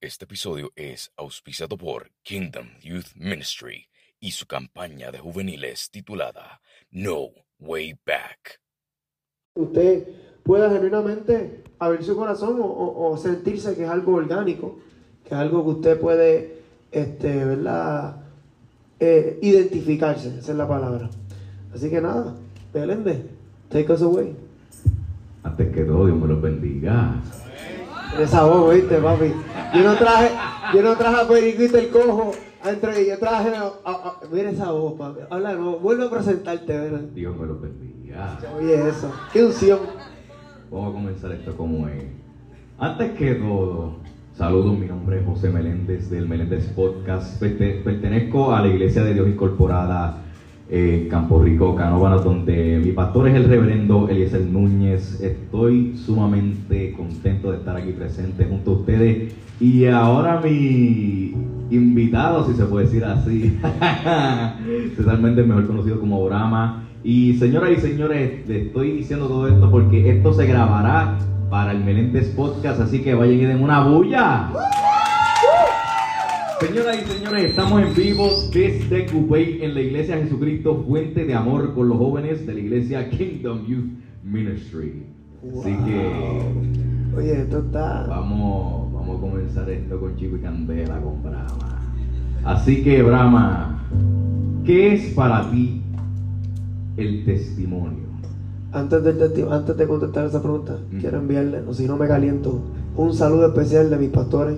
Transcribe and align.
Este 0.00 0.24
episodio 0.24 0.70
es 0.76 1.12
auspiciado 1.16 1.76
por 1.76 2.10
Kingdom 2.22 2.68
Youth 2.82 3.08
Ministry 3.16 3.86
y 4.18 4.30
su 4.32 4.46
campaña 4.46 5.10
de 5.10 5.18
juveniles 5.18 5.90
titulada 5.90 6.60
No 6.90 7.28
Way 7.58 7.98
Back. 8.06 8.60
Usted 9.56 10.08
pueda 10.42 10.70
genuinamente 10.70 11.64
abrir 11.78 12.02
su 12.02 12.16
corazón 12.16 12.60
o, 12.60 12.64
o- 12.64 13.10
o 13.12 13.16
sentirse 13.18 13.74
que 13.76 13.84
es 13.84 13.90
algo 13.90 14.14
orgánico, 14.14 14.78
que 15.22 15.34
es 15.34 15.40
algo 15.40 15.64
que 15.64 15.70
usted 15.70 16.00
puede, 16.00 16.62
este, 16.90 17.44
¿verdad? 17.44 18.16
Eh, 18.98 19.38
identificarse, 19.42 20.28
esa 20.38 20.52
es 20.52 20.58
la 20.58 20.68
palabra. 20.68 21.10
Así 21.74 21.90
que 21.90 22.00
nada, 22.00 22.36
Belende, 22.72 23.26
take 23.68 23.92
us 23.92 24.00
away. 24.02 24.34
Antes 25.42 25.74
que 25.74 25.84
todo, 25.84 26.06
Dios 26.06 26.18
me 26.18 26.26
los 26.26 26.40
bendiga. 26.40 27.20
Esa 28.18 28.44
voz, 28.44 28.74
viste, 28.74 28.96
papi. 28.96 29.32
Yo 29.74 29.84
no 29.84 29.94
traje, 29.96 30.30
yo 30.74 30.82
no 30.82 30.96
traje 30.96 31.20
a 31.22 31.28
Periquito 31.28 31.78
el 31.78 31.88
cojo, 31.90 32.32
entre, 32.64 33.06
yo 33.08 33.18
traje 33.18 33.54
a, 33.54 33.62
a- 33.84 33.90
a- 33.92 34.20
mira 34.30 34.50
esa 34.50 34.70
voz, 34.72 34.94
papi. 34.98 35.20
Habla, 35.30 35.54
no, 35.54 35.78
vuelve 35.78 36.06
a 36.06 36.10
presentarte, 36.10 36.78
¿verdad? 36.78 37.00
Dios 37.14 37.36
me 37.38 37.46
los 37.46 37.60
bendiga. 37.60 38.38
Oye, 38.58 38.88
eso, 38.88 39.12
qué 39.32 39.44
unción. 39.44 39.78
Vamos 40.70 40.90
a 40.90 40.92
comenzar 40.92 41.32
esto 41.32 41.56
como 41.56 41.86
es. 41.88 42.04
Antes 42.78 43.12
que 43.12 43.34
todo, 43.36 43.96
saludos, 44.36 44.76
mi 44.78 44.86
nombre 44.86 45.20
es 45.20 45.26
José 45.26 45.48
Meléndez 45.50 46.10
del 46.10 46.28
Meléndez 46.28 46.66
Podcast. 46.74 47.40
Perte- 47.40 47.82
Pertenezco 47.82 48.52
a 48.54 48.60
la 48.62 48.68
Iglesia 48.68 49.02
de 49.04 49.14
Dios 49.14 49.28
Incorporada 49.28 50.18
en 50.70 51.08
Campo 51.08 51.42
Rico, 51.42 51.74
Canóvanas, 51.74 52.22
donde 52.22 52.80
mi 52.84 52.92
pastor 52.92 53.28
es 53.28 53.34
el 53.34 53.44
reverendo 53.44 54.08
Eliezer 54.08 54.42
Núñez. 54.42 55.20
Estoy 55.20 55.96
sumamente 55.96 56.92
contento 56.92 57.50
de 57.50 57.58
estar 57.58 57.76
aquí 57.76 57.90
presente 57.92 58.44
junto 58.44 58.70
a 58.70 58.74
ustedes. 58.74 59.34
Y 59.58 59.86
ahora 59.86 60.40
mi 60.42 61.34
invitado, 61.70 62.46
si 62.46 62.54
se 62.54 62.64
puede 62.64 62.86
decir 62.86 63.04
así, 63.04 63.58
César 64.96 65.20
Méndez, 65.20 65.46
mejor 65.46 65.66
conocido 65.66 65.98
como 65.98 66.24
Brahma. 66.24 66.84
Y 67.02 67.34
señoras 67.34 67.70
y 67.72 67.80
señores, 67.80 68.48
le 68.48 68.66
estoy 68.66 68.92
diciendo 68.92 69.26
todo 69.26 69.48
esto 69.48 69.70
porque 69.70 70.10
esto 70.10 70.32
se 70.32 70.46
grabará 70.46 71.18
para 71.50 71.72
el 71.72 71.82
Meléndez 71.82 72.28
Podcast, 72.28 72.80
así 72.80 73.00
que 73.02 73.14
vayan 73.14 73.40
y 73.40 73.44
den 73.44 73.62
una 73.62 73.82
bulla. 73.82 74.50
Señoras 76.60 76.96
y 77.02 77.12
señores, 77.12 77.44
estamos 77.50 77.82
en 77.82 77.94
vivo 77.94 78.28
desde 78.52 79.06
Cupey 79.06 79.62
en 79.62 79.74
la 79.74 79.80
iglesia 79.80 80.18
Jesucristo 80.18 80.84
Fuente 80.86 81.24
de 81.24 81.34
Amor 81.34 81.74
con 81.74 81.88
los 81.88 81.96
jóvenes 81.98 82.46
de 82.46 82.52
la 82.54 82.60
iglesia 82.60 83.08
Kingdom 83.08 83.66
Youth 83.66 83.90
Ministry. 84.24 85.04
Así 85.58 85.74
que 85.86 87.16
Oye, 87.16 87.40
esto 87.42 87.58
está. 87.60 88.04
vamos, 88.06 88.92
vamos 88.92 89.16
a 89.16 89.20
comenzar 89.20 89.70
esto 89.70 89.98
con 89.98 90.16
Chico 90.16 90.36
y 90.36 90.40
Candela, 90.40 91.00
con 91.00 91.22
Brahma. 91.22 91.82
Así 92.44 92.82
que 92.82 93.02
Brahma, 93.02 93.82
¿qué 94.64 94.94
es 94.94 95.14
para 95.14 95.50
ti 95.50 95.82
el 96.98 97.24
testimonio? 97.24 98.10
Antes, 98.72 99.02
testi- 99.02 99.50
antes 99.50 99.76
de 99.76 99.86
contestar 99.88 100.26
esa 100.26 100.40
pregunta, 100.42 100.78
Mm. 100.92 100.98
quiero 100.98 101.18
enviarle, 101.18 101.60
o 101.66 101.72
si 101.72 101.86
no 101.86 101.96
me 101.96 102.06
caliento, 102.06 102.60
un 102.96 103.14
saludo 103.14 103.48
especial 103.48 103.88
de 103.90 103.96
mis 103.96 104.10
pastores, 104.10 104.56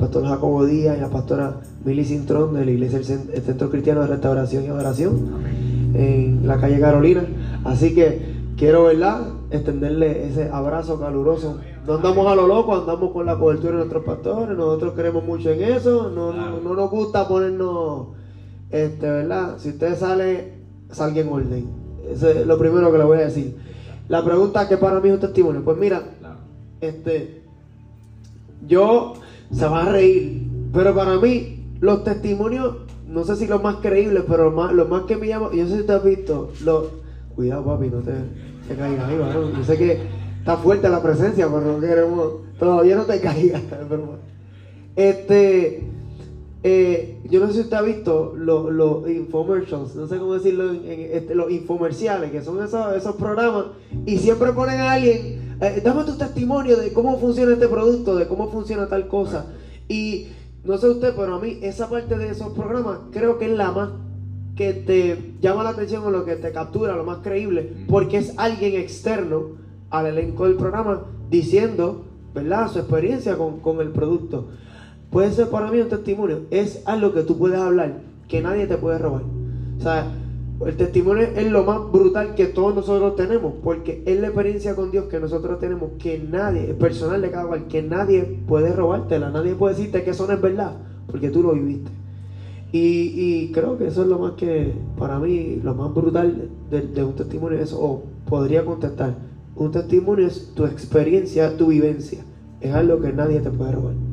pastor 0.00 0.26
Jacobo 0.26 0.64
Díaz 0.64 0.96
y 0.96 1.00
la 1.00 1.10
pastora 1.10 1.60
Milly 1.84 2.04
Cintrón 2.04 2.54
de 2.54 2.64
la 2.64 2.70
iglesia 2.70 2.98
el 2.98 3.42
Centro 3.42 3.68
Cristiano 3.70 4.00
de 4.00 4.06
Restauración 4.06 4.64
y 4.64 4.68
Adoración 4.68 5.30
Amén. 5.34 5.92
en 5.94 6.48
la 6.48 6.58
calle 6.58 6.80
Carolina. 6.80 7.24
Así 7.64 7.94
que 7.94 8.40
quiero, 8.56 8.84
¿verdad?, 8.84 9.28
extenderle 9.50 10.26
ese 10.26 10.48
abrazo 10.48 10.98
caluroso. 10.98 11.58
No 11.86 11.96
andamos 11.96 12.26
a 12.26 12.34
lo 12.34 12.46
loco, 12.46 12.74
andamos 12.74 13.12
con 13.12 13.26
la 13.26 13.38
cobertura 13.38 13.72
de 13.72 13.78
nuestros 13.78 14.04
pastores, 14.04 14.56
nosotros 14.56 14.94
creemos 14.96 15.22
mucho 15.24 15.50
en 15.50 15.62
eso, 15.62 16.10
no, 16.10 16.32
no, 16.32 16.60
no 16.60 16.74
nos 16.74 16.90
gusta 16.90 17.28
ponernos, 17.28 18.08
este, 18.70 19.10
¿verdad? 19.10 19.58
Si 19.58 19.70
usted 19.70 19.98
sale, 19.98 20.54
salga 20.90 21.20
en 21.20 21.28
orden. 21.28 21.66
Eso 22.10 22.28
es 22.28 22.46
lo 22.46 22.58
primero 22.58 22.90
que 22.90 22.98
le 22.98 23.04
voy 23.04 23.18
a 23.18 23.22
decir. 23.22 23.56
La 24.08 24.24
pregunta 24.24 24.66
que 24.68 24.76
para 24.76 25.00
mí 25.00 25.08
es 25.08 25.14
un 25.14 25.20
testimonio, 25.20 25.62
pues 25.64 25.76
mira, 25.76 26.02
este, 26.80 27.42
yo 28.66 29.14
se 29.52 29.66
va 29.66 29.84
a 29.84 29.92
reír, 29.92 30.46
pero 30.72 30.94
para 30.94 31.18
mí 31.18 31.64
los 31.80 32.04
testimonios, 32.04 32.76
no 33.08 33.24
sé 33.24 33.36
si 33.36 33.46
los 33.46 33.62
más 33.62 33.76
creíbles, 33.76 34.24
pero 34.28 34.44
los 34.44 34.54
más, 34.54 34.72
los 34.72 34.88
más 34.88 35.02
que 35.02 35.16
me 35.16 35.28
llaman, 35.28 35.50
yo 35.52 35.66
sé 35.66 35.78
si 35.78 35.86
te 35.86 35.92
has 35.92 36.04
visto, 36.04 36.52
los, 36.64 36.86
cuidado 37.34 37.64
papi, 37.64 37.88
no 37.88 37.98
te, 37.98 38.12
te 38.68 38.74
caigas 38.76 39.08
ahí, 39.08 39.18
varón. 39.18 39.52
yo 39.56 39.64
sé 39.64 39.76
que 39.76 40.00
está 40.38 40.56
fuerte 40.56 40.88
la 40.88 41.02
presencia, 41.02 41.48
pero 41.48 41.72
no 41.72 41.80
queremos, 41.80 42.32
todavía 42.58 42.96
no 42.96 43.04
te 43.04 43.20
caigas, 43.22 43.62
pero, 43.68 44.18
este, 44.96 45.84
eh, 46.62 47.22
yo 47.30 47.40
no 47.40 47.46
sé 47.46 47.54
si 47.54 47.60
usted 47.60 47.76
ha 47.76 47.82
visto 47.82 48.34
los, 48.36 48.70
los 48.70 49.08
infomercials, 49.08 49.94
no 49.94 50.06
sé 50.06 50.18
cómo 50.18 50.34
decirlo, 50.34 50.70
en, 50.70 50.84
en, 50.84 51.00
este, 51.12 51.34
los 51.34 51.50
infomerciales, 51.50 52.30
que 52.30 52.42
son 52.42 52.62
esos, 52.62 52.94
esos 52.94 53.16
programas, 53.16 53.66
y 54.04 54.18
siempre 54.18 54.52
ponen 54.52 54.80
a 54.80 54.92
alguien, 54.92 55.56
eh, 55.60 55.80
dame 55.82 56.04
tu 56.04 56.16
testimonio 56.18 56.76
de 56.76 56.92
cómo 56.92 57.18
funciona 57.18 57.54
este 57.54 57.68
producto, 57.68 58.16
de 58.16 58.28
cómo 58.28 58.50
funciona 58.50 58.88
tal 58.88 59.08
cosa. 59.08 59.46
Y 59.88 60.28
no 60.64 60.76
sé 60.76 60.88
usted, 60.88 61.14
pero 61.16 61.36
a 61.36 61.40
mí 61.40 61.58
esa 61.62 61.88
parte 61.88 62.18
de 62.18 62.28
esos 62.28 62.52
programas 62.52 62.98
creo 63.10 63.38
que 63.38 63.46
es 63.46 63.52
la 63.52 63.72
más 63.72 63.90
que 64.54 64.74
te 64.74 65.34
llama 65.40 65.62
la 65.62 65.70
atención 65.70 66.04
o 66.04 66.10
lo 66.10 66.26
que 66.26 66.36
te 66.36 66.52
captura, 66.52 66.94
lo 66.94 67.04
más 67.04 67.18
creíble, 67.18 67.72
porque 67.88 68.18
es 68.18 68.34
alguien 68.36 68.78
externo 68.78 69.56
al 69.88 70.06
elenco 70.06 70.44
del 70.44 70.56
programa 70.56 71.06
diciendo, 71.30 72.04
¿verdad?, 72.34 72.70
su 72.70 72.80
experiencia 72.80 73.38
con, 73.38 73.60
con 73.60 73.80
el 73.80 73.88
producto. 73.92 74.48
Puede 75.10 75.32
ser 75.32 75.48
para 75.48 75.70
mí 75.72 75.80
un 75.80 75.88
testimonio, 75.88 76.42
es 76.50 76.82
algo 76.86 77.12
que 77.12 77.22
tú 77.22 77.36
puedes 77.36 77.58
hablar, 77.58 77.98
que 78.28 78.40
nadie 78.40 78.68
te 78.68 78.76
puede 78.76 78.98
robar. 78.98 79.22
O 79.78 79.82
sea, 79.82 80.06
el 80.64 80.76
testimonio 80.76 81.24
es 81.34 81.50
lo 81.50 81.64
más 81.64 81.90
brutal 81.90 82.34
que 82.36 82.46
todos 82.46 82.76
nosotros 82.76 83.16
tenemos, 83.16 83.54
porque 83.64 84.04
es 84.06 84.20
la 84.20 84.28
experiencia 84.28 84.76
con 84.76 84.92
Dios 84.92 85.06
que 85.06 85.18
nosotros 85.18 85.58
tenemos, 85.58 85.90
que 85.98 86.18
nadie, 86.18 86.74
personal 86.74 87.22
de 87.22 87.30
cada 87.30 87.46
cual, 87.46 87.66
que 87.66 87.82
nadie 87.82 88.22
puede 88.46 88.72
robártela, 88.72 89.30
nadie 89.30 89.54
puede 89.56 89.74
decirte 89.74 90.04
que 90.04 90.10
eso 90.10 90.28
no 90.28 90.34
es 90.34 90.40
verdad, 90.40 90.76
porque 91.08 91.30
tú 91.30 91.42
lo 91.42 91.54
viviste. 91.54 91.90
Y, 92.70 93.12
y 93.16 93.52
creo 93.52 93.78
que 93.78 93.88
eso 93.88 94.02
es 94.02 94.08
lo 94.08 94.20
más 94.20 94.32
que, 94.32 94.74
para 94.96 95.18
mí, 95.18 95.60
lo 95.64 95.74
más 95.74 95.92
brutal 95.92 96.50
de, 96.70 96.82
de 96.82 97.02
un 97.02 97.16
testimonio 97.16 97.58
es 97.58 97.72
o 97.72 98.04
podría 98.28 98.64
contestar, 98.64 99.16
un 99.56 99.72
testimonio 99.72 100.28
es 100.28 100.52
tu 100.54 100.66
experiencia, 100.66 101.56
tu 101.56 101.66
vivencia, 101.66 102.20
es 102.60 102.72
algo 102.72 103.00
que 103.00 103.12
nadie 103.12 103.40
te 103.40 103.50
puede 103.50 103.72
robar. 103.72 104.09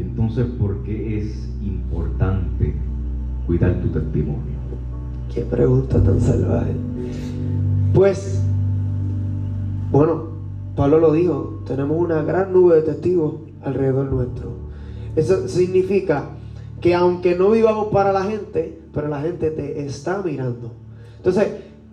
Entonces, 0.00 0.46
¿por 0.58 0.76
qué 0.84 1.18
es 1.18 1.48
importante 1.62 2.74
cuidar 3.46 3.80
tu 3.80 3.88
testimonio? 3.88 4.58
Qué 5.34 5.42
pregunta 5.42 6.02
tan 6.02 6.20
salvaje. 6.20 6.72
Pues, 7.92 8.42
bueno, 9.90 10.28
Pablo 10.76 11.00
lo 11.00 11.12
dijo, 11.12 11.62
tenemos 11.66 11.98
una 11.98 12.22
gran 12.22 12.52
nube 12.52 12.76
de 12.76 12.82
testigos 12.82 13.34
alrededor 13.62 14.12
nuestro. 14.12 14.52
Eso 15.16 15.48
significa 15.48 16.30
que 16.80 16.94
aunque 16.94 17.34
no 17.34 17.50
vivamos 17.50 17.88
para 17.88 18.12
la 18.12 18.22
gente, 18.22 18.78
pero 18.94 19.08
la 19.08 19.20
gente 19.20 19.50
te 19.50 19.84
está 19.84 20.22
mirando. 20.22 20.72
Entonces, 21.16 21.48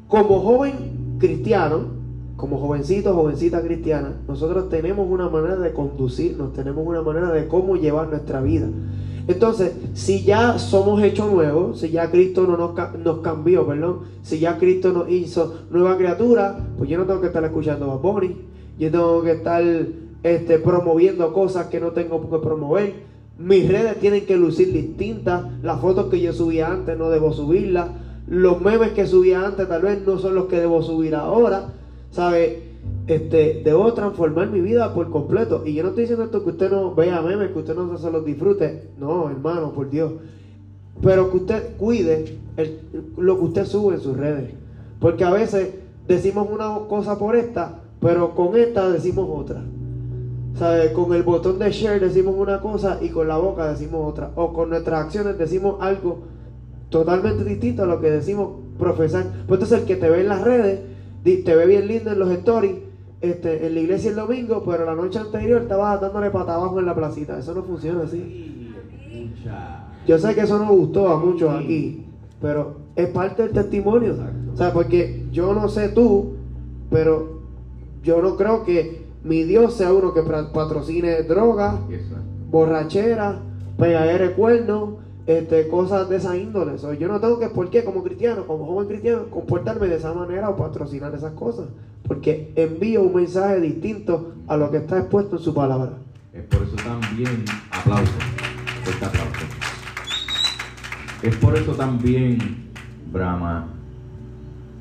como 0.07 0.39
joven 0.41 1.17
cristiano, 1.17 1.94
como 2.35 2.59
jovencito, 2.59 3.13
jovencita 3.13 3.61
cristiana, 3.61 4.13
nosotros 4.27 4.69
tenemos 4.69 5.07
una 5.09 5.29
manera 5.29 5.55
de 5.57 5.71
conducirnos, 5.71 6.53
tenemos 6.53 6.85
una 6.85 7.01
manera 7.01 7.31
de 7.31 7.47
cómo 7.47 7.75
llevar 7.77 8.09
nuestra 8.09 8.41
vida. 8.41 8.67
Entonces, 9.27 9.73
si 9.93 10.23
ya 10.23 10.59
somos 10.59 11.01
hechos 11.01 11.31
nuevos, 11.31 11.79
si 11.79 11.89
ya 11.89 12.11
Cristo 12.11 12.45
no 12.45 12.57
nos, 12.57 12.71
ca- 12.73 12.93
nos 13.03 13.19
cambió, 13.19 13.65
perdón, 13.65 14.01
si 14.21 14.39
ya 14.39 14.57
Cristo 14.57 14.91
nos 14.93 15.09
hizo 15.09 15.61
nueva 15.71 15.97
criatura, 15.97 16.59
pues 16.77 16.89
yo 16.89 16.97
no 16.97 17.05
tengo 17.05 17.21
que 17.21 17.27
estar 17.27 17.43
escuchando 17.43 17.89
a 17.91 17.95
Bunny, 17.97 18.35
yo 18.77 18.91
tengo 18.91 19.23
que 19.23 19.31
estar 19.31 19.63
este, 20.21 20.59
promoviendo 20.59 21.33
cosas 21.33 21.67
que 21.67 21.79
no 21.79 21.91
tengo 21.91 22.29
que 22.29 22.37
promover. 22.37 22.93
Mis 23.39 23.67
redes 23.67 23.99
tienen 23.99 24.25
que 24.25 24.37
lucir 24.37 24.71
distintas. 24.71 25.43
Las 25.63 25.79
fotos 25.81 26.07
que 26.07 26.21
yo 26.21 26.31
subía 26.31 26.67
antes 26.71 26.97
no 26.97 27.09
debo 27.09 27.33
subirlas. 27.33 27.87
Los 28.27 28.61
memes 28.61 28.91
que 28.91 29.07
subía 29.07 29.45
antes 29.45 29.67
tal 29.67 29.81
vez 29.81 30.05
no 30.05 30.19
son 30.19 30.35
los 30.35 30.45
que 30.45 30.59
debo 30.59 30.81
subir 30.83 31.15
ahora. 31.15 31.73
¿Sabe? 32.15 32.63
Este, 33.07 33.61
debo 33.65 33.93
transformar 33.93 34.49
mi 34.49 34.61
vida 34.61 34.93
por 34.93 35.09
completo. 35.09 35.63
Y 35.65 35.73
yo 35.73 35.83
no 35.83 35.89
estoy 35.89 36.03
diciendo 36.03 36.23
esto 36.23 36.45
que 36.45 36.51
usted 36.51 36.71
no 36.71 36.95
vea 36.95 37.21
memes, 37.21 37.51
que 37.51 37.59
usted 37.59 37.75
no 37.75 37.97
se 37.97 38.09
los 38.09 38.23
disfrute. 38.23 38.87
No, 38.97 39.29
hermano, 39.29 39.73
por 39.73 39.89
Dios. 39.89 40.13
Pero 41.01 41.29
que 41.29 41.37
usted 41.37 41.75
cuide 41.77 42.37
lo 43.17 43.37
que 43.37 43.43
usted 43.43 43.65
sube 43.65 43.95
en 43.95 43.99
sus 43.99 44.15
redes. 44.15 44.53
Porque 45.01 45.25
a 45.25 45.31
veces 45.31 45.73
decimos 46.07 46.47
una 46.49 46.87
cosa 46.87 47.19
por 47.19 47.35
esta, 47.35 47.81
pero 47.99 48.33
con 48.33 48.55
esta 48.55 48.89
decimos 48.89 49.27
otra. 49.29 49.61
¿Sabe? 50.57 50.93
Con 50.93 51.13
el 51.13 51.23
botón 51.23 51.59
de 51.59 51.69
share 51.69 51.99
decimos 51.99 52.35
una 52.37 52.61
cosa 52.61 52.99
y 53.01 53.09
con 53.09 53.27
la 53.27 53.35
boca 53.35 53.69
decimos 53.69 54.09
otra. 54.09 54.31
O 54.35 54.53
con 54.53 54.69
nuestras 54.69 55.03
acciones 55.03 55.37
decimos 55.37 55.75
algo 55.81 56.19
totalmente 56.89 57.43
distinto 57.43 57.83
a 57.83 57.87
lo 57.87 57.99
que 57.99 58.09
decimos 58.09 58.51
profesar. 58.79 59.25
Pues 59.47 59.59
entonces 59.59 59.79
el 59.79 59.85
que 59.85 59.97
te 59.97 60.09
ve 60.09 60.21
en 60.21 60.29
las 60.29 60.41
redes, 60.41 60.94
te 61.25 61.55
ve 61.55 61.65
bien 61.65 61.87
lindo 61.87 62.11
en 62.11 62.19
los 62.19 62.29
stories, 62.29 62.75
este, 63.21 63.65
en 63.65 63.73
la 63.73 63.79
iglesia 63.79 64.11
el 64.11 64.15
domingo, 64.15 64.63
pero 64.63 64.85
la 64.85 64.93
noche 64.93 65.19
anterior 65.19 65.63
estaba 65.63 65.97
dándole 65.97 66.29
pata 66.29 66.55
abajo 66.55 66.79
en 66.79 66.85
la 66.85 66.95
placita. 66.95 67.39
Eso 67.39 67.55
no 67.55 67.63
funciona 67.63 68.03
así. 68.03 68.71
Yo 70.07 70.19
sé 70.19 70.35
que 70.35 70.41
eso 70.41 70.59
no 70.59 70.71
gustó 70.71 71.09
a 71.09 71.17
muchos 71.17 71.51
aquí, 71.51 72.05
pero 72.39 72.75
es 72.95 73.09
parte 73.09 73.43
del 73.43 73.53
testimonio. 73.53 74.15
O 74.53 74.57
sea, 74.57 74.71
porque 74.71 75.25
yo 75.31 75.53
no 75.53 75.67
sé 75.67 75.89
tú, 75.89 76.33
pero 76.91 77.39
yo 78.03 78.21
no 78.21 78.37
creo 78.37 78.63
que 78.63 79.05
mi 79.23 79.43
Dios 79.43 79.73
sea 79.73 79.91
uno 79.91 80.13
que 80.13 80.21
patrocine 80.21 81.23
drogas, 81.23 81.75
borrachera, 82.51 83.39
pegadera 83.79 84.27
de 84.27 84.33
cuernos, 84.33 84.89
este, 85.27 85.67
cosas 85.67 86.07
de 86.07 86.17
esa 86.17 86.37
índole. 86.37 86.73
yo 86.99 87.07
no 87.07 87.19
tengo 87.19 87.39
que, 87.39 87.49
¿por 87.49 87.69
qué? 87.69 87.83
Como 87.83 88.03
cristiano, 88.03 88.45
como 88.45 88.65
joven 88.65 88.87
cristiano, 88.87 89.23
comportarme 89.29 89.87
de 89.87 89.95
esa 89.95 90.13
manera 90.13 90.49
o 90.49 90.55
patrocinar 90.55 91.13
esas 91.15 91.33
cosas. 91.33 91.65
Porque 92.07 92.51
envío 92.55 93.01
un 93.01 93.15
mensaje 93.15 93.59
distinto 93.59 94.33
a 94.47 94.57
lo 94.57 94.69
que 94.69 94.77
está 94.77 94.99
expuesto 94.99 95.37
en 95.37 95.41
su 95.41 95.53
palabra. 95.53 95.93
Es 96.31 96.43
por 96.43 96.61
eso 96.61 96.75
también, 96.75 97.43
aplauso, 97.71 98.11
aplauso. 99.01 99.45
Es 101.23 101.35
por 101.37 101.57
eso 101.57 101.71
también, 101.71 102.37
Brahma, 103.11 103.69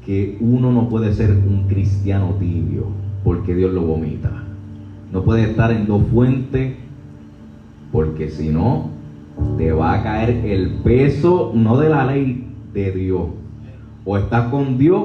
que 0.04 0.36
uno 0.40 0.70
no 0.72 0.88
puede 0.90 1.14
ser 1.14 1.30
un 1.30 1.66
cristiano 1.68 2.34
tibio, 2.38 2.88
porque 3.22 3.54
Dios 3.54 3.72
lo 3.72 3.82
vomita. 3.82 4.30
No 5.10 5.22
puede 5.24 5.44
estar 5.50 5.70
en 5.70 5.86
dos 5.86 6.02
fuentes, 6.08 6.74
porque 7.90 8.28
si 8.28 8.50
no, 8.50 8.93
te 9.56 9.72
va 9.72 9.94
a 9.94 10.02
caer 10.02 10.44
el 10.46 10.70
peso, 10.82 11.52
no 11.54 11.78
de 11.78 11.88
la 11.88 12.06
ley 12.06 12.46
de 12.72 12.92
Dios. 12.92 13.28
O 14.04 14.16
estás 14.16 14.50
con 14.50 14.78
Dios 14.78 15.04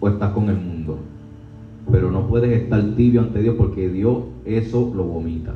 o 0.00 0.08
estás 0.08 0.32
con 0.32 0.48
el 0.48 0.56
mundo. 0.56 0.98
Pero 1.90 2.10
no 2.10 2.26
puedes 2.26 2.62
estar 2.62 2.82
tibio 2.96 3.20
ante 3.20 3.42
Dios 3.42 3.56
porque 3.58 3.88
Dios 3.88 4.18
eso 4.44 4.92
lo 4.94 5.04
vomita. 5.04 5.54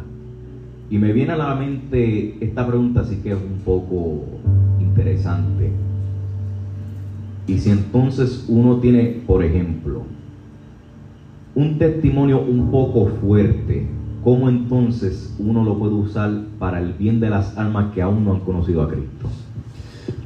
Y 0.90 0.98
me 0.98 1.12
viene 1.12 1.32
a 1.32 1.36
la 1.36 1.54
mente 1.54 2.36
esta 2.40 2.66
pregunta, 2.66 3.00
así 3.00 3.16
que 3.16 3.30
es 3.30 3.36
un 3.36 3.60
poco 3.64 4.24
interesante. 4.80 5.70
Y 7.46 7.58
si 7.58 7.70
entonces 7.70 8.46
uno 8.48 8.76
tiene, 8.76 9.22
por 9.26 9.42
ejemplo, 9.42 10.02
un 11.54 11.78
testimonio 11.78 12.42
un 12.42 12.70
poco 12.70 13.06
fuerte, 13.06 13.86
¿cómo 14.24 14.48
entonces 14.48 15.34
uno 15.38 15.62
lo 15.62 15.78
puede 15.78 15.92
usar 15.92 16.32
para 16.58 16.80
el 16.80 16.94
bien 16.94 17.20
de 17.20 17.28
las 17.28 17.56
almas 17.58 17.92
que 17.92 18.00
aún 18.00 18.24
no 18.24 18.32
han 18.32 18.40
conocido 18.40 18.82
a 18.82 18.88
Cristo? 18.88 19.28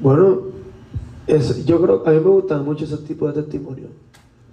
Bueno, 0.00 0.38
yo 1.66 1.82
creo 1.82 2.06
a 2.06 2.10
mí 2.10 2.20
me 2.20 2.30
gustan 2.30 2.64
mucho 2.64 2.84
esos 2.84 3.04
tipos 3.04 3.34
de 3.34 3.42
testimonios. 3.42 3.90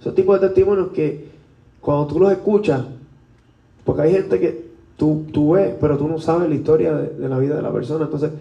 Esos 0.00 0.14
tipos 0.14 0.40
de 0.40 0.48
testimonios 0.48 0.88
que 0.88 1.28
cuando 1.80 2.06
tú 2.08 2.18
los 2.18 2.32
escuchas, 2.32 2.84
porque 3.84 4.02
hay 4.02 4.12
gente 4.12 4.40
que 4.40 4.66
tú, 4.96 5.26
tú 5.32 5.52
ves, 5.52 5.74
pero 5.80 5.96
tú 5.96 6.08
no 6.08 6.18
sabes 6.18 6.48
la 6.48 6.54
historia 6.56 6.94
de, 6.94 7.28
la 7.28 7.38
vida 7.38 7.54
de 7.54 7.62
la 7.62 7.72
persona. 7.72 8.06
Entonces, 8.06 8.32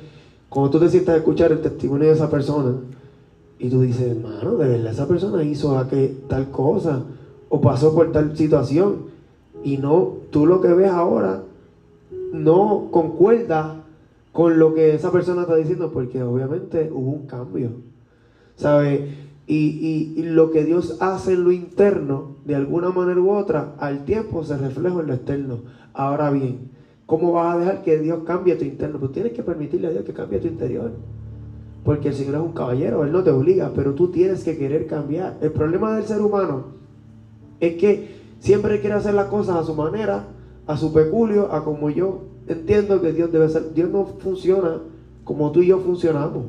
cuando 0.49 0.71
tú 0.71 0.79
te 0.79 0.89
sientas 0.89 1.15
a 1.15 1.17
escuchar 1.19 1.51
el 1.51 1.61
testimonio 1.61 2.07
de 2.07 2.13
esa 2.15 2.29
persona 2.29 2.73
y 3.59 3.69
tú 3.69 3.81
dices, 3.81 4.17
hermano, 4.17 4.55
de 4.55 4.67
verdad 4.67 4.91
esa 4.91 5.07
persona 5.07 5.43
hizo 5.43 5.77
aquel, 5.77 6.17
tal 6.27 6.49
cosa 6.49 7.03
o 7.49 7.61
pasó 7.61 7.93
por 7.93 8.11
tal 8.11 8.35
situación 8.35 9.14
y 9.65 9.77
no, 9.79 10.19
tú 10.29 10.45
lo 10.45 10.61
que 10.61 10.71
ves 10.71 10.91
ahora 10.91 11.41
no 12.31 12.89
concuerda 12.91 13.83
con 14.31 14.59
lo 14.59 14.75
que 14.75 14.93
esa 14.93 15.11
persona 15.11 15.41
está 15.41 15.55
diciendo, 15.55 15.91
porque 15.91 16.21
obviamente 16.21 16.91
hubo 16.93 17.09
un 17.09 17.25
cambio, 17.25 17.71
¿sabes? 18.55 19.01
Y, 19.47 20.13
y, 20.15 20.23
lo 20.23 20.51
que 20.51 20.63
Dios 20.65 20.97
hace 21.01 21.33
en 21.33 21.43
lo 21.43 21.51
interno, 21.51 22.37
de 22.45 22.55
alguna 22.55 22.89
manera 22.89 23.19
u 23.19 23.31
otra, 23.31 23.73
al 23.79 24.05
tiempo 24.05 24.43
se 24.43 24.57
refleja 24.57 24.99
en 24.99 25.07
lo 25.07 25.13
externo. 25.13 25.59
Ahora 25.93 26.29
bien, 26.31 26.71
¿cómo 27.05 27.31
vas 27.31 27.55
a 27.55 27.59
dejar 27.59 27.83
que 27.83 27.97
Dios 27.99 28.23
cambie 28.23 28.55
tu 28.55 28.65
interno? 28.65 28.99
Pues 28.99 29.13
tienes 29.13 29.33
que 29.33 29.43
permitirle 29.43 29.87
a 29.87 29.91
Dios 29.91 30.03
que 30.03 30.13
cambie 30.13 30.39
tu 30.39 30.47
interior. 30.47 30.91
Porque 31.83 32.09
el 32.09 32.15
Señor 32.15 32.35
es 32.35 32.41
un 32.41 32.53
caballero, 32.53 33.03
Él 33.03 33.11
no 33.11 33.23
te 33.23 33.29
obliga, 33.31 33.71
pero 33.75 33.93
tú 33.93 34.09
tienes 34.09 34.43
que 34.43 34.57
querer 34.57 34.85
cambiar. 34.87 35.37
El 35.41 35.51
problema 35.51 35.95
del 35.95 36.05
ser 36.05 36.21
humano 36.21 36.65
es 37.59 37.75
que 37.75 38.24
Siempre 38.45 38.79
quiere 38.79 38.95
hacer 38.95 39.15
las 39.15 39.25
cosas 39.25 39.55
a 39.55 39.63
su 39.63 39.73
manera, 39.73 40.27
a 40.67 40.77
su 40.77 40.93
peculio, 40.93 41.51
a 41.51 41.63
como 41.63 41.89
yo 41.89 42.25
entiendo 42.47 43.01
que 43.01 43.11
Dios 43.11 43.31
debe 43.31 43.49
ser. 43.49 43.73
Dios 43.73 43.89
no 43.89 44.05
funciona 44.05 44.81
como 45.23 45.51
tú 45.51 45.63
y 45.63 45.67
yo 45.69 45.79
funcionamos. 45.79 46.43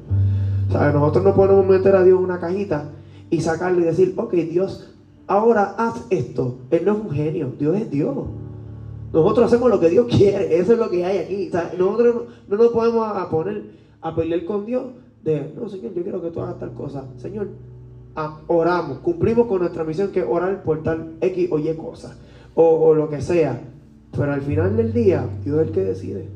O 0.68 0.72
sea, 0.72 0.92
nosotros 0.92 1.24
no 1.24 1.34
podemos 1.34 1.66
meter 1.66 1.96
a 1.96 2.04
Dios 2.04 2.18
en 2.18 2.24
una 2.24 2.38
cajita 2.38 2.90
y 3.30 3.40
sacarle 3.40 3.80
y 3.80 3.84
decir, 3.86 4.12
ok, 4.14 4.34
Dios, 4.34 4.92
ahora 5.26 5.74
haz 5.78 6.04
esto. 6.10 6.58
Él 6.70 6.82
no 6.84 6.92
es 6.92 6.98
un 6.98 7.10
genio, 7.12 7.52
Dios 7.58 7.74
es 7.74 7.90
Dios. 7.90 8.14
Nosotros 9.14 9.46
hacemos 9.46 9.70
lo 9.70 9.80
que 9.80 9.88
Dios 9.88 10.06
quiere, 10.14 10.58
eso 10.58 10.74
es 10.74 10.78
lo 10.78 10.90
que 10.90 11.02
hay 11.02 11.16
aquí. 11.16 11.50
nosotros 11.78 12.24
no, 12.46 12.56
nos 12.58 12.72
podemos 12.72 13.26
poner 13.28 13.70
a 14.02 14.14
pelear 14.14 14.44
con 14.44 14.66
Dios 14.66 14.84
de, 15.24 15.50
no, 15.58 15.66
Señor, 15.66 15.94
yo 15.94 16.02
quiero 16.02 16.20
que 16.20 16.30
tú 16.30 16.42
hagas 16.42 16.58
tal 16.58 16.74
cosa. 16.74 17.06
Señor, 17.16 17.48
oramos, 18.46 18.98
cumplimos 18.98 19.46
con 19.46 19.60
nuestra 19.60 19.84
misión 19.84 20.10
que 20.10 20.20
es 20.20 20.26
orar 20.28 20.62
por 20.62 20.82
tal 20.82 21.16
X 21.20 21.48
o 21.50 21.58
Y 21.58 21.74
cosa, 21.74 22.16
o, 22.54 22.94
lo 22.94 23.08
que 23.10 23.20
sea. 23.20 23.60
Pero 24.12 24.32
al 24.32 24.40
final 24.42 24.76
del 24.76 24.92
día, 24.92 25.28
Dios 25.44 25.60
es 25.60 25.66
el 25.66 25.72
que 25.72 25.84
decide. 25.84 26.28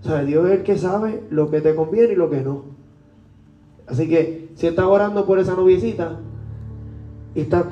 O 0.00 0.04
sea, 0.04 0.24
Dios 0.24 0.46
es 0.46 0.58
el 0.58 0.62
que 0.64 0.76
sabe 0.76 1.22
lo 1.30 1.50
que 1.50 1.60
te 1.60 1.74
conviene 1.74 2.14
y 2.14 2.16
lo 2.16 2.28
que 2.28 2.40
no. 2.40 2.64
Así 3.86 4.08
que 4.08 4.48
si 4.56 4.66
estás 4.66 4.86
orando 4.86 5.24
por 5.26 5.38
esa 5.38 5.54
noviecita 5.54 6.18
y 7.34 7.42
estás, 7.42 7.66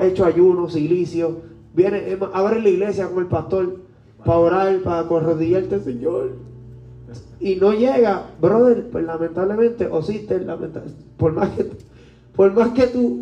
hecho 0.00 0.24
ayuno, 0.24 0.68
silicio, 0.68 1.42
viene, 1.74 2.18
abre 2.32 2.60
la 2.60 2.68
iglesia 2.68 3.08
con 3.08 3.22
el 3.22 3.28
pastor 3.28 3.80
para 4.24 4.38
orar, 4.38 4.82
para 4.82 5.06
corrodillarte, 5.06 5.78
Señor. 5.80 6.32
Y 7.38 7.56
no 7.56 7.72
llega, 7.72 8.30
brother, 8.40 8.88
pues 8.90 9.04
lamentablemente, 9.04 9.86
o 9.86 10.02
sister, 10.02 10.46
por 11.16 11.32
más 11.32 11.50
que 11.50 11.70
por 12.36 12.52
más 12.54 12.70
que 12.70 12.86
tú 12.86 13.20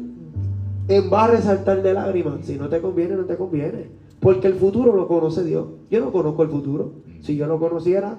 embarres 0.88 1.44
saltar 1.44 1.82
de 1.82 1.94
lágrimas, 1.94 2.44
si 2.44 2.56
no 2.56 2.68
te 2.68 2.80
conviene, 2.80 3.16
no 3.16 3.24
te 3.24 3.36
conviene. 3.36 3.88
Porque 4.20 4.48
el 4.48 4.54
futuro 4.54 4.94
lo 4.94 5.08
conoce 5.08 5.44
Dios. 5.44 5.66
Yo 5.90 6.00
no 6.00 6.12
conozco 6.12 6.42
el 6.42 6.50
futuro. 6.50 6.92
Si 7.22 7.36
yo 7.36 7.46
lo 7.46 7.58
conociera, 7.58 8.18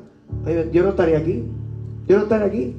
yo 0.71 0.83
no 0.83 0.89
estaría 0.89 1.19
aquí. 1.19 1.43
Yo 2.07 2.17
no 2.17 2.23
estaría 2.23 2.47
aquí. 2.47 2.75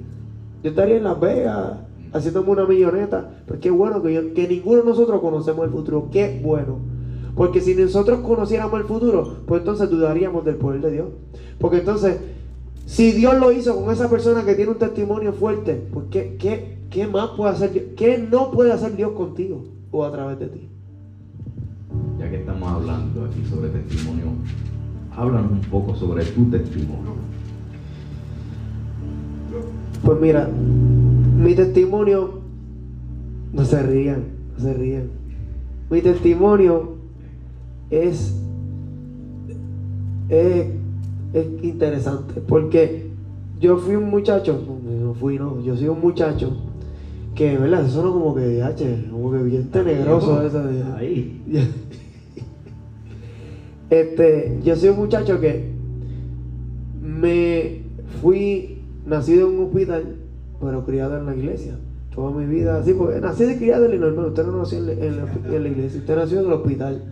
Yo 0.63 0.71
estaría 0.71 0.97
en 0.97 1.05
Las 1.05 1.21
Vegas 1.21 1.79
haciéndome 2.13 2.51
una 2.51 2.67
milloneta. 2.67 3.31
Pero 3.47 3.61
qué 3.61 3.71
bueno 3.71 4.03
que, 4.03 4.33
que 4.35 4.49
ninguno 4.49 4.83
de 4.83 4.89
nosotros 4.89 5.21
conocemos 5.21 5.65
el 5.65 5.71
futuro. 5.71 6.09
Qué 6.11 6.41
bueno. 6.43 6.79
Porque 7.37 7.61
si 7.61 7.75
nosotros 7.75 8.21
conociéramos 8.21 8.79
el 8.81 8.87
futuro, 8.87 9.37
pues 9.47 9.61
entonces 9.61 9.89
dudaríamos 9.89 10.45
del 10.45 10.57
poder 10.57 10.81
de 10.81 10.91
Dios. 10.91 11.07
Porque 11.59 11.79
entonces, 11.79 12.19
si 12.87 13.13
Dios 13.13 13.39
lo 13.39 13.53
hizo 13.53 13.77
con 13.77 13.93
esa 13.93 14.11
persona 14.11 14.45
que 14.45 14.55
tiene 14.55 14.73
un 14.73 14.79
testimonio 14.79 15.33
fuerte, 15.33 15.81
pues 15.93 16.07
qué, 16.11 16.37
qué, 16.39 16.82
¿Qué 16.93 17.07
más 17.07 17.31
puede 17.31 17.53
hacer 17.53 17.73
Dios? 17.73 17.85
¿Qué 17.97 18.19
no 18.19 18.51
puede 18.51 18.71
hacer 18.71 18.95
Dios 18.95 19.13
contigo 19.13 19.65
o 19.91 20.05
a 20.05 20.13
través 20.13 20.39
de 20.39 20.47
ti? 20.49 20.69
Ya 22.19 22.29
que 22.29 22.37
estamos 22.37 22.71
hablando 22.71 23.25
aquí 23.25 23.43
sobre 23.49 23.71
testimonio, 23.71 24.27
háblanos 25.17 25.53
un 25.53 25.61
poco 25.63 25.95
sobre 25.97 26.23
tu 26.27 26.45
testimonio. 26.51 27.13
Pues 30.05 30.21
mira, 30.21 30.49
mi 30.49 31.55
testimonio, 31.55 32.41
no 33.55 33.65
se 33.65 33.83
rían, 33.83 34.25
no 34.55 34.63
se 34.63 34.75
rían. 34.75 35.09
Mi 35.89 36.03
testimonio 36.03 36.97
es, 37.89 38.37
es, 40.29 40.67
es 41.33 41.47
interesante 41.63 42.43
porque 42.43 43.11
yo 43.61 43.79
fui 43.79 43.95
un 43.95 44.11
muchacho, 44.11 44.61
no 45.03 45.15
fui, 45.15 45.39
no, 45.39 45.63
yo 45.63 45.75
soy 45.75 45.89
un 45.89 46.01
muchacho 46.01 46.53
que, 47.35 47.57
¿verdad? 47.57 47.85
Eso 47.85 47.95
suena 47.95 48.11
como 48.11 48.35
que, 48.35 48.63
H, 48.63 49.07
como 49.11 49.33
que 49.33 49.39
bien 49.39 49.71
tenebroso 49.71 50.43
eso 50.43 50.63
de... 50.63 50.83
Ahí. 50.97 51.43
este, 53.91 54.59
yo 54.63 54.77
soy 54.77 54.91
un 54.91 54.97
muchacho 54.97 55.41
que 55.41 55.73
me 57.01 57.83
fui 58.21 58.83
nacido 59.07 59.49
en 59.49 59.59
un 59.59 59.67
hospital, 59.67 60.17
pero 60.61 60.85
criado 60.85 61.19
en 61.19 61.27
la 61.27 61.35
iglesia. 61.35 61.79
Toda 62.15 62.31
mi 62.31 62.45
vida 62.45 62.77
así, 62.77 62.93
porque 62.93 63.21
nací 63.21 63.45
de 63.45 63.57
criado 63.57 63.87
en 63.87 63.93
el 63.93 64.01
normal. 64.01 64.27
Usted 64.27 64.45
no 64.45 64.59
nació 64.59 64.79
en 64.79 65.17
la, 65.63 65.69
iglesia, 65.69 66.01
usted 66.01 66.17
nació 66.17 66.41
en 66.41 66.47
el 66.47 66.53
hospital. 66.53 67.03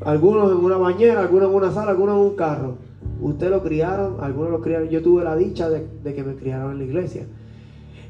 Algunos 0.00 0.50
en 0.50 0.58
una 0.58 0.76
bañera, 0.76 1.20
algunos 1.20 1.48
en 1.48 1.54
una 1.54 1.70
sala, 1.70 1.92
algunos 1.92 2.16
en 2.16 2.22
un 2.22 2.36
carro. 2.36 2.74
Usted 3.20 3.50
lo 3.50 3.62
criaron, 3.62 4.16
algunos 4.20 4.50
lo 4.50 4.60
criaron. 4.60 4.88
Yo 4.88 5.00
tuve 5.00 5.22
la 5.22 5.36
dicha 5.36 5.70
de, 5.70 5.86
de 6.02 6.14
que 6.14 6.24
me 6.24 6.34
criaron 6.34 6.72
en 6.72 6.78
la 6.78 6.84
iglesia. 6.84 7.24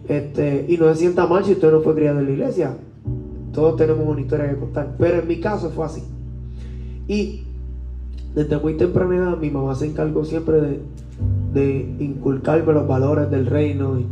Este, 0.09 0.66
y 0.68 0.76
no 0.76 0.92
se 0.92 1.00
sienta 1.00 1.26
mal 1.26 1.44
si 1.44 1.52
usted 1.52 1.71
no 1.71 1.80
fue 1.80 1.94
criado 1.94 2.18
en 2.21 2.26
la 2.26 2.30
iglesia. 2.32 2.76
Todos 3.52 3.76
tenemos 3.76 4.06
una 4.06 4.21
historia 4.21 4.50
que 4.50 4.56
contar. 4.56 4.97
Pero 4.99 5.21
en 5.21 5.28
mi 5.28 5.40
caso 5.40 5.71
fue 5.71 5.85
así. 5.85 6.02
Y 7.09 7.42
desde 8.35 8.59
muy 8.59 8.75
temprana 8.75 9.16
edad 9.16 9.38
mi 9.38 9.50
mamá 9.50 9.75
se 9.75 9.87
encargó 9.87 10.25
siempre 10.25 10.61
de, 10.61 10.80
de 11.52 11.97
inculcarme 12.00 12.73
los 12.73 12.87
valores 12.87 13.30
del 13.30 13.47
reino 13.47 13.99
y, 13.99 14.06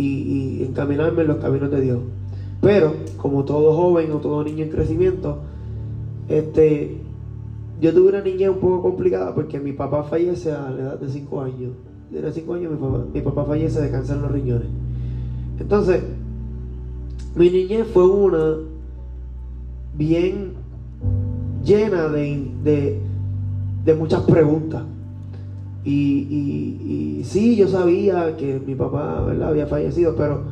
y, 0.00 0.62
encaminarme 0.62 1.22
en 1.22 1.28
los 1.28 1.38
caminos 1.38 1.70
de 1.70 1.80
Dios. 1.80 1.98
Pero, 2.60 2.94
como 3.16 3.44
todo 3.44 3.74
joven 3.74 4.12
o 4.12 4.18
todo 4.18 4.42
niño 4.44 4.64
en 4.64 4.70
crecimiento, 4.70 5.38
este, 6.28 6.98
yo 7.80 7.92
tuve 7.92 8.08
una 8.10 8.22
niñez 8.22 8.48
un 8.48 8.58
poco 8.58 8.82
complicada 8.82 9.34
porque 9.34 9.60
mi 9.60 9.72
papá 9.72 10.04
fallece 10.04 10.52
a 10.52 10.70
la 10.70 10.82
edad 10.82 10.98
de 10.98 11.08
5 11.08 11.40
años. 11.42 11.72
De 12.10 12.32
5 12.32 12.54
años 12.54 12.72
mi 12.72 12.78
papá, 12.78 13.04
mi 13.12 13.20
papá 13.20 13.44
fallece 13.44 13.80
de 13.80 13.90
cáncer 13.90 14.16
en 14.16 14.22
los 14.22 14.30
riñones. 14.30 14.68
Entonces, 15.58 16.02
mi 17.34 17.50
niñez 17.50 17.86
fue 17.92 18.06
una 18.06 18.56
bien 19.96 20.52
llena 21.64 22.08
de, 22.08 23.00
de, 23.84 23.94
muchas 23.94 24.22
preguntas. 24.22 24.82
Y, 25.84 27.20
y, 27.20 27.24
sí, 27.24 27.56
yo 27.56 27.68
sabía 27.68 28.36
que 28.36 28.60
mi 28.64 28.74
papá 28.74 29.22
¿verdad? 29.22 29.48
había 29.48 29.66
fallecido, 29.66 30.14
pero 30.16 30.42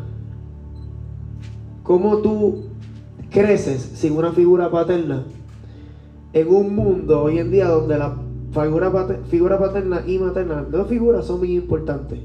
¿cómo 1.83 2.19
tú 2.19 2.65
creces 3.31 3.81
sin 3.95 4.17
una 4.17 4.33
figura 4.33 4.71
paterna 4.71 5.25
en 6.33 6.49
un 6.49 6.75
mundo 6.75 7.23
hoy 7.23 7.39
en 7.39 7.51
día 7.51 7.69
donde 7.69 7.99
la 7.99 8.17
figura, 8.53 8.93
paterna, 8.93 9.25
figura 9.27 9.59
paterna 9.59 10.03
y 10.07 10.19
materna, 10.19 10.67
dos 10.71 10.89
figuras 10.89 11.27
son 11.27 11.39
muy 11.41 11.55
importantes, 11.55 12.21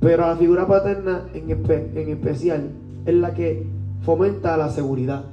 pero 0.00 0.26
la 0.26 0.36
figura 0.36 0.66
paterna 0.66 1.24
en, 1.34 1.50
en 1.50 2.08
especial 2.08 2.70
es 3.04 3.14
la 3.14 3.34
que 3.34 3.66
fomenta 4.02 4.56
la 4.56 4.70
seguridad 4.70 5.24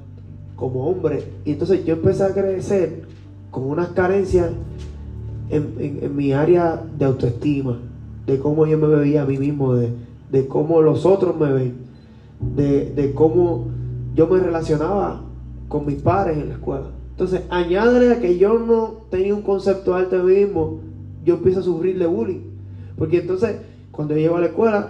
como 0.56 0.88
hombre. 0.88 1.24
Y 1.46 1.52
entonces 1.52 1.86
yo 1.86 1.94
empecé 1.94 2.24
a 2.24 2.34
crecer 2.34 3.04
con 3.52 3.66
unas 3.66 3.90
carencias 3.90 4.52
en, 5.50 6.16
mi 6.16 6.34
área 6.34 6.82
de 6.98 7.06
autoestima, 7.06 7.80
de 8.26 8.40
cómo 8.40 8.66
yo 8.66 8.78
me 8.78 8.88
veía 8.88 9.22
a 9.22 9.26
mí 9.26 9.38
mismo, 9.38 9.76
de, 9.76 9.90
de 10.32 10.48
cómo 10.48 10.82
los 10.82 11.06
otros 11.06 11.38
me 11.38 11.54
ven, 11.54 11.74
de, 12.56 12.92
de, 12.92 13.14
cómo 13.14 13.68
yo 14.16 14.28
me 14.28 14.40
relacionaba 14.40 15.22
con 15.68 15.86
mis 15.86 16.02
padres 16.02 16.38
en 16.38 16.50
la 16.50 16.56
escuela. 16.56 16.88
Entonces, 17.12 17.44
añade 17.50 18.12
a 18.12 18.20
que 18.20 18.38
yo 18.38 18.60
no 18.60 18.96
tenía 19.10 19.34
un 19.34 19.42
concepto 19.42 19.96
de 19.96 20.18
mí 20.24 20.46
mismo, 20.46 20.80
yo 21.24 21.36
empiezo 21.36 21.60
a 21.60 21.64
sufrir 21.64 21.98
de 21.98 22.08
bullying. 22.08 22.42
Porque 22.98 23.20
entonces, 23.20 23.58
cuando 23.96 24.14
yo 24.14 24.20
llego 24.20 24.38
a 24.38 24.42
la 24.42 24.48
escuela, 24.48 24.90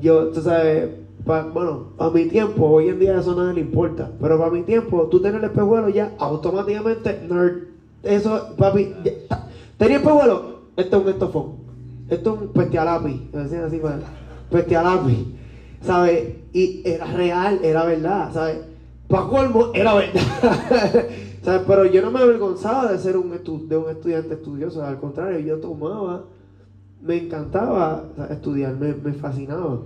yo, 0.00 0.28
tú 0.28 0.42
sabes, 0.42 0.90
bueno, 1.24 1.88
a 1.98 2.10
mi 2.10 2.26
tiempo, 2.26 2.66
hoy 2.66 2.88
en 2.88 2.98
día 2.98 3.18
eso 3.18 3.34
nada 3.34 3.52
le 3.52 3.60
importa, 3.60 4.10
pero 4.20 4.38
para 4.38 4.50
mi 4.50 4.62
tiempo, 4.62 5.08
tú 5.10 5.20
tener 5.20 5.42
el 5.42 5.50
espejuelo 5.50 5.88
ya 5.88 6.14
automáticamente, 6.18 7.26
nerd, 7.28 7.64
eso, 8.02 8.54
papi, 8.56 8.94
tenía 9.76 9.96
espejuelo, 9.98 10.58
esto 10.76 10.96
es 10.96 11.02
un 11.02 11.08
estofón, 11.08 11.52
esto 12.08 12.34
es 12.34 12.40
un 12.40 12.48
pestialapi, 12.48 13.30
decían 13.32 13.64
así, 13.64 13.80
pestialapi, 14.50 15.34
¿sabes? 15.82 16.36
Y 16.52 16.82
era 16.84 17.06
real, 17.06 17.60
era 17.62 17.84
verdad, 17.84 18.32
¿sabes? 18.32 18.58
Para 19.08 19.26
colmo, 19.26 19.70
era 19.74 19.94
verdad. 19.94 20.22
¿sabes? 21.42 21.62
Pero 21.66 21.86
yo 21.86 22.02
no 22.02 22.10
me 22.10 22.20
avergonzaba 22.20 22.92
de 22.92 22.98
ser 22.98 23.16
un, 23.16 23.30
de 23.68 23.76
un 23.76 23.90
estudiante 23.90 24.34
estudioso, 24.34 24.82
al 24.84 24.98
contrario, 24.98 25.38
yo 25.40 25.58
tomaba, 25.58 26.24
me 27.02 27.16
encantaba 27.16 28.04
estudiar, 28.30 28.76
me, 28.76 28.94
me 28.94 29.12
fascinaba. 29.12 29.80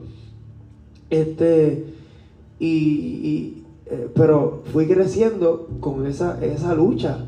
Este, 1.10 1.84
y, 2.58 3.64
eh, 3.86 4.08
pero 4.14 4.62
fui 4.72 4.86
creciendo 4.86 5.68
con 5.80 6.06
esa, 6.06 6.42
esa 6.44 6.74
lucha 6.74 7.18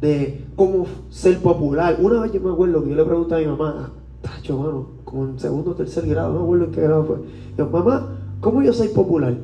de 0.00 0.44
cómo 0.56 0.86
ser 1.10 1.40
popular. 1.40 1.98
Una 2.00 2.20
vez 2.20 2.32
yo 2.32 2.40
me 2.40 2.50
acuerdo 2.50 2.82
que 2.82 2.90
yo 2.90 2.96
le 2.96 3.04
pregunté 3.04 3.34
a 3.34 3.38
mi 3.38 3.46
mamá, 3.46 3.90
tacho, 4.22 4.58
mano, 4.58 4.86
como 5.04 5.24
en 5.24 5.38
segundo 5.38 5.72
o 5.72 5.74
tercer 5.74 6.06
grado, 6.06 6.32
no 6.32 6.38
me 6.40 6.44
acuerdo 6.44 6.64
en 6.64 6.70
qué 6.72 6.80
grado 6.80 7.04
fue. 7.04 7.16
Yo, 7.56 7.68
mamá, 7.68 8.08
¿cómo 8.40 8.62
yo 8.62 8.72
soy 8.72 8.88
popular? 8.88 9.36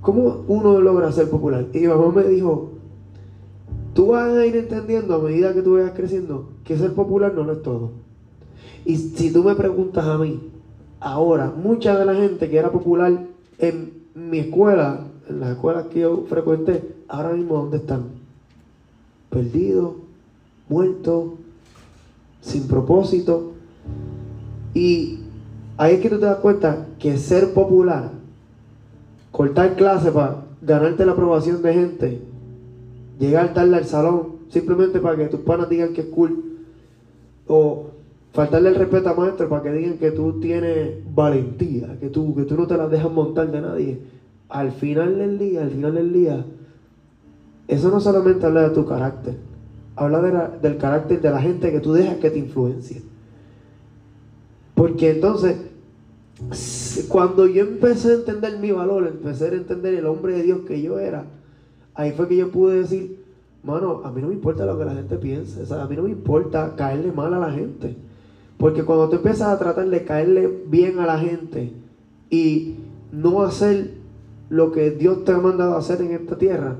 ¿Cómo 0.00 0.44
uno 0.48 0.80
logra 0.80 1.10
ser 1.12 1.30
popular? 1.30 1.66
Y 1.72 1.78
mi 1.78 1.86
mamá 1.86 2.10
me 2.10 2.24
dijo, 2.24 2.72
tú 3.94 4.08
vas 4.08 4.32
a 4.32 4.44
ir 4.44 4.56
entendiendo 4.56 5.14
a 5.14 5.18
medida 5.18 5.54
que 5.54 5.62
tú 5.62 5.74
vayas 5.74 5.92
creciendo 5.92 6.48
que 6.64 6.76
ser 6.76 6.92
popular 6.92 7.32
no 7.34 7.44
lo 7.44 7.52
es 7.52 7.62
todo. 7.62 8.03
Y 8.84 8.96
si 8.96 9.32
tú 9.32 9.42
me 9.42 9.54
preguntas 9.54 10.04
a 10.04 10.18
mí, 10.18 10.40
Ahora, 11.04 11.52
mucha 11.54 11.98
de 11.98 12.06
la 12.06 12.14
gente 12.14 12.48
que 12.48 12.56
era 12.56 12.72
popular 12.72 13.12
en 13.58 13.92
mi 14.14 14.38
escuela, 14.38 15.00
en 15.28 15.38
las 15.38 15.50
escuelas 15.50 15.88
que 15.88 16.00
yo 16.00 16.24
frecuenté, 16.30 16.94
ahora 17.08 17.34
mismo 17.34 17.56
¿dónde 17.56 17.76
están? 17.76 18.04
Perdidos, 19.28 19.96
muertos, 20.66 21.32
sin 22.40 22.66
propósito. 22.66 23.52
Y 24.72 25.18
ahí 25.76 25.96
es 25.96 26.00
que 26.00 26.08
tú 26.08 26.18
te 26.18 26.24
das 26.24 26.38
cuenta 26.38 26.86
que 26.98 27.18
ser 27.18 27.52
popular, 27.52 28.10
cortar 29.30 29.76
clase 29.76 30.10
para 30.10 30.46
ganarte 30.62 31.04
la 31.04 31.12
aprobación 31.12 31.60
de 31.60 31.74
gente, 31.74 32.22
llegar 33.18 33.52
tarde 33.52 33.76
al 33.76 33.84
salón, 33.84 34.36
simplemente 34.48 35.00
para 35.00 35.16
que 35.18 35.26
tus 35.26 35.40
panas 35.40 35.68
digan 35.68 35.92
que 35.92 36.00
es 36.00 36.06
cool, 36.06 36.42
o 37.46 37.90
faltarle 38.34 38.70
el 38.70 38.74
respeto 38.74 39.08
a 39.08 39.14
maestro 39.14 39.48
para 39.48 39.62
que 39.62 39.72
digan 39.72 39.96
que 39.96 40.10
tú 40.10 40.40
tienes 40.40 40.98
valentía, 41.14 41.96
que 42.00 42.08
tú, 42.08 42.34
que 42.34 42.42
tú 42.42 42.56
no 42.56 42.66
te 42.66 42.76
las 42.76 42.90
dejas 42.90 43.10
montar 43.10 43.50
de 43.50 43.60
nadie. 43.60 44.00
Al 44.48 44.72
final 44.72 45.18
del 45.18 45.38
día, 45.38 45.62
al 45.62 45.70
final 45.70 45.94
del 45.94 46.12
día, 46.12 46.44
eso 47.68 47.90
no 47.90 48.00
solamente 48.00 48.44
habla 48.44 48.68
de 48.68 48.74
tu 48.74 48.84
carácter, 48.84 49.36
habla 49.94 50.50
del 50.60 50.76
carácter 50.78 51.20
de 51.20 51.30
la 51.30 51.40
gente 51.40 51.70
que 51.70 51.78
tú 51.78 51.92
dejas 51.92 52.16
que 52.16 52.28
te 52.28 52.40
influencie. 52.40 53.02
Porque 54.74 55.12
entonces, 55.12 55.56
cuando 57.08 57.46
yo 57.46 57.62
empecé 57.62 58.10
a 58.10 58.14
entender 58.14 58.58
mi 58.58 58.72
valor, 58.72 59.06
empecé 59.06 59.44
a 59.46 59.52
entender 59.54 59.94
el 59.94 60.06
hombre 60.06 60.34
de 60.34 60.42
Dios 60.42 60.60
que 60.66 60.82
yo 60.82 60.98
era, 60.98 61.24
ahí 61.94 62.10
fue 62.10 62.26
que 62.26 62.36
yo 62.36 62.50
pude 62.50 62.80
decir, 62.80 63.24
mano, 63.62 64.02
a 64.04 64.10
mí 64.10 64.20
no 64.20 64.28
me 64.28 64.34
importa 64.34 64.66
lo 64.66 64.76
que 64.76 64.84
la 64.84 64.94
gente 64.94 65.16
piense, 65.18 65.72
a 65.72 65.86
mí 65.86 65.94
no 65.94 66.02
me 66.02 66.10
importa 66.10 66.74
caerle 66.76 67.12
mal 67.12 67.32
a 67.32 67.38
la 67.38 67.52
gente. 67.52 67.96
Porque 68.64 68.82
cuando 68.82 69.10
tú 69.10 69.16
empiezas 69.16 69.48
a 69.48 69.58
tratar 69.58 69.90
de 69.90 70.04
caerle 70.04 70.50
bien 70.68 70.98
a 70.98 71.04
la 71.04 71.18
gente 71.18 71.70
y 72.30 72.76
no 73.12 73.42
hacer 73.42 73.90
lo 74.48 74.72
que 74.72 74.90
Dios 74.90 75.22
te 75.26 75.32
ha 75.32 75.38
mandado 75.38 75.76
hacer 75.76 76.00
en 76.00 76.12
esta 76.12 76.38
tierra, 76.38 76.76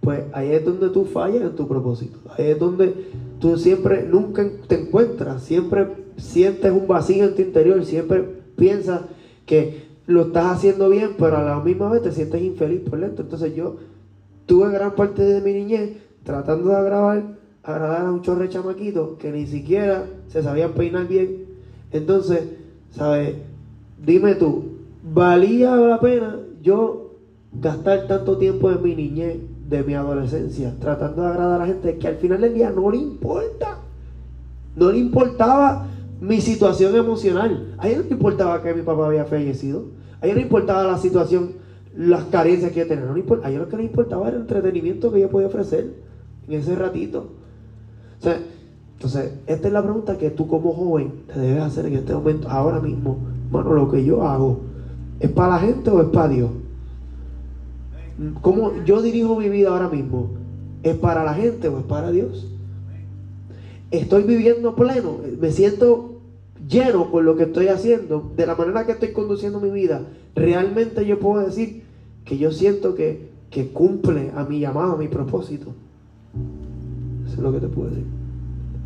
pues 0.00 0.22
ahí 0.32 0.52
es 0.52 0.64
donde 0.64 0.88
tú 0.88 1.04
fallas 1.04 1.42
en 1.42 1.54
tu 1.54 1.68
propósito. 1.68 2.18
Ahí 2.30 2.46
es 2.46 2.58
donde 2.58 2.94
tú 3.40 3.58
siempre, 3.58 4.08
nunca 4.08 4.48
te 4.68 4.80
encuentras, 4.80 5.42
siempre 5.42 5.86
sientes 6.16 6.72
un 6.72 6.86
vacío 6.86 7.24
en 7.24 7.34
tu 7.34 7.42
interior, 7.42 7.84
siempre 7.84 8.24
piensas 8.56 9.02
que 9.44 9.88
lo 10.06 10.22
estás 10.22 10.46
haciendo 10.46 10.88
bien, 10.88 11.10
pero 11.18 11.36
a 11.36 11.42
la 11.42 11.60
misma 11.60 11.90
vez 11.90 12.04
te 12.04 12.12
sientes 12.12 12.40
infeliz 12.40 12.80
por 12.88 12.98
dentro. 13.00 13.22
Entonces 13.22 13.54
yo 13.54 13.76
tuve 14.46 14.72
gran 14.72 14.94
parte 14.94 15.20
de 15.20 15.42
mi 15.42 15.52
niñez 15.52 15.98
tratando 16.24 16.70
de 16.70 16.82
grabar 16.84 17.36
agradar 17.66 18.06
a 18.06 18.12
un 18.12 18.22
chorre 18.22 18.48
chamaquito 18.48 19.18
que 19.18 19.32
ni 19.32 19.46
siquiera 19.46 20.06
se 20.28 20.42
sabían 20.42 20.72
peinar 20.72 21.08
bien. 21.08 21.46
Entonces, 21.90 22.44
¿sabes? 22.92 23.34
Dime 24.04 24.36
tú, 24.36 24.64
¿valía 25.02 25.74
la 25.74 26.00
pena 26.00 26.36
yo 26.62 27.14
gastar 27.52 28.06
tanto 28.06 28.38
tiempo 28.38 28.70
de 28.70 28.78
mi 28.78 28.94
niñez, 28.94 29.38
de 29.68 29.82
mi 29.82 29.94
adolescencia, 29.94 30.74
tratando 30.78 31.22
de 31.22 31.28
agradar 31.28 31.60
a 31.60 31.64
la 31.64 31.66
gente 31.66 31.98
que 31.98 32.06
al 32.06 32.16
final 32.16 32.40
del 32.40 32.54
día 32.54 32.70
no 32.70 32.88
le 32.90 32.98
importa? 32.98 33.78
No 34.76 34.92
le 34.92 34.98
importaba 34.98 35.88
mi 36.20 36.40
situación 36.40 36.94
emocional. 36.94 37.74
A 37.78 37.88
ella 37.88 37.98
no 37.98 38.04
le 38.04 38.10
importaba 38.10 38.62
que 38.62 38.74
mi 38.74 38.82
papá 38.82 39.06
había 39.06 39.24
fallecido. 39.24 39.86
A 40.20 40.26
ella 40.26 40.34
no 40.34 40.40
le 40.40 40.46
importaba 40.46 40.84
la 40.84 40.98
situación, 40.98 41.54
las 41.96 42.24
carencias 42.26 42.70
que 42.70 42.80
yo 42.80 42.86
tenía. 42.86 43.06
No 43.06 43.14
a 43.42 43.50
ella 43.50 43.58
lo 43.58 43.68
que 43.68 43.76
le 43.76 43.84
importaba 43.84 44.28
era 44.28 44.36
el 44.36 44.42
entretenimiento 44.42 45.10
que 45.10 45.20
yo 45.20 45.30
podía 45.30 45.48
ofrecer 45.48 45.94
en 46.46 46.52
ese 46.52 46.76
ratito 46.76 47.45
entonces, 48.22 49.32
esta 49.46 49.68
es 49.68 49.74
la 49.74 49.82
pregunta 49.82 50.16
que 50.16 50.30
tú 50.30 50.46
como 50.48 50.72
joven 50.72 51.12
te 51.26 51.38
debes 51.38 51.62
hacer 51.62 51.86
en 51.86 51.94
este 51.94 52.14
momento, 52.14 52.48
ahora 52.48 52.80
mismo. 52.80 53.18
Bueno, 53.50 53.74
lo 53.74 53.90
que 53.90 54.04
yo 54.04 54.26
hago, 54.26 54.60
¿es 55.20 55.30
para 55.30 55.54
la 55.54 55.58
gente 55.58 55.90
o 55.90 56.00
es 56.00 56.08
para 56.08 56.28
Dios? 56.28 56.50
¿Cómo 58.40 58.72
yo 58.84 59.02
dirijo 59.02 59.36
mi 59.36 59.48
vida 59.48 59.68
ahora 59.68 59.88
mismo? 59.88 60.30
¿Es 60.82 60.96
para 60.96 61.24
la 61.24 61.34
gente 61.34 61.68
o 61.68 61.78
es 61.78 61.84
para 61.84 62.10
Dios? 62.10 62.50
Estoy 63.90 64.22
viviendo 64.22 64.74
pleno, 64.74 65.18
me 65.38 65.50
siento 65.50 66.20
lleno 66.66 67.10
con 67.10 67.24
lo 67.24 67.36
que 67.36 67.44
estoy 67.44 67.68
haciendo, 67.68 68.32
de 68.34 68.46
la 68.46 68.56
manera 68.56 68.86
que 68.86 68.92
estoy 68.92 69.12
conduciendo 69.12 69.60
mi 69.60 69.70
vida. 69.70 70.06
Realmente 70.34 71.04
yo 71.06 71.20
puedo 71.20 71.44
decir 71.44 71.82
que 72.24 72.38
yo 72.38 72.50
siento 72.50 72.94
que, 72.94 73.28
que 73.50 73.68
cumple 73.68 74.32
a 74.34 74.44
mi 74.44 74.58
llamado, 74.58 74.94
a 74.94 74.96
mi 74.96 75.08
propósito 75.08 75.74
lo 77.42 77.52
que 77.52 77.60
te 77.60 77.68
puedo. 77.68 77.92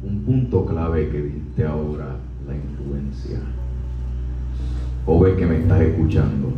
Un 0.03 0.23
punto 0.25 0.65
clave 0.67 1.09
que 1.11 1.23
dijiste 1.23 1.65
ahora, 1.65 2.17
la 2.49 2.55
influencia. 2.55 3.39
Joven 5.07 5.37
que 5.37 5.47
me 5.47 5.59
estás 5.59 5.81
escuchando, 5.81 6.53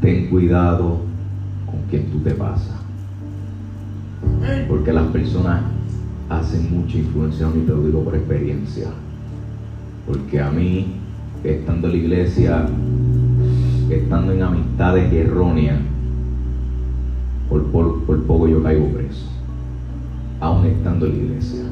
ten 0.00 0.28
cuidado 0.28 1.00
con 1.66 1.82
quien 1.90 2.10
tú 2.10 2.18
te 2.20 2.32
pasas. 2.32 2.76
Porque 4.68 4.92
las 4.92 5.06
personas 5.08 5.62
hacen 6.28 6.70
mucha 6.70 6.98
influencia, 6.98 7.48
y 7.54 7.60
te 7.66 7.72
lo 7.72 7.82
digo 7.82 8.04
por 8.04 8.14
experiencia. 8.14 8.88
Porque 10.06 10.40
a 10.40 10.50
mí, 10.50 10.94
estando 11.44 11.88
en 11.88 11.92
la 11.92 11.98
iglesia, 11.98 12.66
estando 13.90 14.32
en 14.32 14.42
amistades 14.42 15.12
erróneas, 15.12 15.78
por, 17.48 18.22
poco 18.26 18.48
yo 18.48 18.62
caigo 18.62 18.88
preso, 18.88 19.26
aún 20.40 20.66
estando 20.66 21.06
en 21.06 21.12
la 21.12 21.24
iglesia. 21.24 21.64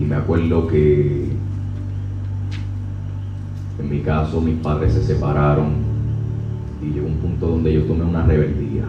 Y 0.00 0.04
me 0.04 0.14
acuerdo 0.14 0.66
que 0.68 1.30
en 3.78 3.90
mi 3.90 4.00
caso 4.00 4.40
mis 4.40 4.56
padres 4.56 4.92
se 4.92 5.02
separaron 5.02 5.74
y 6.82 6.94
llegó 6.94 7.06
un 7.06 7.16
punto 7.16 7.48
donde 7.48 7.72
yo 7.72 7.84
tomé 7.84 8.04
una 8.04 8.24
rebeldía. 8.24 8.84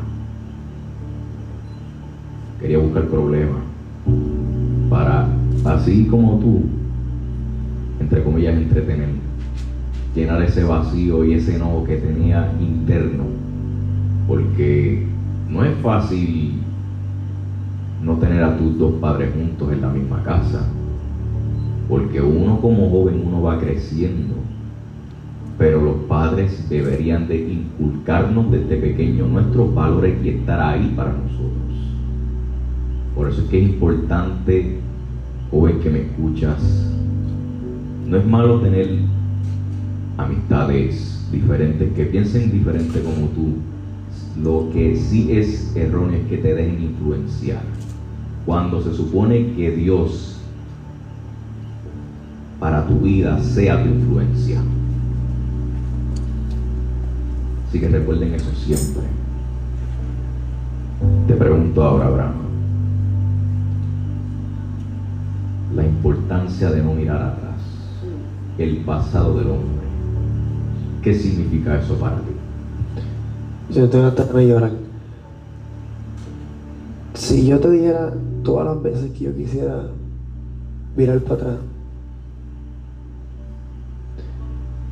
Quería 2.60 2.78
buscar 2.80 3.06
problemas 3.08 3.62
para, 4.90 5.28
así 5.66 6.06
como 6.06 6.40
tú, 6.40 6.62
entre 8.00 8.24
comillas, 8.24 8.56
entretener, 8.56 9.10
llenar 10.16 10.42
ese 10.42 10.64
vacío 10.64 11.24
y 11.24 11.34
ese 11.34 11.56
enojo 11.56 11.84
que 11.84 11.98
tenía 11.98 12.52
interno, 12.60 13.37
porque 14.28 15.06
no 15.50 15.64
es 15.64 15.76
fácil 15.78 16.62
no 18.04 18.18
tener 18.18 18.44
a 18.44 18.58
tus 18.58 18.78
dos 18.78 18.94
padres 18.96 19.34
juntos 19.34 19.72
en 19.72 19.82
la 19.82 19.90
misma 19.90 20.22
casa, 20.24 20.68
porque 21.88 22.22
uno 22.22 22.60
como 22.60 22.90
joven 22.90 23.24
uno 23.26 23.42
va 23.42 23.60
creciendo, 23.60 24.36
pero 25.58 25.82
los 25.82 25.96
padres 26.08 26.70
deberían 26.70 27.28
de 27.28 27.38
inculcarnos 27.50 28.52
desde 28.52 28.78
pequeños 28.78 29.30
nuestros 29.30 29.74
valores 29.74 30.16
y 30.24 30.30
estar 30.30 30.60
ahí 30.60 30.94
para 30.96 31.14
nosotros. 31.14 31.58
Por 33.16 33.30
eso 33.30 33.42
es 33.42 33.48
que 33.48 33.64
es 33.64 33.70
importante, 33.70 34.80
joven 35.50 35.80
que 35.80 35.90
me 35.90 36.02
escuchas, 36.02 36.94
no 38.06 38.18
es 38.18 38.26
malo 38.26 38.60
tener 38.60 38.90
amistades 40.18 41.28
diferentes, 41.32 41.94
que 41.94 42.06
piensen 42.06 42.52
diferente 42.52 43.02
como 43.02 43.28
tú. 43.30 43.56
Lo 44.42 44.70
que 44.72 44.96
sí 44.96 45.32
es 45.32 45.76
erróneo 45.76 46.20
es 46.20 46.28
que 46.28 46.38
te 46.38 46.54
dejen 46.54 46.84
influenciar. 46.84 47.62
Cuando 48.46 48.82
se 48.82 48.94
supone 48.94 49.54
que 49.56 49.72
Dios 49.72 50.38
para 52.60 52.86
tu 52.88 53.00
vida 53.00 53.40
sea 53.42 53.84
tu 53.84 53.90
influencia. 53.90 54.62
Así 57.68 57.80
que 57.80 57.90
recuerden 57.90 58.34
eso 58.34 58.52
siempre. 58.54 59.04
Te 61.28 61.34
pregunto 61.36 61.84
ahora, 61.84 62.08
Abraham, 62.08 62.34
la 65.76 65.86
importancia 65.86 66.72
de 66.72 66.82
no 66.82 66.94
mirar 66.94 67.22
atrás 67.22 67.62
el 68.58 68.78
pasado 68.78 69.38
del 69.38 69.52
hombre. 69.52 69.88
¿Qué 71.04 71.14
significa 71.14 71.78
eso 71.78 71.96
para 72.00 72.18
ti? 72.18 72.37
Yo 73.70 73.90
te 73.90 73.98
voy 74.00 74.44
a 74.44 74.48
llorar. 74.48 74.72
Si 77.14 77.46
yo 77.46 77.60
te 77.60 77.70
dijera 77.70 78.14
todas 78.44 78.66
las 78.66 78.82
veces 78.82 79.12
que 79.12 79.26
yo 79.26 79.36
quisiera 79.36 79.90
mirar 80.96 81.20
para 81.22 81.36
atrás, 81.36 81.58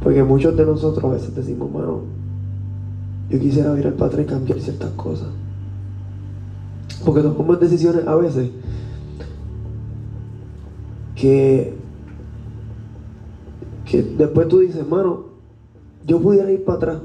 porque 0.02 0.24
muchos 0.24 0.56
de 0.58 0.66
nosotros 0.66 1.04
a 1.06 1.16
veces 1.16 1.34
decimos, 1.34 1.72
mano, 1.72 2.02
yo 3.30 3.40
quisiera 3.40 3.74
mirar 3.74 3.94
para 3.94 4.08
atrás 4.08 4.26
y 4.26 4.30
cambiar 4.30 4.60
ciertas 4.60 4.92
cosas. 4.92 5.30
Porque 7.04 7.22
tomamos 7.22 7.60
decisiones 7.60 8.06
a 8.06 8.16
veces 8.16 8.50
que 11.16 11.76
que 13.86 14.02
después 14.02 14.48
tú 14.48 14.60
dices, 14.60 14.78
hermano, 14.78 15.26
yo 16.06 16.20
pudiera 16.20 16.52
ir 16.52 16.66
para 16.66 16.78
atrás. 16.78 16.98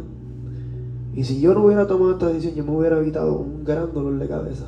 Y 1.15 1.25
si 1.25 1.41
yo 1.41 1.55
no 1.55 1.65
hubiera 1.65 1.87
tomado 1.87 2.13
esta 2.13 2.29
decisión, 2.29 2.55
yo 2.55 2.65
me 2.65 2.77
hubiera 2.77 2.99
evitado 2.99 3.35
un 3.35 3.65
gran 3.65 3.93
dolor 3.93 4.19
de 4.19 4.29
cabeza. 4.29 4.67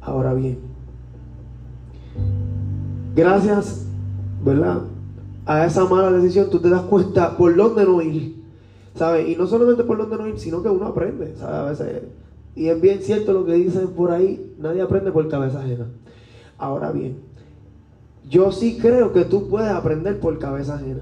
Ahora 0.00 0.34
bien, 0.34 0.58
gracias, 3.14 3.86
¿verdad? 4.44 4.82
A 5.46 5.64
esa 5.66 5.84
mala 5.86 6.12
decisión, 6.12 6.50
tú 6.50 6.58
te 6.58 6.68
das 6.68 6.82
cuenta 6.82 7.36
por 7.36 7.54
dónde 7.56 7.84
no 7.84 8.00
ir. 8.02 8.40
¿Sabes? 8.94 9.28
Y 9.28 9.36
no 9.36 9.46
solamente 9.46 9.84
por 9.84 9.98
dónde 9.98 10.16
no 10.16 10.26
ir, 10.26 10.38
sino 10.38 10.62
que 10.62 10.68
uno 10.68 10.86
aprende, 10.86 11.34
¿sabes? 11.36 11.80
A 11.80 11.84
veces. 11.84 12.02
Y 12.54 12.66
es 12.66 12.80
bien 12.80 13.00
cierto 13.00 13.32
lo 13.32 13.44
que 13.44 13.54
dicen 13.54 13.88
por 13.88 14.10
ahí, 14.10 14.54
nadie 14.58 14.82
aprende 14.82 15.12
por 15.12 15.28
cabeza 15.28 15.60
ajena. 15.60 15.86
Ahora 16.58 16.90
bien, 16.92 17.18
yo 18.28 18.52
sí 18.52 18.78
creo 18.80 19.12
que 19.12 19.24
tú 19.24 19.48
puedes 19.48 19.70
aprender 19.70 20.18
por 20.20 20.38
cabeza 20.38 20.74
ajena. 20.74 21.00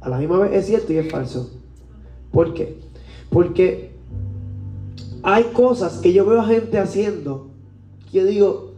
A 0.00 0.08
la 0.08 0.18
misma 0.18 0.38
vez 0.38 0.52
es 0.52 0.66
cierto 0.66 0.92
y 0.92 0.98
es 0.98 1.10
falso. 1.10 1.50
¿Por 2.30 2.52
qué? 2.52 2.83
Porque 3.30 3.92
hay 5.22 5.44
cosas 5.52 5.98
que 5.98 6.12
yo 6.12 6.26
veo 6.26 6.40
a 6.40 6.46
gente 6.46 6.78
haciendo 6.78 7.48
que 8.10 8.18
yo 8.18 8.26
digo, 8.26 8.72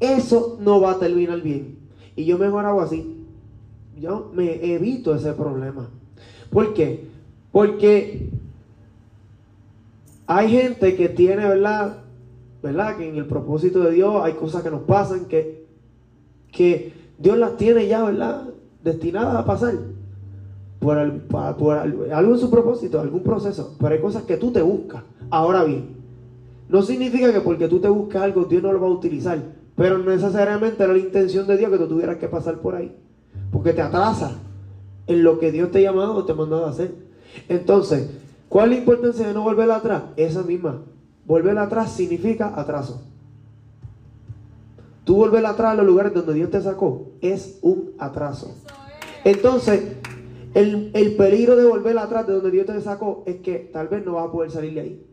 eso 0.00 0.58
no 0.60 0.80
va 0.80 0.92
a 0.92 0.98
terminar 0.98 1.40
bien. 1.40 1.78
Y 2.16 2.24
yo 2.24 2.38
mejor 2.38 2.66
hago 2.66 2.80
así. 2.80 3.24
Yo 3.98 4.30
me 4.34 4.74
evito 4.74 5.14
ese 5.14 5.32
problema. 5.32 5.88
¿Por 6.50 6.74
qué? 6.74 7.08
Porque 7.52 8.28
hay 10.26 10.50
gente 10.50 10.96
que 10.96 11.08
tiene, 11.08 11.48
¿verdad? 11.48 11.98
¿Verdad? 12.62 12.96
Que 12.96 13.08
en 13.08 13.16
el 13.16 13.26
propósito 13.26 13.80
de 13.80 13.92
Dios 13.92 14.16
hay 14.22 14.34
cosas 14.34 14.62
que 14.62 14.70
nos 14.70 14.82
pasan 14.82 15.26
que 15.26 15.64
que 16.54 16.92
Dios 17.18 17.36
las 17.36 17.56
tiene 17.56 17.86
ya, 17.86 18.04
¿verdad? 18.04 18.48
Destinadas 18.82 19.36
a 19.36 19.44
pasar 19.44 19.74
por, 20.84 20.98
algo 21.78 22.34
en 22.34 22.38
su 22.38 22.50
propósito, 22.50 23.00
algún 23.00 23.22
proceso. 23.22 23.74
Pero 23.78 23.94
hay 23.94 24.00
cosas 24.00 24.24
que 24.24 24.36
tú 24.36 24.52
te 24.52 24.60
buscas. 24.60 25.02
Ahora 25.30 25.64
bien, 25.64 25.96
no 26.68 26.82
significa 26.82 27.32
que 27.32 27.40
porque 27.40 27.68
tú 27.68 27.80
te 27.80 27.88
buscas 27.88 28.22
algo, 28.22 28.44
Dios 28.44 28.62
no 28.62 28.72
lo 28.72 28.80
va 28.80 28.88
a 28.88 28.90
utilizar. 28.90 29.38
Pero 29.76 29.98
no 29.98 30.10
necesariamente 30.10 30.84
era 30.84 30.92
la 30.92 30.98
intención 30.98 31.46
de 31.46 31.56
Dios 31.56 31.70
que 31.70 31.78
tú 31.78 31.88
tuvieras 31.88 32.18
que 32.18 32.28
pasar 32.28 32.58
por 32.58 32.74
ahí. 32.74 32.94
Porque 33.50 33.72
te 33.72 33.80
atrasa 33.80 34.32
en 35.06 35.24
lo 35.24 35.38
que 35.38 35.50
Dios 35.50 35.70
te 35.70 35.78
ha 35.78 35.90
llamado 35.90 36.14
o 36.14 36.24
te 36.24 36.32
ha 36.32 36.34
mandado 36.34 36.66
a 36.66 36.70
hacer. 36.70 36.94
Entonces, 37.48 38.10
¿cuál 38.48 38.70
es 38.70 38.76
la 38.76 38.80
importancia 38.80 39.26
de 39.26 39.34
no 39.34 39.42
volver 39.42 39.70
atrás? 39.70 40.02
Esa 40.16 40.42
misma. 40.42 40.82
Volver 41.26 41.56
atrás 41.58 41.92
significa 41.92 42.52
atraso. 42.60 43.02
Tú 45.04 45.16
volver 45.16 45.44
atrás 45.46 45.72
a 45.72 45.74
los 45.76 45.86
lugares 45.86 46.12
donde 46.12 46.34
Dios 46.34 46.50
te 46.50 46.60
sacó 46.60 47.12
es 47.20 47.58
un 47.62 47.92
atraso. 47.98 48.54
Entonces, 49.24 49.96
el, 50.54 51.14
peligro 51.16 51.56
de 51.56 51.66
volver 51.66 51.98
atrás 51.98 52.26
de 52.26 52.32
donde 52.32 52.50
Dios 52.50 52.66
te 52.66 52.80
sacó 52.80 53.24
es 53.26 53.36
que 53.36 53.58
tal 53.72 53.88
vez 53.88 54.04
no 54.06 54.14
vas 54.14 54.28
a 54.28 54.32
poder 54.32 54.50
salir 54.50 54.74
de 54.74 54.80
ahí. 54.80 55.06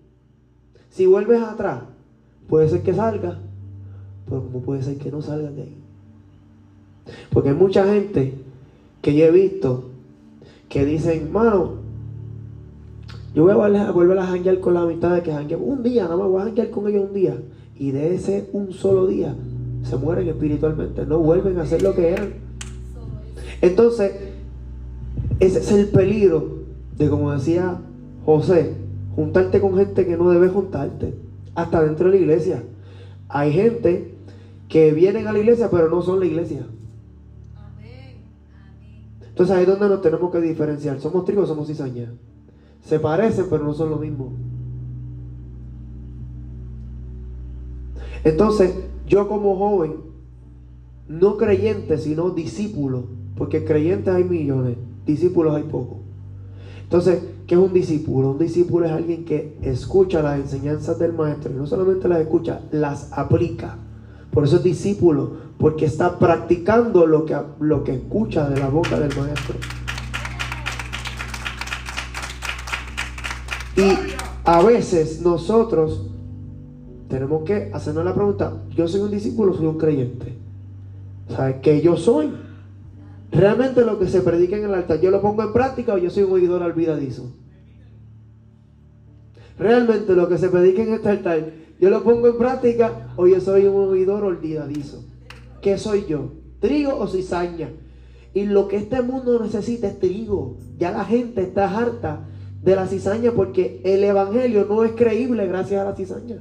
Si 0.90 1.06
vuelves 1.08 1.42
atrás, 1.42 1.84
puede 2.48 2.70
ser 2.70 2.84
que 2.84 2.94
salga, 2.94 3.40
pero 4.26 4.44
como 4.44 4.62
puede 4.62 4.84
ser 4.84 4.98
que 4.98 5.12
no 5.12 5.22
salgas 5.22 5.56
de 5.56 5.64
ahí. 5.64 5.78
Porque 7.32 7.50
hay 7.50 7.56
mucha 7.56 7.86
gente 7.86 8.36
que 9.02 9.16
yo 9.16 9.26
he 9.26 9.32
visto 9.32 9.86
que 10.70 10.86
dicen, 10.86 11.32
mano, 11.32 11.82
yo 13.34 13.44
voy 13.44 13.52
a 13.52 13.92
volver 13.92 14.20
a 14.20 14.28
janguear 14.28 14.60
con 14.60 14.74
la 14.74 14.86
mitad 14.86 15.16
de 15.16 15.24
que 15.24 15.34
jangueamos 15.34 15.68
un 15.68 15.84
día, 15.84 16.04
nada 16.04 16.18
más 16.18 16.28
voy 16.28 16.42
a 16.42 16.46
janguear 16.46 16.70
con 16.70 16.88
ellos 16.88 17.06
un 17.08 17.14
día. 17.14 17.36
Y 17.80 17.92
de 17.92 18.14
ese 18.14 18.48
un 18.54 18.74
solo 18.74 19.08
día 19.08 19.34
se 19.84 19.98
mueren 19.98 20.28
espiritualmente, 20.28 21.06
no 21.06 21.18
vuelven 21.18 21.58
a 21.58 21.66
ser 21.66 21.82
lo 21.82 21.96
que 21.96 22.10
eran. 22.10 22.34
Entonces, 23.62 24.31
ese 25.42 25.60
es 25.60 25.72
el 25.72 25.88
peligro 25.88 26.60
de, 26.98 27.10
como 27.10 27.32
decía 27.32 27.82
José, 28.26 28.76
juntarte 29.16 29.60
con 29.60 29.76
gente 29.76 30.06
que 30.06 30.16
no 30.16 30.30
debes 30.30 30.52
juntarte, 30.52 31.16
hasta 31.56 31.84
dentro 31.84 32.06
de 32.06 32.18
la 32.18 32.22
iglesia. 32.22 32.64
Hay 33.28 33.52
gente 33.52 34.14
que 34.70 34.92
vienen 34.94 35.28
a 35.28 35.34
la 35.34 35.40
iglesia, 35.40 35.70
pero 35.72 35.90
no 35.90 36.04
son 36.04 36.20
la 36.20 36.28
iglesia. 36.28 36.68
Entonces 39.30 39.56
ahí 39.56 39.64
es 39.64 39.68
donde 39.68 39.90
nos 39.90 40.04
tenemos 40.04 40.32
que 40.32 40.42
diferenciar. 40.42 41.00
Somos 41.00 41.26
trigo, 41.26 41.48
somos 41.48 41.68
cizaña. 41.68 42.14
Se 42.84 43.00
parecen, 43.00 43.48
pero 43.50 43.64
no 43.64 43.74
son 43.74 43.90
lo 43.90 43.98
mismo. 43.98 44.34
Entonces, 48.24 48.76
yo 49.08 49.28
como 49.28 49.58
joven, 49.58 49.96
no 51.08 51.38
creyente, 51.38 51.98
sino 51.98 52.30
discípulo, 52.30 53.06
porque 53.36 53.66
creyentes 53.66 54.14
hay 54.14 54.24
millones, 54.24 54.78
discípulos 55.06 55.56
hay 55.56 55.64
pocos. 55.64 55.98
Entonces, 56.84 57.24
¿qué 57.48 57.56
es 57.56 57.62
un 57.62 57.74
discípulo? 57.74 58.32
Un 58.32 58.38
discípulo 58.38 58.86
es 58.86 58.92
alguien 58.92 59.24
que 59.24 59.58
escucha 59.62 60.22
las 60.22 60.40
enseñanzas 60.40 61.00
del 61.00 61.14
maestro 61.14 61.52
y 61.52 61.56
no 61.56 61.66
solamente 61.66 62.08
las 62.08 62.20
escucha, 62.20 62.62
las 62.72 63.14
aplica. 63.14 63.78
Por 64.32 64.44
eso 64.44 64.58
es 64.58 64.64
discípulo, 64.64 65.32
porque 65.58 65.86
está 65.86 66.20
practicando 66.20 67.06
lo 67.06 67.26
que, 67.26 67.38
lo 67.60 67.84
que 67.84 67.96
escucha 67.96 68.50
de 68.50 68.60
la 68.60 68.68
boca 68.70 69.00
del 69.00 69.16
maestro. 69.18 69.56
Y 73.78 73.94
a 74.44 74.62
veces 74.62 75.22
nosotros 75.22 76.08
tenemos 77.08 77.44
que 77.44 77.72
hacernos 77.74 78.06
la 78.06 78.14
pregunta, 78.14 78.54
yo 78.76 78.88
soy 78.88 79.02
un 79.02 79.12
discípulo, 79.12 79.54
soy 79.54 79.68
un 79.68 79.78
creyente. 79.78 80.38
¿Sabes 81.30 81.58
qué 81.62 81.82
yo 81.82 81.96
soy? 81.96 82.32
Realmente 83.32 83.86
lo 83.86 83.98
que 83.98 84.08
se 84.08 84.22
predica 84.22 84.58
en 84.58 84.66
el 84.66 84.74
altar, 84.74 85.00
¿yo 85.00 85.10
lo 85.10 85.22
pongo 85.22 85.44
en 85.44 85.54
práctica 85.54 85.94
o 85.94 85.98
yo 85.98 86.10
soy 86.10 86.24
un 86.24 86.34
oidor 86.34 86.62
olvidadizo? 86.64 87.32
realmente 89.62 90.16
lo 90.16 90.28
que 90.28 90.40
se 90.40 90.50
predica 90.50 90.82
en 90.82 90.94
este 90.94 91.10
altar, 91.10 91.52
yo 91.80 91.90
lo 91.90 92.04
pongo 92.04 92.28
en 92.28 92.38
práctica 92.38 93.14
o 93.16 93.28
yo 93.28 93.40
soy 93.40 93.68
un 93.68 93.90
oidor 93.90 94.24
olvidadizo. 94.24 95.06
¿Qué 95.62 95.78
soy 95.78 96.06
yo? 96.08 96.32
¿Trigo 96.60 96.98
o 96.98 97.08
cizaña? 97.08 97.70
Y 98.34 98.46
lo 98.46 98.68
que 98.68 98.78
este 98.78 99.02
mundo 99.02 99.40
necesita 99.40 99.88
es 99.88 100.00
trigo. 100.00 100.58
Ya 100.78 100.92
la 100.92 101.06
gente 101.06 101.42
está 101.42 101.78
harta 101.78 102.28
de 102.64 102.76
la 102.76 102.88
cizaña 102.88 103.32
porque 103.32 103.82
el 103.84 104.04
evangelio 104.04 104.66
no 104.68 104.84
es 104.84 104.94
creíble 104.94 105.48
gracias 105.48 105.82
a 105.82 105.86
la 105.86 105.96
cizaña. 105.96 106.38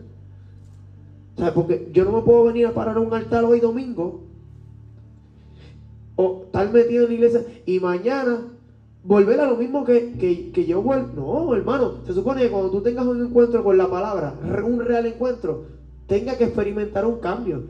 O 1.36 1.54
porque 1.54 1.90
yo 1.92 2.04
no 2.04 2.12
me 2.12 2.22
puedo 2.22 2.44
venir 2.44 2.66
a 2.66 2.74
parar 2.74 2.96
a 2.96 3.00
un 3.00 3.12
altar 3.12 3.44
hoy 3.44 3.60
domingo 3.60 4.29
o 6.20 6.42
estar 6.44 6.70
metido 6.70 7.04
en 7.04 7.08
la 7.08 7.14
iglesia 7.14 7.44
y 7.64 7.80
mañana 7.80 8.42
volver 9.02 9.40
a 9.40 9.46
lo 9.46 9.56
mismo 9.56 9.84
que, 9.84 10.50
que, 10.52 10.66
yo 10.66 10.82
vuelvo. 10.82 11.08
No, 11.16 11.54
hermano, 11.54 11.94
se 12.06 12.12
supone 12.12 12.42
que 12.42 12.50
cuando 12.50 12.70
tú 12.70 12.82
tengas 12.82 13.06
un 13.06 13.24
encuentro 13.24 13.64
con 13.64 13.78
la 13.78 13.88
palabra, 13.88 14.34
un 14.62 14.80
real 14.80 15.06
encuentro, 15.06 15.64
tenga 16.06 16.36
que 16.36 16.44
experimentar 16.44 17.06
un 17.06 17.20
cambio. 17.20 17.64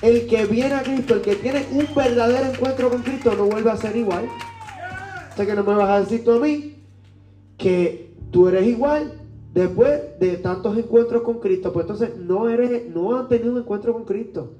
El 0.00 0.28
que 0.28 0.46
viene 0.46 0.74
a 0.74 0.84
Cristo, 0.84 1.14
el 1.14 1.22
que 1.22 1.34
tiene 1.34 1.66
un 1.72 1.86
verdadero 1.94 2.52
encuentro 2.52 2.88
con 2.88 3.02
Cristo, 3.02 3.34
no 3.36 3.46
vuelve 3.46 3.70
a 3.70 3.76
ser 3.76 3.96
igual. 3.96 4.26
O 5.32 5.36
sea 5.36 5.44
que 5.44 5.54
no 5.54 5.64
me 5.64 5.74
vas 5.74 5.90
a 5.90 6.00
decir 6.00 6.24
tú 6.24 6.32
a 6.32 6.38
mí 6.38 6.76
que 7.56 8.14
tú 8.30 8.46
eres 8.46 8.64
igual 8.66 9.12
después 9.52 10.00
de 10.20 10.36
tantos 10.36 10.78
encuentros 10.78 11.22
con 11.22 11.40
Cristo. 11.40 11.72
Pues 11.72 11.84
entonces 11.84 12.16
no 12.16 12.48
eres, 12.48 12.88
no 12.94 13.18
han 13.18 13.26
tenido 13.26 13.50
un 13.50 13.58
encuentro 13.58 13.92
con 13.92 14.04
Cristo. 14.04 14.52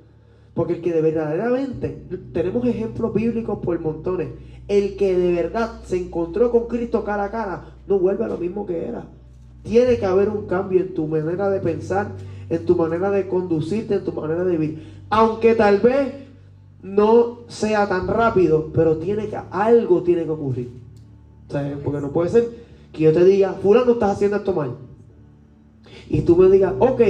Porque 0.59 0.73
el 0.73 0.81
que 0.81 0.92
de 0.92 1.01
verdaderamente, 1.01 2.03
tenemos 2.33 2.66
ejemplos 2.66 3.14
bíblicos 3.14 3.61
por 3.61 3.79
montones, 3.79 4.31
el 4.66 4.97
que 4.97 5.16
de 5.16 5.33
verdad 5.33 5.83
se 5.85 5.97
encontró 5.97 6.51
con 6.51 6.66
Cristo 6.66 7.05
cara 7.05 7.27
a 7.27 7.31
cara, 7.31 7.64
no 7.87 8.01
vuelve 8.01 8.25
a 8.25 8.29
lo 8.29 8.38
mismo 8.38 8.66
que 8.66 8.88
era. 8.88 9.05
Tiene 9.62 9.99
que 9.99 10.05
haber 10.05 10.29
un 10.29 10.49
cambio 10.49 10.81
en 10.81 10.94
tu 10.94 11.07
manera 11.07 11.49
de 11.49 11.61
pensar, 11.61 12.09
en 12.51 12.66
tu 12.66 12.75
manera 12.75 13.12
de 13.12 13.29
conducirte, 13.29 13.94
en 13.94 14.05
tu 14.05 14.11
manera 14.11 14.42
de 14.42 14.57
vivir. 14.57 15.05
Aunque 15.11 15.55
tal 15.55 15.79
vez 15.79 16.12
no 16.83 17.42
sea 17.47 17.88
tan 17.88 18.09
rápido, 18.09 18.73
pero 18.75 18.97
tiene 18.97 19.29
que, 19.29 19.38
algo 19.53 20.03
tiene 20.03 20.25
que 20.25 20.31
ocurrir. 20.31 20.73
porque 21.85 22.01
no 22.01 22.11
puede 22.11 22.31
ser 22.31 22.49
que 22.92 23.05
yo 23.05 23.12
te 23.12 23.25
diga, 23.25 23.53
fulano 23.53 23.92
estás 23.92 24.16
haciendo 24.16 24.38
esto 24.38 24.53
mal. 24.53 24.73
Y 26.09 26.23
tú 26.23 26.35
me 26.37 26.51
digas, 26.51 26.75
ok, 26.81 27.01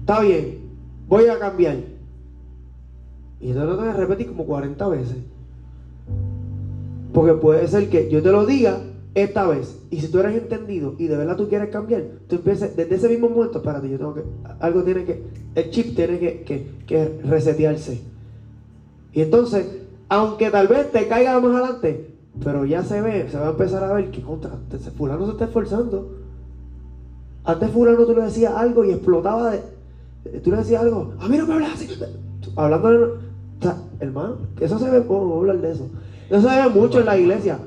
está 0.00 0.20
bien, 0.20 0.60
voy 1.06 1.26
a 1.26 1.38
cambiar. 1.38 1.89
Y 3.40 3.52
te 3.52 3.58
lo 3.58 3.76
tengo 3.76 3.90
que 3.90 3.98
repetir 3.98 4.28
como 4.28 4.44
40 4.44 4.88
veces. 4.88 5.16
Porque 7.12 7.32
puede 7.34 7.66
ser 7.68 7.88
que 7.88 8.10
yo 8.10 8.22
te 8.22 8.30
lo 8.30 8.46
diga 8.46 8.80
esta 9.14 9.46
vez. 9.46 9.78
Y 9.90 10.00
si 10.00 10.08
tú 10.08 10.20
eres 10.20 10.36
entendido 10.36 10.94
y 10.98 11.06
de 11.06 11.16
verdad 11.16 11.36
tú 11.36 11.48
quieres 11.48 11.70
cambiar, 11.70 12.04
tú 12.28 12.36
empieces 12.36 12.76
desde 12.76 12.94
ese 12.94 13.08
mismo 13.08 13.28
momento, 13.28 13.58
espérate, 13.58 13.88
yo 13.88 13.98
tengo 13.98 14.14
que, 14.14 14.22
algo 14.60 14.82
tiene 14.84 15.04
que, 15.04 15.22
el 15.54 15.70
chip 15.70 15.96
tiene 15.96 16.18
que, 16.18 16.66
que, 16.86 17.20
resetearse. 17.24 18.00
Y 19.12 19.22
entonces, 19.22 19.66
aunque 20.08 20.50
tal 20.50 20.68
vez 20.68 20.92
te 20.92 21.08
caiga 21.08 21.40
más 21.40 21.54
adelante, 21.56 22.14
pero 22.44 22.64
ya 22.64 22.84
se 22.84 23.00
ve, 23.00 23.28
se 23.28 23.38
va 23.38 23.48
a 23.48 23.50
empezar 23.50 23.82
a 23.82 23.92
ver 23.92 24.10
que 24.10 24.22
contra, 24.22 24.52
fulano 24.96 25.26
se 25.26 25.32
está 25.32 25.46
esforzando. 25.46 26.18
Antes 27.42 27.70
fulano 27.70 28.04
tú 28.04 28.14
le 28.14 28.22
decías 28.22 28.54
algo 28.54 28.84
y 28.84 28.92
explotaba 28.92 29.50
de, 29.50 30.40
tú 30.40 30.50
le 30.50 30.58
decías 30.58 30.82
algo, 30.82 31.14
a 31.18 31.26
mí 31.26 31.36
no 31.36 31.46
me 31.46 31.54
hablas 31.54 31.72
así. 31.72 31.88
Hablando 32.54 33.18
de, 33.60 34.04
hermano, 34.04 34.36
eso 34.60 34.78
se 34.78 34.90
ve, 34.90 34.98
a 34.98 35.36
hablar 35.36 35.60
de 35.60 35.72
eso. 35.72 35.88
Eso 36.28 36.48
se 36.48 36.56
ve 36.56 36.68
mucho 36.68 37.00
en 37.00 37.06
la 37.06 37.18
iglesia. 37.18 37.58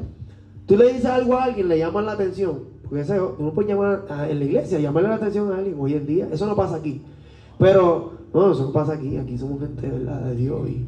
Tú 0.66 0.78
le 0.78 0.94
dices 0.94 1.06
algo 1.06 1.36
a 1.36 1.46
alguien, 1.46 1.68
le 1.68 1.78
llaman 1.78 2.06
la 2.06 2.14
atención. 2.14 2.60
Porque 2.84 3.02
ese, 3.02 3.20
uno 3.20 3.52
puede 3.52 3.70
llamar 3.70 4.06
en 4.30 4.40
la 4.40 4.46
iglesia, 4.46 4.80
llamarle 4.80 5.10
la 5.10 5.16
atención 5.16 5.52
a 5.52 5.58
alguien 5.58 5.76
hoy 5.80 5.94
en 5.94 6.06
día. 6.06 6.28
Eso 6.32 6.46
no 6.46 6.56
pasa 6.56 6.76
aquí. 6.76 7.02
Pero, 7.60 8.14
no, 8.34 8.52
eso 8.52 8.66
no 8.66 8.72
pasa 8.72 8.94
aquí. 8.94 9.18
Aquí 9.18 9.38
somos 9.38 9.60
gente 9.60 9.90
de 9.90 10.36
Dios. 10.36 10.70
Y, 10.70 10.86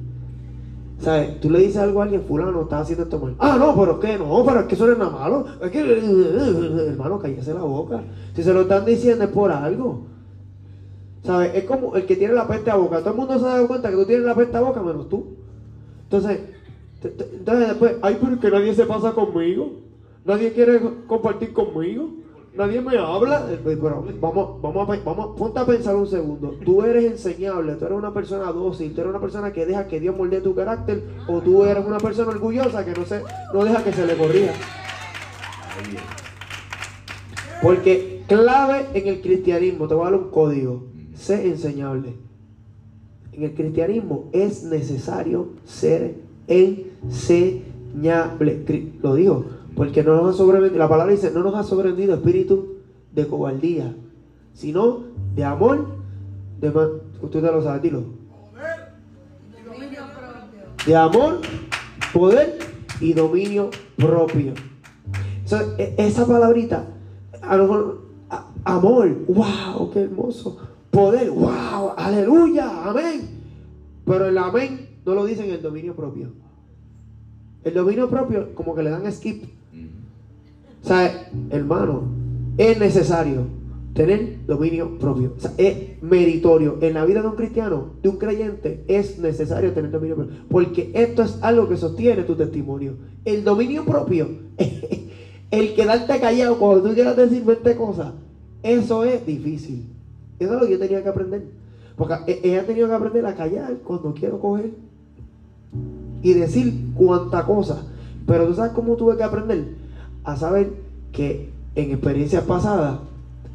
¿Sabes? 1.00 1.40
Tú 1.42 1.50
le 1.50 1.60
dices 1.60 1.78
algo 1.78 2.00
a 2.00 2.04
alguien, 2.06 2.24
fulano, 2.24 2.62
está 2.62 2.80
haciendo 2.80 3.04
esto 3.04 3.20
mal. 3.20 3.36
Ah, 3.40 3.58
no, 3.60 3.76
pero 3.76 4.00
¿qué? 4.00 4.18
No, 4.18 4.44
pero 4.46 4.62
es 4.62 4.66
que 4.68 4.76
eso 4.76 4.86
no 4.88 4.94
es 4.94 4.98
nada 4.98 5.12
malo. 5.12 5.46
Es 5.62 5.72
que, 5.72 5.80
hermano, 6.90 7.20
cállese 7.20 7.54
la 7.54 7.62
boca. 7.62 8.02
Si 8.34 8.44
se 8.44 8.54
lo 8.54 8.62
están 8.62 8.86
diciendo 8.86 9.26
es 9.26 9.30
por 9.30 9.52
algo. 9.52 10.15
¿Sabes? 11.26 11.56
Es 11.56 11.64
como 11.64 11.96
el 11.96 12.06
que 12.06 12.16
tiene 12.16 12.34
la 12.34 12.48
peste 12.48 12.70
a 12.70 12.76
boca. 12.76 13.00
Todo 13.00 13.12
el 13.12 13.16
mundo 13.18 13.40
se 13.40 13.46
da 13.46 13.68
cuenta 13.68 13.90
que 13.90 13.96
tú 13.96 14.06
tienes 14.06 14.26
la 14.26 14.36
peste 14.36 14.58
a 14.58 14.62
boca 14.62 14.82
menos 14.82 15.10
tú. 15.10 15.26
Entonces, 16.04 16.40
entonces 17.04 17.68
después, 17.68 17.96
ay, 18.02 18.18
pero 18.22 18.40
que 18.40 18.52
nadie 18.52 18.74
se 18.76 18.86
pasa 18.86 19.12
conmigo. 19.14 19.72
Nadie 20.24 20.54
quiere 20.54 20.80
compartir 21.08 21.52
conmigo. 21.52 22.10
Nadie 22.56 22.80
me 22.80 22.98
habla. 22.98 23.48
Eh, 23.52 23.60
pues, 23.62 23.80
vamos, 23.82 24.62
vamos, 24.62 24.90
a, 24.90 25.04
vamos, 25.04 25.38
ponte 25.38 25.60
a 25.60 25.66
pensar 25.66 25.96
un 25.96 26.08
segundo. 26.08 26.56
Tú 26.64 26.84
eres 26.84 27.06
enseñable, 27.06 27.74
tú 27.76 27.86
eres 27.86 27.98
una 27.98 28.14
persona 28.14 28.52
dócil, 28.52 28.94
tú 28.94 29.02
eres 29.02 29.10
una 29.10 29.20
persona 29.20 29.52
que 29.52 29.66
deja 29.66 29.88
que 29.88 30.00
Dios 30.00 30.16
moldee 30.16 30.42
tu 30.42 30.56
carácter, 30.56 31.04
o 31.28 31.42
tú 31.42 31.66
eres 31.66 31.86
una 31.86 31.98
persona 31.98 32.30
orgullosa 32.30 32.86
que 32.86 32.94
no, 32.94 33.06
se, 33.06 33.24
no 33.54 33.66
deja 33.66 33.84
que 33.84 33.92
se 33.92 34.06
le 34.06 34.16
corrija. 34.16 34.54
Porque 37.62 38.24
clave 38.28 38.86
en 38.94 39.08
el 39.08 39.22
cristianismo, 39.22 39.88
te 39.88 39.96
voy 39.96 40.08
a 40.08 40.12
dar 40.12 40.20
un 40.20 40.30
código, 40.30 40.84
sé 41.16 41.48
enseñable. 41.48 42.14
En 43.32 43.44
el 43.44 43.54
cristianismo 43.54 44.30
es 44.32 44.64
necesario 44.64 45.50
ser 45.66 46.16
enseñable. 46.48 47.64
Lo 49.02 49.16
dijo, 49.16 49.46
porque 49.76 50.04
no 50.04 50.16
nos 50.16 50.36
ha 50.36 50.38
sobrevendido, 50.38 50.80
la 50.80 50.90
palabra 50.90 51.12
dice, 51.14 51.32
no 51.32 51.44
nos 51.44 51.56
ha 51.56 51.64
sobrevendido 51.64 52.16
espíritu 52.16 52.76
de 53.14 53.28
cobardía, 53.28 53.94
sino 54.54 55.00
de 55.36 55.44
amor, 55.44 55.88
de 56.62 56.70
usted 57.22 57.42
lo 57.42 57.62
sabe, 57.62 57.80
dilo. 57.82 58.04
De 60.86 60.96
amor, 60.96 61.42
poder 62.14 62.60
y 63.02 63.14
dominio 63.14 63.70
propio. 63.98 64.54
E, 65.78 65.96
esa 65.98 66.26
palabrita, 66.26 66.86
a 67.42 67.58
lo 67.58 67.64
mejor, 67.64 68.02
amor, 68.64 69.16
wow, 69.28 69.92
qué 69.92 70.02
hermoso. 70.02 70.58
Poder, 70.96 71.30
wow, 71.30 71.92
aleluya, 71.98 72.86
amén. 72.90 73.28
Pero 74.06 74.28
el 74.28 74.38
amén 74.38 74.88
no 75.06 75.14
lo 75.14 75.26
dicen 75.26 75.50
el 75.50 75.62
dominio 75.62 75.94
propio. 75.94 76.30
El 77.66 77.74
dominio 77.74 78.10
propio, 78.10 78.56
como 78.56 78.74
que 78.74 78.84
le 78.84 78.92
dan 78.92 79.12
skip. 79.12 79.44
O 80.82 80.88
sea, 80.88 81.30
hermano, 81.50 82.04
es 82.58 82.80
necesario 82.80 83.42
tener 83.94 84.46
dominio 84.46 84.98
propio. 84.98 85.34
O 85.36 85.40
sea, 85.42 85.52
es 85.58 86.02
meritorio. 86.02 86.78
En 86.80 86.94
la 86.94 87.04
vida 87.04 87.22
de 87.22 87.28
un 87.28 87.36
cristiano, 87.36 87.96
de 88.02 88.08
un 88.08 88.16
creyente, 88.16 88.86
es 88.88 89.20
necesario 89.20 89.74
tener 89.74 89.92
dominio 89.92 90.16
propio. 90.16 90.36
Porque 90.48 90.92
esto 90.94 91.24
es 91.24 91.40
algo 91.42 91.68
que 91.68 91.76
sostiene 91.76 92.24
tu 92.24 92.36
testimonio. 92.36 92.94
El 93.26 93.44
dominio 93.44 93.84
propio, 93.84 94.30
el 95.52 95.76
quedarte 95.76 96.22
callado 96.22 96.58
cuando 96.58 96.88
tú 96.88 96.96
quieras 96.96 97.18
decir 97.18 97.44
20 97.44 97.76
cosas, 97.76 98.14
eso 98.64 99.04
es 99.04 99.26
difícil. 99.26 99.95
Eso 100.40 100.54
es 100.54 100.60
lo 100.62 100.66
que 100.66 100.74
yo 100.74 100.80
tenía 100.80 101.04
que 101.04 101.10
aprender. 101.10 101.46
Porque 101.96 102.42
ella 102.44 102.62
ha 102.62 102.66
tenido 102.66 102.88
que 102.88 102.94
aprender 102.94 103.26
a 103.26 103.36
callar 103.36 103.78
cuando 103.84 104.14
quiero 104.14 104.40
coger 104.40 104.72
y 106.22 106.34
decir 106.34 106.92
cuánta 106.96 107.46
cosa. 107.46 107.84
Pero 108.26 108.48
tú 108.48 108.56
sabes 108.56 108.74
cómo 108.74 108.96
tuve 108.96 109.16
que 109.18 109.24
aprender 109.24 109.76
a 110.24 110.36
saber 110.36 110.74
que 111.12 111.52
en 111.76 111.92
experiencias 111.92 112.44
pasadas, 112.44 113.00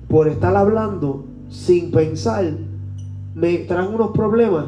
por 0.08 0.28
estar 0.28 0.56
hablando 0.56 1.24
sin 1.48 1.90
pensar, 1.90 2.52
me 3.34 3.58
traen 3.58 3.94
unos 3.94 4.10
problemas 4.12 4.66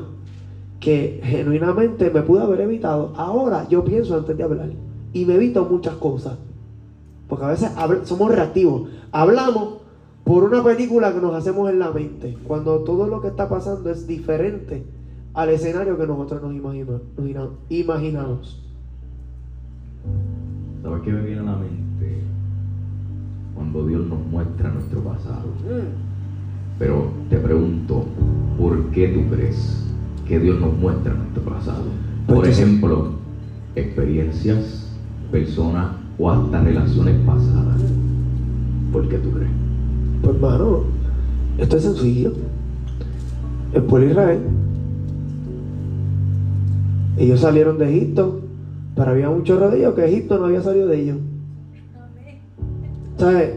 que 0.81 1.21
genuinamente 1.23 2.11
me 2.11 2.23
pude 2.23 2.43
haber 2.43 2.63
evitado. 2.63 3.13
Ahora 3.17 3.69
yo 3.69 3.85
pienso 3.85 4.17
antes 4.17 4.37
de 4.37 4.43
hablar 4.43 4.71
y 5.13 5.25
me 5.25 5.35
evito 5.35 5.65
muchas 5.65 5.95
cosas. 5.95 6.39
Porque 7.29 7.45
a 7.45 7.49
veces 7.49 7.71
somos 8.05 8.31
reactivos. 8.31 8.91
Hablamos 9.13 9.82
por 10.25 10.45
una 10.45 10.63
película 10.63 11.13
que 11.13 11.21
nos 11.21 11.35
hacemos 11.35 11.69
en 11.71 11.79
la 11.79 11.91
mente, 11.91 12.37
cuando 12.47 12.81
todo 12.81 13.07
lo 13.07 13.21
que 13.21 13.29
está 13.29 13.49
pasando 13.49 13.91
es 13.91 14.07
diferente 14.07 14.85
al 15.35 15.49
escenario 15.49 15.99
que 15.99 16.07
nosotros 16.07 16.43
nos, 16.43 17.51
imaginamos. 17.69 18.63
¿Sabes 20.83 21.03
qué 21.03 21.13
me 21.13 21.23
viene 21.23 21.41
a 21.41 21.45
la 21.45 21.57
mente? 21.57 22.23
Cuando 23.55 23.87
Dios 23.87 24.07
nos 24.07 24.25
muestra 24.27 24.71
nuestro 24.71 25.01
pasado. 25.01 25.47
Mm. 25.65 26.79
Pero 26.79 27.11
te 27.29 27.39
pregunto, 27.39 28.05
¿por 28.59 28.91
qué 28.91 29.09
tú 29.09 29.35
crees 29.35 29.85
que 30.27 30.39
Dios 30.39 30.61
nos 30.61 30.77
muestra 30.77 31.15
nuestro 31.15 31.43
pasado? 31.43 31.85
Por 32.27 32.47
ejemplo, 32.47 33.13
experiencias, 33.75 34.89
personas 35.31 35.93
o 36.19 36.31
hasta 36.31 36.63
relaciones 36.63 37.19
pasadas. 37.27 37.83
¿Por 38.93 39.09
qué 39.09 39.19
tú 39.19 39.31
crees? 39.31 39.51
Pues 40.23 40.35
hermano, 40.35 40.85
esto 41.59 41.77
es 41.77 41.83
sencillo. 41.83 42.33
El 43.75 43.83
pueblo 43.83 44.07
de 44.07 44.13
Israel 44.13 44.41
ellos 47.17 47.41
salieron 47.41 47.79
de 47.79 47.89
Egipto, 47.89 48.41
pero 48.97 49.11
había 49.11 49.31
un 49.31 49.45
chorro 49.45 49.71
de 49.71 49.79
ellos 49.79 49.95
que 49.95 50.05
Egipto 50.05 50.39
no 50.39 50.47
había 50.47 50.63
salido 50.63 50.89
de 50.89 51.01
ellos. 51.01 51.19
¿Sabes? 53.19 53.55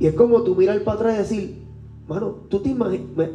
Y 0.00 0.06
es 0.06 0.14
como 0.14 0.42
tú 0.42 0.56
mirar 0.56 0.82
para 0.82 0.96
atrás 0.96 1.14
y 1.14 1.18
decir, 1.18 1.62
mano, 2.08 2.34
tú 2.48 2.60
te 2.60 2.70
imaginas, 2.70 3.28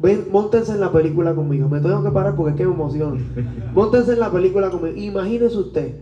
ven, 0.00 0.26
montense 0.32 0.72
en 0.72 0.80
la 0.80 0.90
película 0.90 1.34
conmigo, 1.34 1.68
me 1.68 1.80
tengo 1.80 2.02
que 2.02 2.10
parar 2.10 2.34
porque 2.34 2.52
es 2.52 2.56
que 2.56 2.66
me 2.66 2.74
emociono. 2.74 3.18
Montense 3.74 4.14
en 4.14 4.20
la 4.20 4.32
película 4.32 4.70
conmigo, 4.70 4.96
imagínese 4.96 5.58
usted 5.58 5.94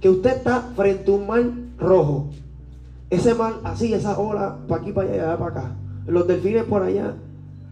que 0.00 0.08
usted 0.08 0.36
está 0.36 0.60
frente 0.76 1.10
a 1.10 1.14
un 1.14 1.26
mar 1.26 1.42
rojo, 1.78 2.30
ese 3.10 3.34
mar 3.34 3.54
así, 3.64 3.92
esa 3.92 4.18
ola, 4.18 4.58
para 4.68 4.82
aquí, 4.82 4.92
para 4.92 5.10
allá, 5.10 5.38
para 5.38 5.50
acá, 5.50 5.76
los 6.06 6.26
delfines 6.26 6.64
por 6.64 6.82
allá, 6.82 7.14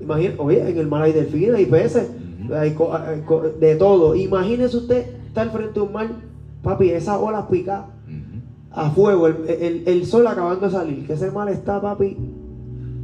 imagínese, 0.01 0.37
oye, 0.39 0.71
en 0.71 0.79
el 0.79 0.87
mar 0.87 1.03
hay 1.03 1.13
delfines, 1.13 1.55
hay 1.55 1.67
peces, 1.67 2.11
hay, 2.55 2.77
de 3.61 3.77
todo, 3.77 4.15
imagínese 4.15 4.77
usted 4.77 5.07
estar 5.27 5.51
frente 5.51 5.81
a 5.81 5.83
un 5.83 5.93
mar, 5.93 6.09
papi, 6.63 6.91
esas 6.91 7.19
olas 7.19 7.47
picadas 7.51 7.87
a 8.77 8.91
fuego, 8.91 9.27
el, 9.27 10.07
sol 10.07 10.27
acabando 10.27 10.67
de 10.67 10.73
salir, 10.73 11.07
que 11.07 11.15
ese 11.15 11.31
mal 11.31 11.49
está, 11.49 11.81
papi, 11.81 12.15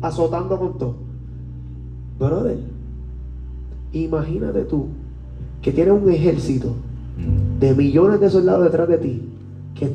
azotando 0.03 0.59
con 0.59 0.77
todo. 0.77 0.97
Brother, 2.19 2.59
imagínate 3.93 4.65
tú 4.65 4.89
que 5.63 5.73
tienes 5.73 5.95
un 5.95 6.11
ejército 6.11 6.75
de 7.59 7.75
millones 7.75 8.21
de 8.21 8.29
soldados 8.29 8.65
detrás 8.65 8.89
de 8.89 8.99
ti 8.99 9.23
que, 9.75 9.91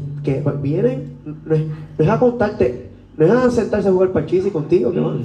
vienen, 0.62 1.18
no 1.46 1.56
es, 2.04 2.10
a 2.10 2.20
contarte, 2.20 2.90
no 3.18 3.26
es 3.26 3.32
a 3.32 3.52
sentarse 3.52 3.90
a 3.90 3.92
jugar 3.92 4.12
parchís 4.12 4.46
contigo, 4.48 4.92
que 4.92 5.00
van. 5.00 5.22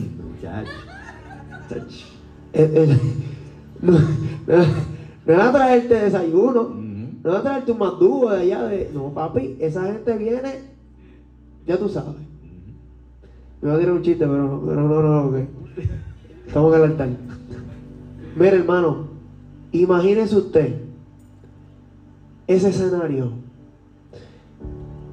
no, 3.83 3.97
es 5.27 5.39
a 5.39 5.53
traerte 5.53 5.95
desayuno. 5.95 6.83
No 7.23 7.31
va 7.31 7.39
a 7.39 7.43
traerte 7.43 7.73
un 7.73 7.79
mandugo 7.79 8.31
de 8.31 8.41
allá 8.41 8.65
de. 8.65 8.91
No, 8.93 9.13
papi, 9.15 9.57
esa 9.61 9.85
gente 9.85 10.19
viene, 10.19 10.61
ya 11.67 11.79
tú 11.79 11.89
sabes. 11.89 12.17
Me 13.61 13.69
va 13.69 13.77
a 13.77 13.79
tirar 13.79 13.95
un 13.95 14.03
chiste, 14.03 14.27
pero 14.27 14.43
no, 14.43 14.61
pero 14.67 14.81
no, 14.89 15.03
no, 15.03 15.31
no, 15.31 15.39
Estamos 16.47 16.75
en 16.75 16.83
el 16.83 16.91
altar. 16.91 17.09
Mire, 18.35 18.57
hermano, 18.57 19.07
imagínese 19.71 20.37
usted 20.37 20.75
ese 22.47 22.69
escenario. 22.71 23.33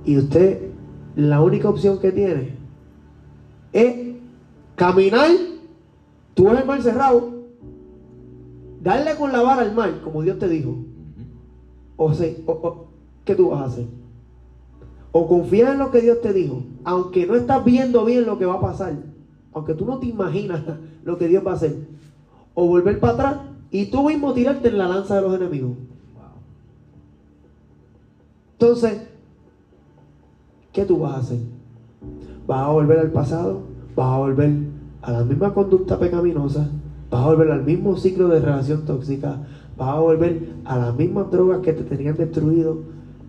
Y 0.05 0.17
usted, 0.17 0.71
la 1.15 1.41
única 1.41 1.69
opción 1.69 1.99
que 1.99 2.11
tiene 2.11 2.55
es 3.73 4.15
caminar, 4.75 5.29
tú 6.33 6.45
ves 6.45 6.59
el 6.59 6.65
mar 6.65 6.81
cerrado, 6.81 7.31
darle 8.81 9.15
con 9.15 9.31
la 9.31 9.41
vara 9.41 9.61
al 9.61 9.75
mar, 9.75 10.01
como 10.03 10.21
Dios 10.21 10.39
te 10.39 10.47
dijo 10.47 10.77
o, 12.01 12.13
se, 12.13 12.45
¿qué 13.25 13.35
tú 13.35 13.49
vas 13.49 13.61
a 13.61 13.65
hacer? 13.65 13.85
O 15.11 15.27
confía 15.27 15.73
en 15.73 15.79
lo 15.79 15.91
que 15.91 15.99
Dios 15.99 16.21
te 16.21 16.31
dijo, 16.31 16.63
aunque 16.85 17.27
no 17.27 17.35
estás 17.35 17.63
viendo 17.65 18.05
bien 18.05 18.25
lo 18.25 18.39
que 18.39 18.45
va 18.45 18.53
a 18.53 18.61
pasar, 18.61 18.95
aunque 19.51 19.73
tú 19.73 19.85
no 19.85 19.99
te 19.99 20.07
imaginas 20.07 20.63
lo 21.03 21.17
que 21.17 21.27
Dios 21.27 21.45
va 21.45 21.51
a 21.51 21.55
hacer, 21.55 21.75
o 22.53 22.67
volver 22.67 23.01
para 23.01 23.13
atrás 23.13 23.37
y 23.69 23.87
tú 23.87 24.07
mismo 24.07 24.33
tirarte 24.33 24.69
en 24.69 24.77
la 24.77 24.87
lanza 24.87 25.17
de 25.17 25.21
los 25.23 25.35
enemigos. 25.35 25.71
Entonces, 28.53 29.01
¿qué 30.79 30.85
tú 30.85 30.99
vas 30.99 31.13
a 31.13 31.17
hacer? 31.17 31.39
¿Vas 32.47 32.59
a 32.61 32.69
volver 32.69 32.99
al 32.99 33.11
pasado? 33.11 33.61
¿Vas 33.95 34.07
a 34.07 34.17
volver 34.17 34.51
a 35.01 35.11
la 35.11 35.23
misma 35.23 35.53
conducta 35.53 35.99
pecaminosa? 35.99 36.69
¿Vas 37.09 37.21
a 37.21 37.27
volver 37.27 37.51
al 37.51 37.63
mismo 37.63 37.97
ciclo 37.97 38.27
de 38.29 38.39
relación 38.39 38.85
tóxica? 38.85 39.39
vas 39.79 39.95
a 39.95 39.99
volver 39.99 40.41
a 40.65 40.77
las 40.77 40.95
mismas 40.95 41.31
drogas 41.31 41.61
que 41.61 41.71
te 41.71 41.83
tenían 41.83 42.17
destruido, 42.17 42.79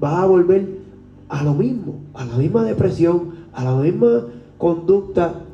vas 0.00 0.14
a 0.14 0.26
volver 0.26 0.80
a 1.28 1.44
lo 1.44 1.54
mismo, 1.54 2.00
a 2.12 2.24
la 2.24 2.36
misma 2.36 2.64
depresión, 2.64 3.34
a 3.52 3.64
la 3.64 3.76
misma 3.76 4.24
conducta 4.58 5.44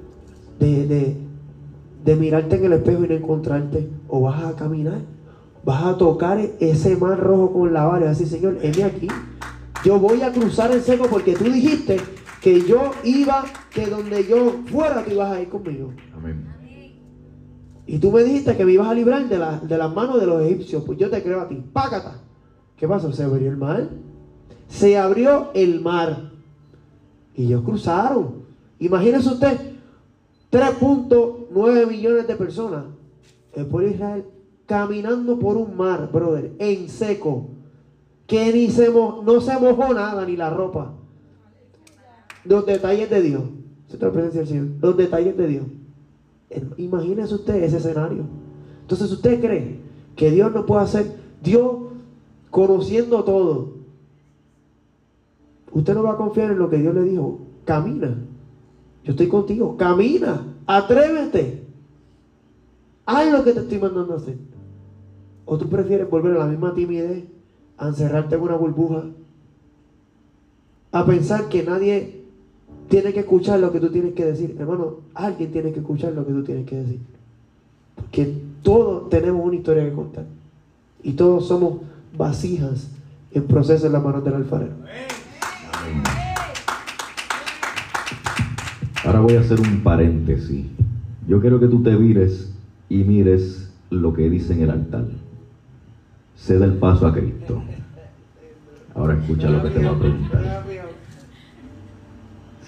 de, 0.59 1.17
mirarte 2.19 2.57
en 2.57 2.65
el 2.65 2.73
espejo 2.73 3.05
y 3.05 3.09
no 3.09 3.15
encontrarte, 3.15 3.91
o 4.09 4.23
vas 4.23 4.43
a 4.43 4.57
caminar, 4.57 5.01
vas 5.65 5.85
a 5.85 5.99
tocar 5.99 6.41
ese 6.61 6.97
mar 6.97 7.21
rojo 7.21 7.53
con 7.53 7.75
la 7.75 7.85
vara 7.85 8.07
y 8.07 8.09
decir, 8.09 8.27
Señor, 8.27 8.57
heme 8.63 8.85
aquí, 8.85 9.09
yo 9.87 10.01
voy 10.01 10.21
a 10.23 10.33
cruzar 10.33 10.73
el 10.73 10.83
seco 10.83 11.07
porque 11.09 11.37
tú 11.37 11.45
dijiste 11.45 11.99
que 12.41 12.61
yo 12.63 12.91
iba, 13.05 13.45
que 13.71 13.87
donde 13.87 14.27
yo 14.27 14.57
fuera, 14.67 15.05
tú 15.05 15.13
ibas 15.13 15.31
a 15.31 15.41
ir 15.41 15.49
conmigo. 15.49 15.93
Amén. 16.13 16.45
Y 17.87 17.99
tú 18.01 18.11
me 18.11 18.25
dijiste 18.25 18.57
que 18.57 18.65
me 18.65 18.73
ibas 18.73 18.89
a 18.89 18.95
librar 18.95 19.29
de, 19.29 19.39
de 19.39 19.79
las 19.79 19.95
manos 19.95 20.19
de 20.19 20.27
los 20.27 20.43
egipcios. 20.43 20.83
Pues 20.85 20.99
yo 20.99 21.09
te 21.09 21.23
creo 21.23 21.41
a 21.41 21.49
ti. 21.49 21.63
Págata. 21.73 22.21
¿Qué 22.77 22.89
pasó? 22.89 23.13
¿Se 23.13 23.23
abrió 23.23 23.49
el 23.49 23.57
mar? 23.57 23.89
Se 24.67 24.99
abrió 24.99 25.53
el 25.55 25.81
mar. 25.81 26.33
Y 27.37 27.45
ellos 27.45 27.63
cruzaron. 27.63 28.43
Imagínese 28.81 29.29
usted, 29.29 29.57
3.9 30.51 31.87
millones 31.87 32.27
de 32.27 32.35
personas. 32.35 32.87
El 33.55 33.67
pueblo 33.67 33.89
de 33.89 33.95
Israel 33.95 34.25
caminando 34.67 35.39
por 35.39 35.57
un 35.57 35.77
mar, 35.77 36.11
brother, 36.13 36.57
en 36.59 36.89
seco. 36.89 37.51
Que 38.27 38.53
ni 38.53 38.71
se 38.71 38.91
no 38.91 39.41
se 39.41 39.59
mojó 39.59 39.95
nada, 39.95 40.27
ni 40.27 40.37
la 40.37 40.51
ropa. 40.51 40.95
Los 42.45 42.67
detalles 42.67 43.11
de 43.11 43.23
Dios. 43.23 43.45
Los 44.81 44.97
detalles 44.97 45.37
de 45.37 45.47
Dios. 45.47 45.67
Imagínese 46.77 47.35
usted 47.35 47.63
ese 47.63 47.79
escenario. 47.79 48.25
Entonces, 48.83 49.11
¿usted 49.11 49.41
cree 49.41 49.81
que 50.15 50.31
Dios 50.31 50.53
no 50.53 50.65
puede 50.65 50.83
hacer, 50.83 51.17
Dios 51.43 51.77
conociendo 52.51 53.25
todo, 53.25 53.75
usted 55.73 55.95
no 55.95 56.03
va 56.05 56.13
a 56.13 56.17
confiar 56.17 56.53
en 56.53 56.59
lo 56.59 56.71
que 56.71 56.79
Dios 56.79 56.95
le 56.95 57.03
dijo? 57.03 57.41
Camina. 57.65 58.17
Yo 59.05 59.11
estoy 59.13 59.29
contigo. 59.29 59.77
Camina. 59.77 60.47
Atrévete. 60.67 61.65
Haz 63.05 63.31
lo 63.31 63.45
que 63.45 63.53
te 63.53 63.61
estoy 63.61 63.79
mandando 63.79 64.15
a 64.15 64.17
hacer. 64.17 64.37
¿O 65.45 65.59
tú 65.59 65.69
prefieres 65.69 66.11
volver 66.11 66.37
a 66.37 66.41
la 66.41 66.47
misma 66.47 66.75
timidez, 66.75 67.25
a 67.79 67.89
encerrarte 67.89 68.37
en 68.37 68.43
una 68.43 68.57
burbuja, 68.57 69.05
a 70.93 71.05
pensar 71.05 71.49
que 71.49 71.63
nadie 71.63 72.23
tiene 72.89 73.13
que 73.13 73.21
escuchar 73.21 73.61
lo 73.61 73.73
que 73.73 73.81
tú 73.81 73.91
tienes 73.91 74.15
que 74.15 74.25
decir. 74.25 74.57
Hermano, 74.59 74.97
alguien 75.15 75.51
tiene 75.51 75.73
que 75.73 75.81
escuchar 75.81 76.13
lo 76.13 76.27
que 76.27 76.33
tú 76.33 76.45
tienes 76.45 76.67
que 76.67 76.77
decir. 76.77 77.01
Porque 77.95 78.33
todos 78.63 79.09
tenemos 79.09 79.45
una 79.45 79.57
historia 79.57 79.85
que 79.85 79.93
contar. 79.93 80.25
Y 81.03 81.13
todos 81.13 81.47
somos 81.49 81.81
vasijas 82.17 82.89
en 83.33 83.45
proceso 83.45 83.87
en 83.87 83.93
las 83.93 84.03
manos 84.03 84.25
del 84.25 84.35
alfarero. 84.35 84.75
Ahora 89.05 89.21
voy 89.21 89.37
a 89.37 89.41
hacer 89.41 89.61
un 89.61 89.81
paréntesis. 89.83 90.67
Yo 91.29 91.41
quiero 91.41 91.61
que 91.61 91.69
tú 91.69 91.83
te 91.83 91.95
vires 91.95 92.53
y 92.89 93.05
mires 93.05 93.71
lo 93.91 94.13
que 94.15 94.29
dice 94.31 94.53
en 94.53 94.63
el 94.63 94.71
altar. 94.71 95.07
Ceda 96.47 96.65
el 96.65 96.75
paso 96.75 97.07
a 97.07 97.13
Cristo. 97.13 97.63
Ahora 98.95 99.19
escucha 99.19 99.51
lo 99.51 99.63
que 99.63 99.71
te 99.71 99.85
va 99.85 99.91
a 99.91 99.99
preguntar 99.99 100.65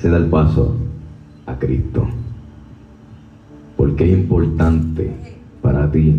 se 0.01 0.09
da 0.09 0.17
el 0.17 0.27
paso 0.27 0.75
a 1.47 1.59
Cristo. 1.59 2.07
Porque 3.77 4.05
es 4.05 4.19
importante 4.19 5.13
para 5.61 5.91
ti 5.91 6.17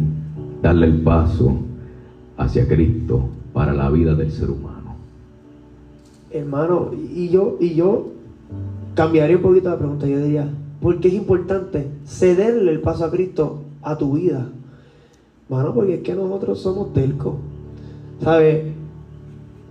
darle 0.62 0.88
el 0.88 1.02
paso 1.02 1.60
hacia 2.38 2.67
Cristo 2.67 3.30
para 3.54 3.74
la 3.74 3.89
vida 3.89 4.15
del 4.15 4.32
ser 4.32 4.50
humano. 4.50 4.95
Hermano, 6.32 6.91
y 6.93 7.30
yo, 7.30 7.58
y 7.60 7.74
yo 7.74 8.12
cambiaría 8.95 9.38
un 9.38 9.41
poquito 9.41 9.69
la 9.69 9.78
pregunta. 9.78 10.08
Yo 10.08 10.22
diría, 10.22 10.50
¿por 10.82 11.00
qué 11.00 11.08
es 11.08 11.13
importante 11.13 11.88
cederle 12.06 12.72
el 12.72 12.82
paso 12.82 13.06
a 13.06 13.12
Cristo 13.12 13.63
a 13.82 13.98
tu 13.98 14.13
vida? 14.13 14.48
Hermano, 15.49 15.73
porque 15.73 15.95
es 15.95 16.01
que 16.01 16.13
nosotros 16.13 16.59
somos 16.59 16.93
telcos. 16.93 17.35
¿Sabes? 18.21 18.65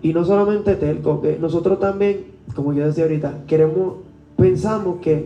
Y 0.02 0.12
no 0.12 0.24
solamente 0.24 0.74
telcos, 0.76 1.20
que 1.20 1.38
nosotros 1.38 1.78
también 1.80 2.38
como 2.54 2.72
yo 2.72 2.86
decía 2.86 3.04
ahorita, 3.04 3.44
queremos, 3.46 3.94
pensamos 4.36 5.00
que, 5.00 5.24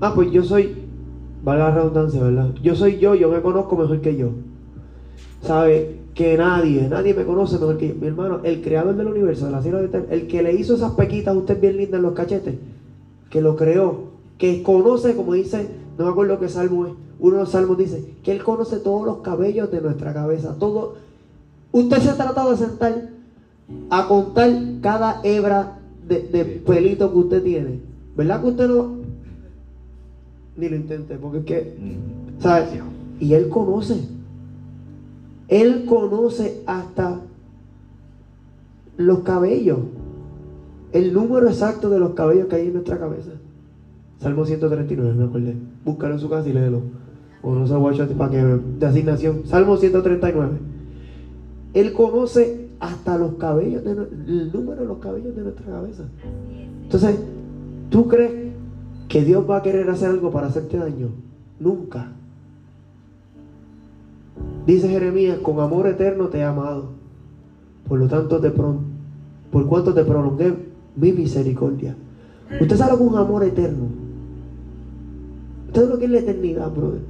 ah, 0.00 0.12
pues 0.14 0.30
yo 0.30 0.42
soy, 0.42 0.74
valga 1.44 1.68
la 1.68 1.74
redundancia, 1.74 2.22
¿verdad? 2.22 2.54
Yo 2.62 2.74
soy 2.74 2.98
yo, 2.98 3.14
yo 3.14 3.30
me 3.30 3.40
conozco 3.40 3.76
mejor 3.76 4.00
que 4.00 4.16
yo. 4.16 4.30
¿Sabe? 5.42 6.00
Que 6.14 6.36
nadie, 6.36 6.88
nadie 6.88 7.14
me 7.14 7.24
conoce 7.24 7.58
mejor 7.58 7.78
que 7.78 7.88
yo. 7.88 7.94
Mi 8.00 8.06
hermano, 8.06 8.40
el 8.44 8.62
creador 8.62 8.96
del 8.96 9.08
universo, 9.08 9.46
de 9.46 9.52
la 9.52 9.62
cielo 9.62 9.78
de 9.78 10.06
el 10.10 10.26
que 10.26 10.42
le 10.42 10.54
hizo 10.54 10.74
esas 10.74 10.92
pequitas 10.92 11.34
a 11.34 11.38
usted 11.38 11.60
bien 11.60 11.76
lindas 11.76 11.98
en 11.98 12.02
los 12.02 12.14
cachetes, 12.14 12.54
que 13.30 13.40
lo 13.40 13.56
creó, 13.56 14.10
que 14.40 14.62
conoce, 14.62 15.14
como 15.14 15.34
dice, 15.34 15.68
no 15.98 16.06
me 16.06 16.10
acuerdo 16.10 16.40
qué 16.40 16.48
salmo 16.48 16.86
es, 16.86 16.92
uno 17.20 17.34
de 17.36 17.40
los 17.42 17.50
salmos 17.50 17.76
dice, 17.76 18.14
que 18.24 18.32
él 18.32 18.42
conoce 18.42 18.78
todos 18.78 19.04
los 19.04 19.18
cabellos 19.18 19.70
de 19.70 19.82
nuestra 19.82 20.14
cabeza, 20.14 20.56
todo. 20.58 20.94
Usted 21.70 21.98
se 21.98 22.08
ha 22.08 22.16
tratado 22.16 22.50
de 22.50 22.56
sentar 22.56 23.10
a 23.90 24.08
contar 24.08 24.50
cada 24.80 25.20
hebra 25.22 25.78
de, 26.08 26.62
pelito 26.66 27.12
que 27.12 27.18
usted 27.18 27.42
tiene. 27.42 27.80
¿Verdad 28.16 28.40
que 28.40 28.48
usted 28.48 28.68
no? 28.68 28.94
Ni 30.56 30.68
lo 30.70 30.76
intente, 30.76 31.16
porque 31.16 31.38
es 31.38 31.44
que, 31.44 31.74
¿sabes? 32.40 32.70
Y 33.20 33.34
él 33.34 33.50
conoce. 33.50 34.00
Él 35.48 35.84
conoce 35.84 36.62
hasta 36.66 37.20
los 38.96 39.18
cabellos. 39.20 39.80
El 40.92 41.12
número 41.12 41.46
exacto 41.48 41.90
de 41.90 42.00
los 42.00 42.14
cabellos 42.14 42.46
que 42.48 42.56
hay 42.56 42.66
en 42.68 42.72
nuestra 42.72 42.98
cabeza. 42.98 43.32
Salmo 44.20 44.44
139, 44.44 45.14
me 45.14 45.24
acordé. 45.24 45.56
Búscalo 45.84 46.14
en 46.14 46.20
su 46.20 46.28
casa 46.28 46.48
y 46.48 46.52
léelo. 46.52 46.80
O 47.42 47.54
no 47.54 47.66
se 47.66 47.72
lo 47.72 47.80
voy 47.80 47.92
a 47.92 47.94
echar 47.94 48.08
para 48.16 48.30
que 48.30 48.36
de 48.78 48.86
asignación. 48.86 49.42
Salmo 49.46 49.76
139. 49.76 50.58
Él 51.74 51.92
conoce 51.92 52.68
hasta 52.80 53.16
los 53.16 53.34
cabellos, 53.34 53.82
de, 53.84 53.92
el 53.92 54.50
número 54.52 54.82
de 54.82 54.86
los 54.88 54.98
cabellos 54.98 55.34
de 55.34 55.42
nuestra 55.42 55.66
cabeza. 55.66 56.04
Entonces, 56.82 57.18
¿tú 57.88 58.08
crees 58.08 58.52
que 59.08 59.24
Dios 59.24 59.44
va 59.48 59.58
a 59.58 59.62
querer 59.62 59.88
hacer 59.88 60.10
algo 60.10 60.30
para 60.30 60.48
hacerte 60.48 60.76
daño? 60.76 61.08
Nunca. 61.58 62.12
Dice 64.66 64.88
Jeremías, 64.88 65.38
con 65.38 65.60
amor 65.60 65.86
eterno 65.86 66.28
te 66.28 66.38
he 66.38 66.44
amado. 66.44 66.90
Por 67.88 67.98
lo 67.98 68.06
tanto, 68.08 68.40
te 68.40 68.50
pro- 68.50 68.80
por 69.50 69.66
cuanto 69.66 69.94
te 69.94 70.04
prolongué 70.04 70.54
mi 70.96 71.12
misericordia. 71.12 71.96
Usted 72.60 72.76
sabe 72.76 73.02
un 73.02 73.16
amor 73.16 73.44
eterno. 73.44 73.86
Usted 75.70 75.82
sabe 75.82 75.92
lo 75.92 75.98
que 76.00 76.04
es 76.06 76.10
la 76.10 76.18
eternidad, 76.18 76.68
brother. 76.72 77.00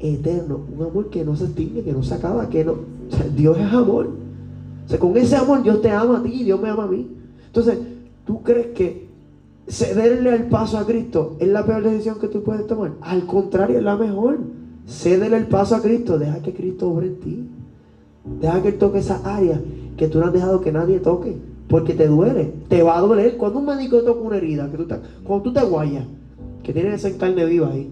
Eterno, 0.00 0.60
un 0.74 0.86
amor 0.86 1.10
que 1.10 1.22
no 1.22 1.36
se 1.36 1.44
extingue, 1.44 1.82
que 1.82 1.92
no 1.92 2.02
se 2.02 2.14
acaba, 2.14 2.48
que 2.48 2.64
no. 2.64 2.76
Dios 3.36 3.58
es 3.58 3.72
amor. 3.74 4.08
O 4.86 4.88
sea, 4.88 4.98
con 4.98 5.14
ese 5.18 5.36
amor 5.36 5.62
Dios 5.62 5.82
te 5.82 5.90
ama 5.90 6.18
a 6.18 6.22
ti 6.22 6.30
y 6.32 6.44
Dios 6.44 6.58
me 6.58 6.70
ama 6.70 6.84
a 6.84 6.86
mí. 6.86 7.06
Entonces, 7.46 7.78
¿tú 8.26 8.42
crees 8.42 8.68
que 8.68 9.06
cederle 9.68 10.34
el 10.34 10.44
paso 10.44 10.78
a 10.78 10.86
Cristo 10.86 11.36
es 11.40 11.48
la 11.48 11.66
peor 11.66 11.82
decisión 11.82 12.18
que 12.18 12.28
tú 12.28 12.42
puedes 12.42 12.66
tomar? 12.66 12.92
Al 13.02 13.26
contrario, 13.26 13.76
es 13.76 13.84
la 13.84 13.96
mejor. 13.96 14.38
Cédele 14.88 15.36
el 15.36 15.46
paso 15.46 15.76
a 15.76 15.82
Cristo, 15.82 16.18
deja 16.18 16.40
que 16.40 16.54
Cristo 16.54 16.88
obre 16.88 17.08
en 17.08 17.20
ti. 17.20 17.48
Deja 18.40 18.62
que 18.62 18.68
Él 18.68 18.78
toque 18.78 19.00
esa 19.00 19.20
área 19.30 19.60
que 19.98 20.08
tú 20.08 20.20
no 20.20 20.26
has 20.26 20.32
dejado 20.32 20.62
que 20.62 20.72
nadie 20.72 21.00
toque. 21.00 21.36
Porque 21.68 21.92
te 21.92 22.06
duele, 22.06 22.50
te 22.68 22.82
va 22.82 22.96
a 22.96 23.02
doler. 23.02 23.36
Cuando 23.36 23.58
un 23.58 23.66
médico 23.66 24.00
toca 24.00 24.22
una 24.22 24.38
herida, 24.38 24.70
que 24.70 24.78
tú 24.78 24.86
cuando 25.22 25.42
tú 25.42 25.52
te 25.52 25.62
guayas, 25.62 26.04
que 26.64 26.72
tienes 26.72 27.04
esa 27.04 27.16
carne 27.16 27.44
viva 27.44 27.70
ahí, 27.70 27.88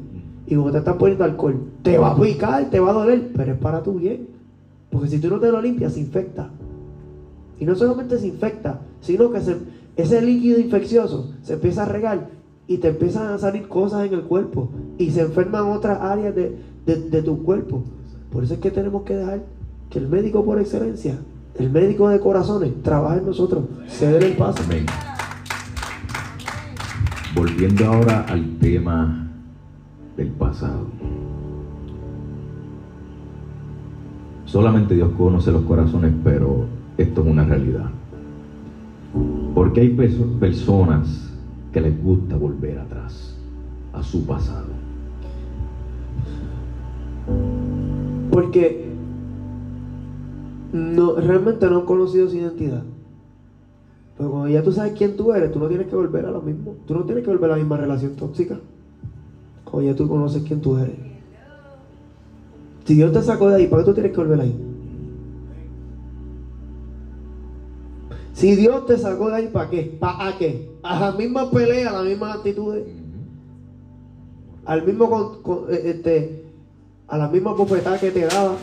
y 0.47 0.55
cuando 0.55 0.73
te 0.73 0.79
están 0.79 0.99
poniendo 0.99 1.25
alcohol, 1.25 1.57
te 1.83 1.97
va 1.99 2.11
a 2.13 2.17
picar, 2.21 2.69
te 2.71 2.81
va 2.81 2.91
a 2.91 2.95
doler, 2.95 3.31
pero 3.37 3.53
es 3.53 3.59
para 3.59 3.83
tu 3.83 3.95
bien. 3.95 4.27
Porque 4.91 5.09
si 5.09 5.19
tú 5.21 5.29
no 5.31 5.39
te 5.39 5.51
lo 5.53 5.63
limpias, 5.63 5.93
se 5.95 6.01
infecta. 6.01 6.51
Y 7.61 7.65
no 7.65 7.75
solamente 7.77 8.19
se 8.19 8.27
infecta, 8.27 8.81
sino 9.01 9.31
que 9.31 9.41
se- 9.41 9.57
ese 9.97 10.21
líquido 10.21 10.59
infeccioso 10.59 11.31
se 11.43 11.55
empieza 11.55 11.83
a 11.85 11.87
regar 11.87 12.29
y 12.67 12.79
te 12.79 12.89
empiezan 12.89 13.29
a 13.29 13.39
salir 13.39 13.69
cosas 13.69 14.07
en 14.07 14.15
el 14.15 14.23
cuerpo 14.23 14.71
y 14.99 15.11
se 15.11 15.21
enferman 15.23 15.71
otras 15.71 16.01
áreas 16.01 16.35
de, 16.35 16.57
de- 16.87 17.09
de 17.09 17.23
tu 17.23 17.43
cuerpo. 17.45 17.85
Por 18.33 18.43
eso 18.45 18.55
es 18.55 18.61
que 18.61 18.71
tenemos 18.71 19.03
que 19.03 19.15
dejar 19.15 19.43
que 19.91 19.99
el 19.99 20.09
médico 20.09 20.45
por 20.45 20.59
excelencia, 20.59 21.19
el 21.59 21.71
médico 21.71 22.09
de 22.09 22.19
corazones, 22.21 22.73
trabaje 22.83 23.19
en 23.21 23.27
nosotros, 23.27 23.65
ceder 23.89 24.25
el 24.25 24.33
paso. 24.37 24.63
Amén. 24.65 24.87
Volviendo 27.35 27.87
ahora 27.87 28.27
al 28.29 28.59
tema 28.59 29.27
del 30.17 30.29
pasado. 30.29 30.87
Solamente 34.45 34.95
Dios 34.95 35.11
conoce 35.17 35.51
los 35.51 35.63
corazones, 35.63 36.13
pero 36.23 36.67
esto 36.99 37.23
es 37.23 37.27
una 37.27 37.45
realidad. 37.45 37.91
Porque 39.55 39.81
hay 39.81 39.97
perso- 39.97 40.39
personas 40.39 41.31
que 41.73 41.81
les 41.81 42.03
gusta 42.03 42.37
volver 42.37 42.79
atrás 42.79 43.39
a 43.95 44.03
su 44.03 44.27
pasado. 44.27 44.69
Porque 48.31 48.91
no, 50.73 51.17
realmente 51.17 51.69
no 51.69 51.79
han 51.81 51.87
conocido 51.87 52.29
su 52.29 52.37
identidad. 52.37 52.83
Pero 54.17 54.31
cuando 54.31 54.49
ya 54.49 54.63
tú 54.63 54.73
sabes 54.73 54.93
quién 54.93 55.17
tú 55.17 55.33
eres, 55.33 55.53
tú 55.53 55.59
no 55.59 55.69
tienes 55.69 55.89
que 55.89 55.97
volver 55.97 56.27
a 56.27 56.31
lo 56.31 56.43
mismo. 56.43 56.77
Tú 56.87 56.95
no 56.95 57.05
tienes 57.05 57.25
que 57.25 57.31
volver 57.31 57.51
a 57.51 57.55
la 57.55 57.59
misma 57.59 57.77
relación 57.77 58.15
tóxica. 58.17 58.59
Cuando 59.65 59.91
ya 59.91 59.97
tú 59.97 60.09
conoces 60.09 60.43
quién 60.43 60.61
tú 60.61 60.77
eres. 60.77 60.97
Si 62.85 62.95
Dios 62.95 63.13
te 63.13 63.23
sacó 63.23 63.49
de 63.49 63.57
ahí, 63.57 63.67
¿para 63.69 63.83
qué 63.83 63.87
tú 63.87 63.95
tienes 63.95 64.13
que 64.13 64.19
volver 64.19 64.41
ahí? 64.41 64.73
Si 68.33 68.57
Dios 68.57 68.87
te 68.87 68.99
sacó 68.99 69.29
de 69.29 69.37
ahí, 69.37 69.49
¿para 69.49 69.71
qué? 69.71 69.97
¿Para 70.01 70.37
qué? 70.37 70.71
A 70.83 70.99
la 70.99 71.13
misma 71.13 71.51
pelea, 71.51 71.91
a 71.91 71.93
las 71.93 72.05
mismas 72.05 72.37
actitudes, 72.37 72.87
al 74.65 74.85
mismo 74.85 75.41
eh, 75.71 75.83
este, 75.85 76.45
a 77.09 77.19
la 77.19 77.29
misma 77.29 77.53
bofetada 77.53 77.99
que 77.99 78.11
te 78.11 78.27
daba. 78.27 78.57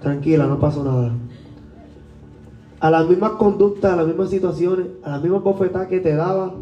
Tranquila, 0.00 0.46
no 0.46 0.58
pasó 0.58 0.82
nada. 0.82 1.12
A 2.80 2.90
las 2.90 3.08
mismas 3.08 3.32
conductas, 3.32 3.92
a 3.92 3.96
las 3.96 4.06
mismas 4.06 4.30
situaciones, 4.30 4.86
a 5.02 5.10
las 5.10 5.22
mismas 5.22 5.42
bofetadas 5.42 5.88
que 5.88 6.00
te 6.00 6.14
daba. 6.14 6.54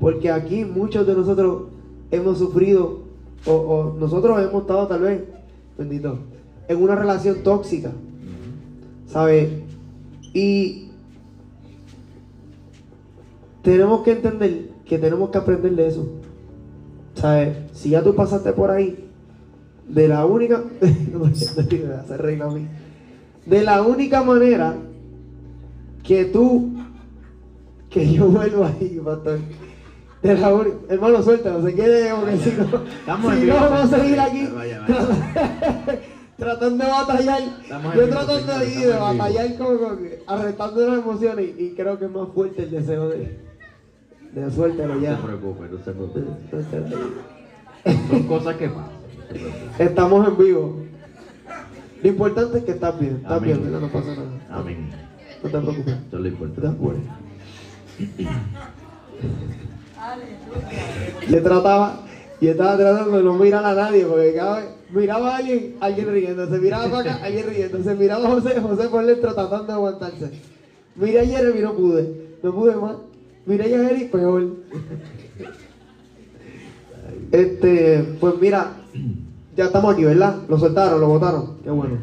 Porque 0.00 0.30
aquí 0.30 0.64
muchos 0.64 1.06
de 1.06 1.14
nosotros 1.14 1.68
hemos 2.10 2.38
sufrido, 2.38 3.00
o, 3.46 3.94
nosotros 3.98 4.40
hemos 4.40 4.62
estado 4.62 4.88
tal 4.88 5.00
vez, 5.00 5.22
bendito, 5.78 6.18
en 6.68 6.82
una 6.82 6.96
relación 6.96 7.42
tóxica. 7.42 7.92
¿Sabes? 9.06 9.50
Y 10.34 10.88
tenemos 13.62 14.02
que 14.02 14.12
entender 14.12 14.70
que 14.84 14.98
tenemos 14.98 15.30
que 15.30 15.38
aprender 15.38 15.76
de 15.76 15.86
eso. 15.86 16.08
¿Sabes? 17.14 17.56
Si 17.72 17.90
ya 17.90 18.02
tú 18.02 18.14
pasaste 18.14 18.52
por 18.52 18.70
ahí, 18.70 19.06
de 19.88 20.08
la 20.08 20.26
única. 20.26 20.62
no 21.12 21.20
me 21.20 22.54
mí. 22.54 22.68
De 23.46 23.62
la 23.62 23.82
única 23.82 24.22
manera 24.22 24.76
que 26.06 26.24
tú. 26.26 26.72
Que 27.90 28.12
yo 28.12 28.26
vuelvo 28.26 28.64
ahí, 28.64 29.00
pastor. 29.04 29.38
De 30.22 30.34
la 30.34 30.64
Hermano, 30.88 31.22
suéltalo, 31.22 31.62
se 31.62 31.74
quede 31.74 32.12
porque 32.14 32.36
si 32.38 32.50
no. 32.52 32.64
Estamos 32.84 33.34
si 33.34 33.44
no, 33.46 33.54
vamos 33.54 33.92
a 33.92 33.98
seguir 33.98 34.18
aquí. 34.20 34.48
Vaya, 34.54 34.80
vaya. 34.80 36.00
tratando 36.36 36.84
de 36.84 36.90
batallar. 36.90 37.40
Estamos 37.62 37.94
Yo 37.94 38.08
tratando 38.08 38.58
de 38.58 38.66
vivo. 38.66 39.00
batallar 39.00 39.56
como, 39.56 39.78
como 39.78 39.96
que 39.98 40.22
arrestando 40.26 40.88
las 40.88 40.98
emociones 40.98 41.46
y, 41.58 41.62
y 41.64 41.70
creo 41.74 41.98
que 41.98 42.04
es 42.06 42.10
más 42.10 42.28
fuerte 42.34 42.62
el 42.64 42.70
deseo 42.70 43.08
de. 43.08 43.38
De 44.32 44.50
suéltalo 44.50 44.96
No 44.96 45.00
ya. 45.00 45.16
se 45.16 45.22
preocupe, 45.22 45.68
no 45.70 45.78
se 45.84 45.92
preocupe. 45.92 46.20
Son 48.10 48.22
cosas 48.24 48.56
que 48.56 48.68
pasan. 48.68 48.90
no. 49.78 49.84
Estamos 49.84 50.28
en 50.28 50.36
vivo. 50.38 50.82
Lo 52.02 52.08
importante 52.08 52.58
es 52.58 52.64
que 52.64 52.72
estás 52.72 52.98
bien, 52.98 53.16
estás 53.22 53.40
bien. 53.40 53.72
No 53.80 53.88
pasa 53.88 54.08
nada. 54.08 54.28
Amén. 54.50 55.05
No 55.46 55.58
te 55.60 55.64
preocupes. 55.64 55.94
Lo 56.12 56.18
¿Estás 56.18 56.32
importante. 56.32 56.78
bueno? 56.80 57.00
Yo 61.30 61.42
trataba, 61.42 62.00
yo 62.40 62.50
estaba 62.50 62.76
tratando 62.76 63.16
de 63.16 63.22
no 63.24 63.34
mirar 63.34 63.64
a 63.64 63.74
nadie, 63.74 64.04
porque 64.04 64.34
cada 64.34 64.60
vez 64.60 64.68
miraba 64.90 65.34
a 65.34 65.36
alguien, 65.38 65.76
alguien 65.80 66.12
riéndose, 66.12 66.58
miraba 66.58 66.90
para 66.90 67.14
acá, 67.14 67.18
alguien 67.24 67.46
riéndose, 67.48 67.94
miraba 67.94 68.26
a 68.26 68.30
José, 68.30 68.60
José 68.60 68.88
por 68.88 69.06
dentro 69.06 69.34
tratando 69.34 69.66
de 69.66 69.72
aguantarse. 69.72 70.30
Miré 70.96 71.20
a 71.20 71.24
Jeremy, 71.24 71.60
no 71.60 71.74
pude, 71.74 72.36
no 72.42 72.54
pude 72.54 72.76
más. 72.76 72.96
Miré 73.46 73.64
a 73.64 73.68
Jerry, 73.68 74.04
peor. 74.06 74.46
Este, 77.32 78.16
pues 78.20 78.34
mira, 78.40 78.72
ya 79.56 79.64
estamos 79.64 79.92
aquí, 79.92 80.04
¿verdad? 80.04 80.36
Lo 80.48 80.58
soltaron, 80.58 81.00
lo 81.00 81.08
votaron, 81.08 81.56
qué 81.64 81.70
bueno. 81.70 81.98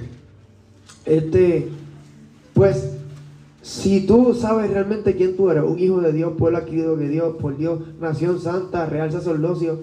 Este, 1.06 1.70
pues, 2.54 2.98
si 3.64 4.06
tú 4.06 4.34
sabes 4.36 4.70
realmente 4.70 5.16
quién 5.16 5.36
tú 5.38 5.50
eres, 5.50 5.64
un 5.64 5.80
hijo 5.80 6.02
de 6.02 6.12
Dios, 6.14 6.34
pueblo 6.38 6.58
adquirido 6.60 6.96
de 6.98 7.08
Dios, 7.08 7.36
por 7.42 7.56
Dios, 7.58 7.80
nación 8.00 8.40
santa, 8.40 8.86
real 8.86 9.10
sacerdocio, 9.12 9.80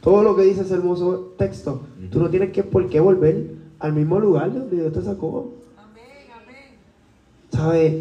todo 0.00 0.22
lo 0.22 0.34
que 0.34 0.42
dice 0.44 0.62
ese 0.62 0.74
hermoso 0.74 1.34
texto, 1.36 1.82
tú 2.10 2.20
no 2.20 2.30
tienes 2.30 2.50
que 2.52 2.62
por 2.64 2.88
qué 2.88 2.98
volver 2.98 3.50
al 3.78 3.92
mismo 3.92 4.18
lugar 4.18 4.50
de 4.50 4.60
donde 4.60 4.76
Dios 4.80 4.92
te 4.94 5.02
sacó. 5.02 5.52
¿Sabes? 7.52 7.94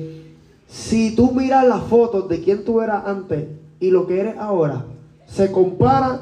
Si 0.67 1.13
tú 1.13 1.31
miras 1.33 1.67
las 1.67 1.83
fotos 1.83 2.29
de 2.29 2.39
quién 2.41 2.63
tú 2.63 2.79
eras 2.79 3.05
antes 3.05 3.47
y 3.81 3.91
lo 3.91 4.07
que 4.07 4.19
eres 4.21 4.37
ahora, 4.37 4.85
se 5.27 5.51
compara. 5.51 6.21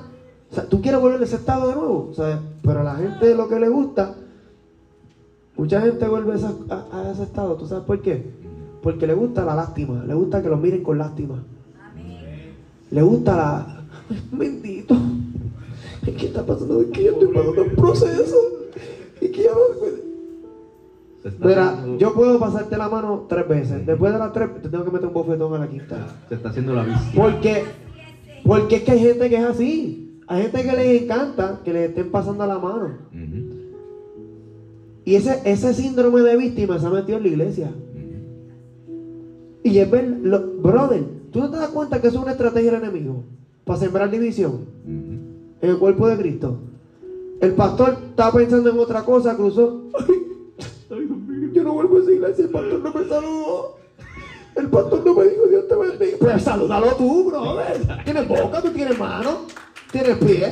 O 0.51 0.55
sea, 0.55 0.67
tú 0.67 0.81
quieres 0.81 0.99
volver 0.99 1.19
a 1.21 1.23
ese 1.25 1.35
estado 1.35 1.67
de 1.67 1.75
nuevo, 1.75 2.11
¿sabes? 2.15 2.37
Pero 2.63 2.79
a 2.79 2.83
la 2.83 2.95
gente 2.95 3.35
lo 3.35 3.47
que 3.47 3.59
le 3.59 3.67
gusta, 3.69 4.15
mucha 5.57 5.81
gente 5.81 6.07
vuelve 6.07 6.31
a, 6.33 6.35
esa- 6.35 6.55
a- 6.69 7.01
a 7.07 7.11
ese 7.11 7.23
estado. 7.23 7.55
¿Tú 7.55 7.67
sabes 7.67 7.83
por 7.83 8.01
qué? 8.01 8.23
Porque 8.81 9.07
le 9.07 9.13
gusta 9.13 9.43
la 9.45 9.55
lástima, 9.55 10.03
le 10.05 10.13
gusta 10.13 10.41
que 10.41 10.49
lo 10.49 10.57
miren 10.57 10.83
con 10.83 10.97
lástima. 10.97 11.43
Le 12.91 13.01
gusta 13.01 13.35
la. 13.35 13.83
Bendito. 14.31 14.95
¿Qué 16.05 16.27
está 16.27 16.45
pasando? 16.45 16.81
Es 16.81 16.87
que 16.87 17.03
yo 17.03 17.11
estoy 17.13 17.27
pasando 17.33 17.63
un 17.63 17.69
proceso. 17.75 18.37
Es 19.19 19.29
que 19.31 19.49
Mira, 21.43 21.69
haciendo- 21.71 21.97
yo 21.97 22.13
puedo 22.13 22.39
pasarte 22.39 22.77
la 22.77 22.87
mano 22.87 23.25
tres 23.27 23.47
veces. 23.47 23.85
Después 23.85 24.13
de 24.13 24.19
las 24.19 24.31
tres, 24.31 24.49
te 24.61 24.69
tengo 24.69 24.85
que 24.85 24.91
meter 24.91 25.07
un 25.07 25.13
bofetón 25.13 25.53
a 25.55 25.59
la 25.59 25.67
quinta. 25.67 25.97
Se 26.29 26.35
está 26.35 26.49
haciendo 26.49 26.73
la 26.73 26.83
víctima. 26.83 27.11
Porque, 27.23 27.63
porque 28.45 28.75
es 28.77 28.83
que 28.83 28.91
hay 28.91 28.99
gente 28.99 29.29
que 29.29 29.35
es 29.35 29.43
así. 29.43 30.21
Hay 30.27 30.43
gente 30.43 30.63
que 30.63 30.71
les 30.75 31.01
encanta 31.03 31.59
que 31.65 31.73
les 31.73 31.89
estén 31.89 32.09
pasando 32.11 32.45
la 32.47 32.57
mano. 32.59 32.91
Y 35.03 35.15
ese, 35.15 35.41
ese 35.45 35.73
síndrome 35.73 36.21
de 36.21 36.37
víctima 36.37 36.79
se 36.79 36.85
ha 36.85 36.89
metido 36.89 37.17
en 37.17 37.23
la 37.23 37.29
iglesia. 37.29 37.71
Y 39.67 39.79
es 39.79 39.91
ver, 39.91 40.07
lo- 40.23 40.39
brother, 40.39 41.03
tú 41.03 41.17
¿Tú 41.33 41.39
no 41.39 41.51
te 41.51 41.57
das 41.57 41.69
cuenta 41.69 41.99
que 41.99 42.07
eso 42.07 42.17
es 42.17 42.23
una 42.23 42.31
estrategia 42.31 42.71
del 42.71 42.83
enemigo? 42.83 43.23
Para 43.65 43.79
sembrar 43.79 44.09
división 44.09 44.61
en 44.87 45.69
el 45.69 45.77
cuerpo 45.77 46.07
de 46.07 46.17
Cristo. 46.17 46.57
El 47.41 47.53
pastor 47.53 47.97
estaba 48.09 48.31
pensando 48.31 48.69
en 48.69 48.79
otra 48.79 49.03
cosa, 49.03 49.35
cruzó. 49.35 49.83
Ay, 49.99 50.15
ay, 50.89 51.51
yo 51.53 51.63
no 51.63 51.73
vuelvo 51.73 51.97
a 51.97 51.99
esa 51.99 52.11
iglesia, 52.11 52.45
el 52.45 52.49
pastor 52.51 52.79
no 52.79 52.91
me 52.93 53.07
saludó. 53.07 53.75
El 54.55 54.69
pastor 54.69 55.05
no 55.05 55.13
me 55.13 55.23
dijo 55.25 55.47
Dios 55.47 55.67
te 55.67 55.75
bendiga. 55.75 56.17
Pues 56.19 56.41
salúdalo 56.43 56.95
tú, 56.95 57.25
brother. 57.25 58.03
Tienes 58.05 58.27
boca, 58.27 58.61
tú 58.61 58.69
tienes 58.71 58.97
mano, 58.97 59.41
tienes 59.91 60.17
pie. 60.17 60.51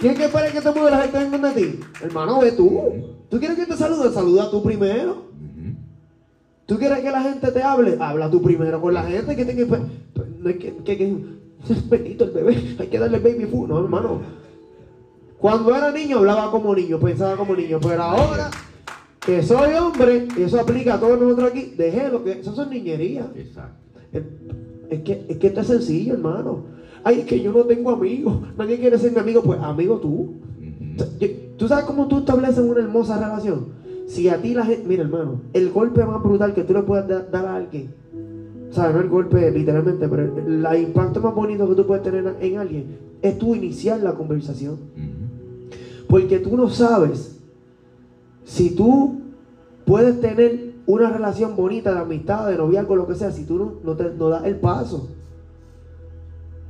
¿Tienes 0.00 0.18
que 0.18 0.24
esperar 0.24 0.52
que 0.52 0.60
te 0.60 0.70
mueva 0.72 0.90
la 0.90 1.02
gente 1.02 1.18
venga 1.18 1.52
de 1.52 1.62
ti? 1.62 1.80
Hermano, 2.02 2.40
ve 2.40 2.52
tú. 2.52 2.80
¿Tú 3.28 3.38
quieres 3.38 3.56
que 3.58 3.66
te 3.66 3.76
saluden? 3.76 4.12
Saluda 4.12 4.50
tú 4.50 4.62
primero. 4.62 5.27
¿Tú 6.68 6.76
quieres 6.76 7.00
que 7.00 7.10
la 7.10 7.22
gente 7.22 7.50
te 7.50 7.62
hable? 7.62 7.96
Habla 7.98 8.30
tú 8.30 8.42
primero 8.42 8.78
con 8.78 8.92
la 8.92 9.02
gente 9.02 9.34
que 9.34 9.46
tiene 9.46 9.64
que... 9.64 9.78
No 10.38 10.50
es 10.50 10.56
que, 10.58 10.76
que, 10.84 11.16
bendito 11.88 12.24
el 12.24 12.30
bebé, 12.30 12.76
hay 12.78 12.88
que 12.88 12.98
darle 12.98 13.18
baby 13.20 13.46
food, 13.46 13.68
no 13.68 13.78
hermano. 13.78 14.20
Cuando 15.38 15.74
era 15.74 15.90
niño 15.90 16.18
hablaba 16.18 16.50
como 16.50 16.74
niño, 16.74 17.00
pensaba 17.00 17.36
como 17.36 17.56
niño, 17.56 17.80
pero 17.80 18.02
ahora 18.02 18.50
que 19.18 19.42
soy 19.42 19.76
hombre, 19.76 20.28
y 20.36 20.42
eso 20.42 20.60
aplica 20.60 20.94
a 20.94 21.00
todos 21.00 21.18
nosotros 21.18 21.52
aquí, 21.52 21.72
dejé 21.74 22.10
lo 22.10 22.22
que, 22.22 22.32
eso 22.32 22.54
son 22.54 22.68
niñerías. 22.68 23.28
Exacto. 23.34 24.00
Es, 24.90 25.00
que, 25.00 25.24
es 25.26 25.38
que 25.38 25.46
esto 25.46 25.62
es 25.62 25.68
sencillo, 25.68 26.12
hermano. 26.12 26.66
Ay, 27.02 27.20
es 27.20 27.24
que 27.24 27.40
yo 27.40 27.50
no 27.50 27.64
tengo 27.64 27.92
amigos, 27.92 28.40
nadie 28.58 28.78
quiere 28.78 28.98
ser 28.98 29.12
mi 29.12 29.20
amigo, 29.20 29.42
pues 29.42 29.58
amigo 29.62 30.00
tú. 30.00 30.34
¿Tú 31.56 31.66
sabes 31.66 31.86
cómo 31.86 32.08
tú 32.08 32.18
estableces 32.18 32.58
una 32.58 32.80
hermosa 32.80 33.18
relación? 33.18 33.77
Si 34.08 34.28
a 34.28 34.40
ti 34.40 34.54
la 34.54 34.64
gente, 34.64 34.88
mira 34.88 35.02
hermano, 35.04 35.42
el 35.52 35.70
golpe 35.70 36.02
más 36.04 36.22
brutal 36.22 36.54
que 36.54 36.64
tú 36.64 36.72
le 36.72 36.82
puedes 36.82 37.06
da- 37.06 37.22
dar 37.30 37.44
a 37.44 37.56
alguien, 37.56 37.94
o 38.70 38.72
sea, 38.72 38.90
no 38.90 39.00
el 39.00 39.08
golpe 39.08 39.50
literalmente, 39.50 40.08
pero 40.08 40.22
el, 40.22 40.64
el 40.64 40.82
impacto 40.82 41.20
más 41.20 41.34
bonito 41.34 41.68
que 41.68 41.74
tú 41.74 41.86
puedes 41.86 42.02
tener 42.02 42.36
en 42.40 42.56
alguien 42.58 42.98
es 43.20 43.38
tú 43.38 43.54
iniciar 43.54 44.00
la 44.00 44.14
conversación. 44.14 44.76
Porque 46.08 46.38
tú 46.38 46.56
no 46.56 46.70
sabes 46.70 47.38
si 48.44 48.70
tú 48.74 49.20
puedes 49.84 50.20
tener 50.20 50.72
una 50.86 51.10
relación 51.10 51.54
bonita 51.54 51.92
de 51.92 52.00
amistad, 52.00 52.48
de 52.48 52.56
noviazgo, 52.56 52.96
lo 52.96 53.06
que 53.06 53.14
sea, 53.14 53.30
si 53.30 53.44
tú 53.44 53.58
no, 53.58 53.72
no, 53.84 53.94
te, 53.94 54.10
no 54.18 54.30
das 54.30 54.44
el 54.46 54.56
paso. 54.56 55.10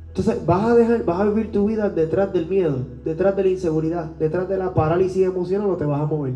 Entonces 0.09 0.45
vas 0.45 0.65
a 0.71 0.75
dejar, 0.75 1.05
vas 1.05 1.21
a 1.21 1.25
vivir 1.29 1.51
tu 1.53 1.67
vida 1.67 1.89
detrás 1.89 2.33
del 2.33 2.47
miedo, 2.47 2.79
detrás 3.05 3.35
de 3.37 3.43
la 3.43 3.49
inseguridad, 3.49 4.05
detrás 4.19 4.49
de 4.49 4.57
la 4.57 4.73
parálisis 4.73 5.25
emocional 5.25 5.69
o 5.69 5.77
te 5.77 5.85
vas 5.85 6.01
a 6.01 6.05
mover. 6.05 6.33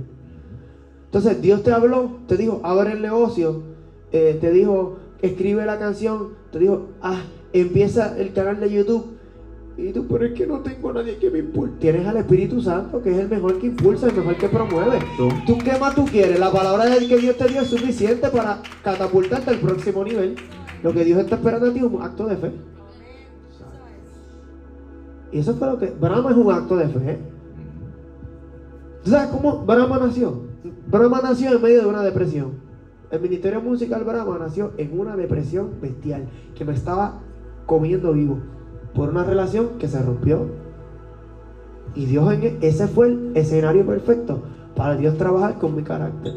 Entonces 1.14 1.44
Dios 1.44 1.62
te 1.62 1.72
habló, 1.72 2.10
te 2.28 2.38
dijo, 2.38 2.60
abre 2.64 2.94
el 2.94 3.04
negocio, 3.04 3.62
eh, 4.12 4.36
te 4.42 4.50
dijo, 4.50 4.98
escribe 5.22 5.64
la 5.64 5.78
canción, 5.78 6.30
te 6.52 6.58
dijo, 6.58 6.88
ah, 7.04 7.22
empieza 7.54 8.18
el 8.18 8.34
canal 8.34 8.60
de 8.60 8.72
YouTube. 8.72 9.06
Y 9.78 9.92
tú, 9.92 10.08
pero 10.08 10.26
es 10.26 10.34
que 10.34 10.48
no 10.48 10.62
tengo 10.62 10.90
a 10.90 10.94
nadie 10.94 11.18
que 11.18 11.30
me 11.30 11.38
impulse. 11.38 11.76
Tienes 11.80 12.08
al 12.08 12.18
Espíritu 12.18 12.64
Santo, 12.64 13.00
que 13.04 13.12
es 13.12 13.20
el 13.20 13.30
mejor 13.30 13.60
que 13.60 13.68
impulsa, 13.68 14.08
el 14.08 14.16
mejor 14.16 14.38
que 14.38 14.50
promueve. 14.50 14.98
Tú. 15.16 15.30
¿Tú 15.46 15.60
qué 15.60 15.78
más 15.78 15.94
tú 15.94 16.04
quieres? 16.06 16.40
La 16.40 16.52
palabra 16.52 16.86
de 16.86 17.08
que 17.08 17.18
Dios 17.18 17.38
te 17.38 17.48
dio 17.48 17.62
es 17.62 17.68
suficiente 17.68 18.30
para 18.30 18.64
catapultarte 18.84 19.52
al 19.52 19.58
próximo 19.58 20.04
nivel. 20.04 20.36
Lo 20.82 20.94
que 20.94 21.06
Dios 21.06 21.20
está 21.20 21.36
esperando 21.36 21.68
de 21.68 21.74
ti 21.74 21.78
es 21.78 21.86
un 21.86 22.02
acto 22.02 22.26
de 22.26 22.38
fe. 22.38 22.52
Y 25.32 25.38
eso 25.38 25.54
fue 25.54 25.68
lo 25.68 25.78
que... 25.78 25.92
Brahma 25.92 26.32
es 26.32 26.38
un 26.38 26.52
acto 26.52 26.76
de 26.76 26.88
fe. 26.88 26.98
Ujú. 26.98 27.20
¿Tú 29.04 29.12
sabes 29.12 29.30
cómo 29.30 29.60
Brahma 29.60 30.00
nació? 30.00 30.53
Brahma 30.88 31.22
nació 31.22 31.56
en 31.56 31.62
medio 31.62 31.82
de 31.82 31.88
una 31.88 32.02
depresión. 32.04 32.52
El 33.12 33.22
ministerio 33.22 33.62
musical 33.62 34.04
Brahma 34.04 34.38
nació 34.40 34.72
en 34.78 34.98
una 34.98 35.16
depresión 35.16 35.72
bestial 35.82 36.26
que 36.56 36.66
me 36.66 36.74
estaba 36.74 37.20
comiendo 37.66 38.14
vivo 38.14 38.38
por 38.96 39.10
una 39.10 39.24
relación 39.24 39.78
que 39.78 39.88
se 39.88 40.02
rompió. 40.02 40.46
Y 41.96 42.06
Dios 42.06 42.32
en 42.34 42.58
ese 42.62 42.88
fue 42.88 43.08
el 43.08 43.32
escenario 43.36 43.86
perfecto 43.86 44.44
para 44.76 44.96
Dios 44.96 45.18
trabajar 45.18 45.60
con 45.60 45.76
mi 45.76 45.84
carácter, 45.84 46.34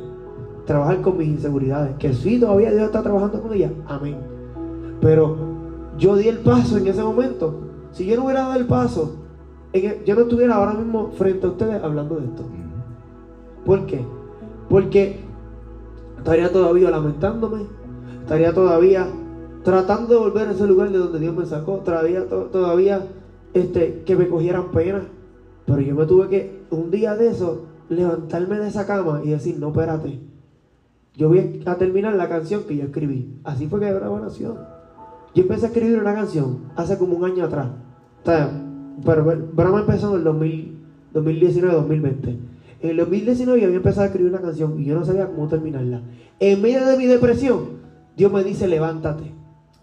trabajar 0.66 1.01
con 1.01 1.16
mis 1.16 1.29
inseguridades. 1.29 1.97
Que 1.97 2.12
sí, 2.12 2.39
todavía 2.39 2.72
Dios 2.72 2.85
está 2.85 3.03
trabajando 3.03 3.41
con 3.41 3.53
ellas. 3.55 3.72
Amén. 3.87 4.16
Pero 5.01 5.37
yo 5.99 6.16
di 6.16 6.29
el 6.29 6.39
paso 6.39 6.77
en 6.77 6.87
ese 6.89 7.03
momento. 7.03 7.55
Si 7.93 8.05
yo 8.05 8.16
no 8.16 8.24
hubiera 8.24 8.43
dado 8.43 8.61
el 8.61 8.66
paso, 8.66 9.16
en 9.72 9.91
el- 9.91 10.05
yo 10.05 10.14
no 10.14 10.22
estuviera 10.22 10.57
ahora 10.57 10.74
mismo 10.74 11.12
frente 11.12 11.47
a 11.47 11.51
ustedes 11.51 11.83
hablando 11.83 12.16
de 12.16 12.27
esto. 12.27 12.43
¿Por 13.64 13.87
qué? 13.87 14.05
Porque 14.69 15.21
estaría 16.19 16.51
todavía 16.53 16.91
lamentándome, 16.91 17.62
estaría 18.23 18.53
todavía 18.53 19.07
tratando 19.62 20.14
de 20.14 20.21
volver 20.21 20.49
a 20.49 20.53
ese 20.53 20.67
lugar 20.67 20.91
de 20.91 20.99
donde 20.99 21.19
Dios 21.21 21.35
me 21.37 21.47
sacó, 21.47 21.77
todavía, 21.79 22.29
to- 22.29 22.47
todavía 22.47 23.07
este, 23.55 24.03
que 24.05 24.17
me 24.17 24.29
cogieran 24.29 24.71
pena. 24.71 25.03
Pero 25.67 25.81
yo 25.81 25.95
me 25.95 26.07
tuve 26.07 26.29
que, 26.29 26.62
un 26.71 26.91
día 26.91 27.17
de 27.17 27.29
eso, 27.29 27.62
levantarme 27.89 28.59
de 28.59 28.69
esa 28.69 28.87
cama 28.87 29.21
y 29.25 29.31
decir, 29.31 29.59
no, 29.59 29.69
espérate, 29.69 30.21
yo 31.17 31.29
voy 31.29 31.62
a 31.64 31.75
terminar 31.77 32.14
la 32.14 32.29
canción 32.29 32.64
que 32.64 32.77
yo 32.77 32.85
escribí. 32.85 33.39
Así 33.45 33.67
fue 33.67 33.81
que 33.81 33.93
Brahma 33.93 34.21
nació. 34.21 34.57
Yo 35.35 35.43
empecé 35.43 35.67
a 35.67 35.69
escribir 35.69 35.99
una 35.99 36.14
canción 36.14 36.59
hace 36.77 36.99
como 36.99 37.17
un 37.17 37.25
año 37.25 37.45
atrás. 37.45 37.69
Pero 39.05 39.25
Brahma 39.53 39.81
empezó 39.81 40.11
en 40.11 40.19
el 40.19 40.25
2000 40.25 40.77
2019-2020. 41.14 42.37
En 42.87 42.91
el 42.93 42.97
2019 42.99 43.61
yo 43.61 43.66
había 43.66 43.78
empezado 43.78 44.03
a 44.03 44.07
escribir 44.07 44.30
una 44.30 44.41
canción 44.41 44.80
y 44.80 44.84
yo 44.84 44.99
no 44.99 45.05
sabía 45.05 45.26
cómo 45.26 45.49
terminarla. 45.49 46.03
En 46.39 46.62
medio 46.62 46.87
de 46.87 46.97
mi 46.97 47.07
depresión, 47.07 47.64
Dios 48.16 48.32
me 48.32 48.45
dice, 48.45 48.68
levántate. 48.68 49.32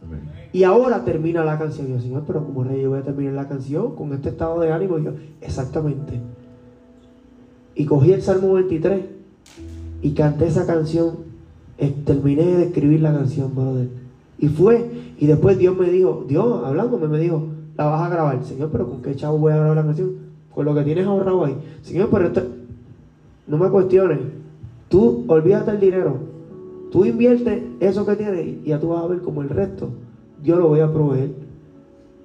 Amén. 0.01 0.21
Y 0.53 0.63
ahora 0.63 1.03
termina 1.03 1.43
la 1.43 1.57
canción. 1.57 1.87
Y 1.87 1.91
yo, 1.91 1.99
Señor, 1.99 2.23
pero 2.25 2.45
como 2.45 2.63
rey 2.63 2.81
yo 2.81 2.91
voy 2.91 2.99
a 2.99 3.03
terminar 3.03 3.33
la 3.33 3.47
canción 3.47 3.95
con 3.95 4.13
este 4.13 4.29
estado 4.29 4.59
de 4.61 4.71
ánimo. 4.71 4.99
Y 4.99 5.03
yo, 5.03 5.11
exactamente. 5.41 6.21
Y 7.75 7.85
cogí 7.85 8.13
el 8.13 8.21
Salmo 8.21 8.53
23 8.53 9.01
y 10.01 10.11
canté 10.11 10.47
esa 10.47 10.65
canción. 10.65 11.33
Terminé 12.05 12.45
de 12.45 12.63
escribir 12.65 13.01
la 13.01 13.13
canción, 13.13 13.53
brother. 13.53 13.89
Y 14.37 14.47
fue, 14.47 14.89
y 15.19 15.25
después 15.25 15.57
Dios 15.57 15.75
me 15.77 15.89
dijo, 15.89 16.23
Dios 16.27 16.63
hablándome, 16.65 17.07
me 17.07 17.19
dijo, 17.19 17.47
la 17.75 17.85
vas 17.85 18.03
a 18.03 18.09
grabar. 18.09 18.43
Señor, 18.45 18.69
pero 18.71 18.89
¿con 18.89 19.01
qué 19.01 19.15
chavo 19.15 19.37
voy 19.39 19.51
a 19.51 19.57
grabar 19.57 19.75
la 19.75 19.83
canción? 19.83 20.11
Con 20.53 20.65
lo 20.65 20.75
que 20.75 20.83
tienes 20.83 21.07
ahorrado 21.07 21.45
ahí. 21.45 21.57
Señor, 21.81 22.09
pero 22.11 22.27
esto, 22.27 22.43
no 23.47 23.57
me 23.57 23.69
cuestiones. 23.69 24.19
Tú 24.89 25.25
olvídate 25.27 25.71
el 25.71 25.79
dinero. 25.79 26.17
Tú 26.91 27.05
inviertes 27.05 27.63
eso 27.79 28.05
que 28.05 28.15
tienes 28.15 28.45
y 28.45 28.61
ya 28.65 28.79
tú 28.79 28.89
vas 28.89 29.03
a 29.03 29.07
ver 29.07 29.21
como 29.21 29.41
el 29.41 29.49
resto. 29.49 29.89
Yo 30.43 30.57
lo 30.57 30.67
voy 30.67 30.81
a 30.81 30.91
proveer. 30.91 31.31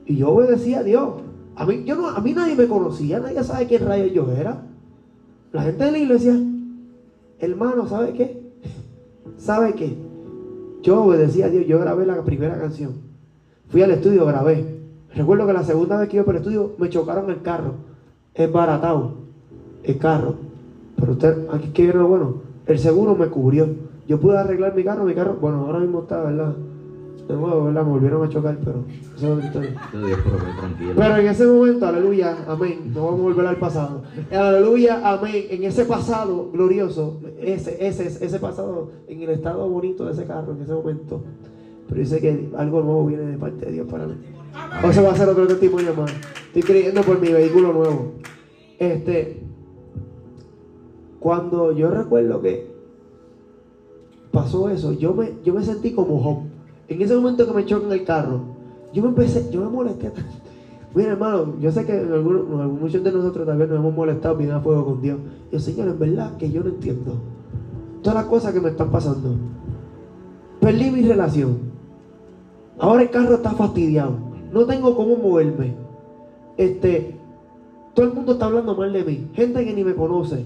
Y 0.05 0.17
yo 0.17 0.31
obedecía 0.31 0.81
a 0.81 0.83
Dios. 0.83 1.09
A 1.57 1.67
mí, 1.67 1.85
yo 1.85 1.97
no, 1.97 2.09
a 2.09 2.21
mí 2.21 2.33
nadie 2.35 2.55
me 2.55 2.69
conocía, 2.69 3.19
nadie 3.19 3.43
sabe 3.43 3.67
quién 3.67 3.85
rayos 3.85 4.13
yo 4.13 4.31
era. 4.31 4.63
La 5.53 5.63
gente 5.63 5.85
de 5.85 5.93
la 5.93 5.99
iglesia, 5.99 6.39
hermano, 7.41 7.89
¿sabe 7.89 8.13
qué? 8.13 8.53
¿Sabe 9.39 9.75
qué? 9.75 9.97
Yo 10.83 11.03
obedecía 11.03 11.47
a 11.47 11.49
Dios, 11.51 11.67
yo 11.67 11.79
grabé 11.81 12.07
la 12.07 12.23
primera 12.23 12.59
canción. 12.59 12.93
Fui 13.69 13.83
al 13.83 13.91
estudio, 13.91 14.25
grabé. 14.25 14.79
Recuerdo 15.15 15.47
que 15.47 15.53
la 15.53 15.65
segunda 15.65 15.99
vez 15.99 16.09
que 16.09 16.17
iba 16.17 16.25
por 16.25 16.37
el 16.37 16.43
estudio 16.43 16.75
me 16.79 16.91
chocaron 16.91 17.31
el 17.31 17.43
carro. 17.43 17.75
Es 18.35 18.51
baratado 18.53 19.15
el 19.83 19.99
carro. 19.99 20.48
Pero 20.99 21.13
usted, 21.13 21.47
aquí 21.53 21.69
que 21.69 21.83
viene 21.83 21.99
lo 21.99 22.09
bueno. 22.09 22.35
El 22.67 22.79
seguro 22.79 23.15
me 23.15 23.29
cubrió. 23.29 23.69
Yo 24.07 24.19
pude 24.19 24.39
arreglar 24.39 24.75
mi 24.75 24.85
carro, 24.85 25.05
mi 25.05 25.15
carro, 25.15 25.37
bueno, 25.41 25.67
ahora 25.67 25.81
mismo 25.81 26.01
está, 26.01 26.23
¿verdad? 26.23 26.55
De 27.29 27.35
nuevo, 27.35 27.65
¿verdad? 27.65 27.85
Me 27.85 27.91
volvieron 27.91 28.25
a 28.25 28.29
chocar, 28.31 28.59
pero 28.65 28.85
eso 28.89 29.27
es 29.27 29.33
otra 29.33 29.47
historia. 29.47 29.83
Pero 30.97 31.17
en 31.17 31.27
ese 31.27 31.47
momento, 31.47 31.87
aleluya, 31.87 32.39
amén. 32.49 32.91
No 32.95 33.05
vamos 33.05 33.21
a 33.21 33.23
volver 33.25 33.47
al 33.47 33.57
pasado. 33.57 34.03
Aleluya, 34.31 35.01
amén. 35.05 35.45
En 35.51 35.65
ese 35.65 35.85
pasado 35.85 36.51
glorioso, 36.51 37.21
ese, 37.39 37.87
ese, 37.87 38.07
ese 38.07 38.39
pasado, 38.39 38.93
en 39.07 39.23
el 39.23 39.31
estado 39.31 39.69
bonito 39.69 40.07
de 40.07 40.13
ese 40.13 40.25
carro, 40.25 40.53
en 40.53 40.63
ese 40.63 40.73
momento. 40.73 41.23
Pero 41.87 42.01
dice 42.01 42.21
que 42.21 42.51
algo 42.57 42.81
nuevo 42.81 43.07
viene 43.07 43.25
de 43.25 43.37
parte 43.37 43.67
de 43.67 43.73
Dios 43.73 43.87
para 43.91 44.07
mí. 44.07 44.15
O 44.83 44.93
se 44.93 45.03
va 45.03 45.11
a 45.11 45.13
hacer 45.13 45.29
otro 45.29 45.47
testimonio 45.47 45.95
más. 45.95 46.11
Estoy 46.47 46.63
creyendo 46.63 47.03
por 47.03 47.21
mi 47.21 47.29
vehículo 47.29 47.75
nuevo. 47.75 48.13
Este, 48.79 49.48
cuando 51.21 51.73
yo 51.73 51.91
recuerdo 51.91 52.41
que 52.41 52.71
pasó 54.31 54.69
eso, 54.69 54.93
yo 54.93 55.15
me, 55.15 55.33
yo 55.45 55.55
me 55.55 55.63
sentí 55.63 55.93
como 55.93 56.23
Job. 56.23 56.39
En 56.89 57.03
ese 57.03 57.15
momento 57.15 57.47
que 57.47 57.53
me 57.53 57.67
chocan 57.67 57.93
el 57.93 58.05
carro, 58.05 58.41
yo 58.93 59.03
me 59.03 59.09
empecé, 59.09 59.51
yo 59.51 59.61
me 59.63 59.69
molesté. 59.69 60.13
Mira, 60.95 61.13
hermano, 61.13 61.55
yo 61.61 61.71
sé 61.71 61.85
que 61.85 61.95
en 61.95 62.13
algunos, 62.13 62.47
muchos 62.81 63.05
de 63.05 63.13
nosotros 63.13 63.47
vez 63.47 63.69
nos 63.69 63.79
hemos 63.79 63.95
molestado 63.95 64.37
bien 64.37 64.53
a 64.53 64.61
fuego 64.61 64.87
con 64.87 65.03
Dios. 65.03 65.19
Yo, 65.53 65.61
Señor, 65.61 65.89
en 65.89 65.99
verdad 65.99 66.37
que 66.39 66.51
yo 66.51 66.63
no 66.63 66.71
entiendo 66.71 67.15
todas 68.03 68.15
las 68.23 68.27
cosas 68.27 68.53
que 68.53 68.61
me 68.61 68.71
están 68.71 68.91
pasando. 68.91 69.35
Perdí 70.61 70.91
mi 70.91 71.03
relación. 71.03 71.59
Ahora 72.79 73.03
el 73.03 73.11
carro 73.11 73.35
está 73.35 73.51
fastidiado. 73.51 74.15
No 74.53 74.65
tengo 74.67 74.97
cómo 74.97 75.17
moverme. 75.17 75.75
Este, 76.57 77.17
todo 77.95 78.07
el 78.07 78.15
mundo 78.15 78.33
está 78.33 78.47
hablando 78.47 78.75
mal 78.75 78.93
de 78.93 79.05
mí. 79.05 79.31
Gente 79.35 79.65
que 79.65 79.75
ni 79.75 79.85
me 79.85 79.95
conoce. 79.95 80.45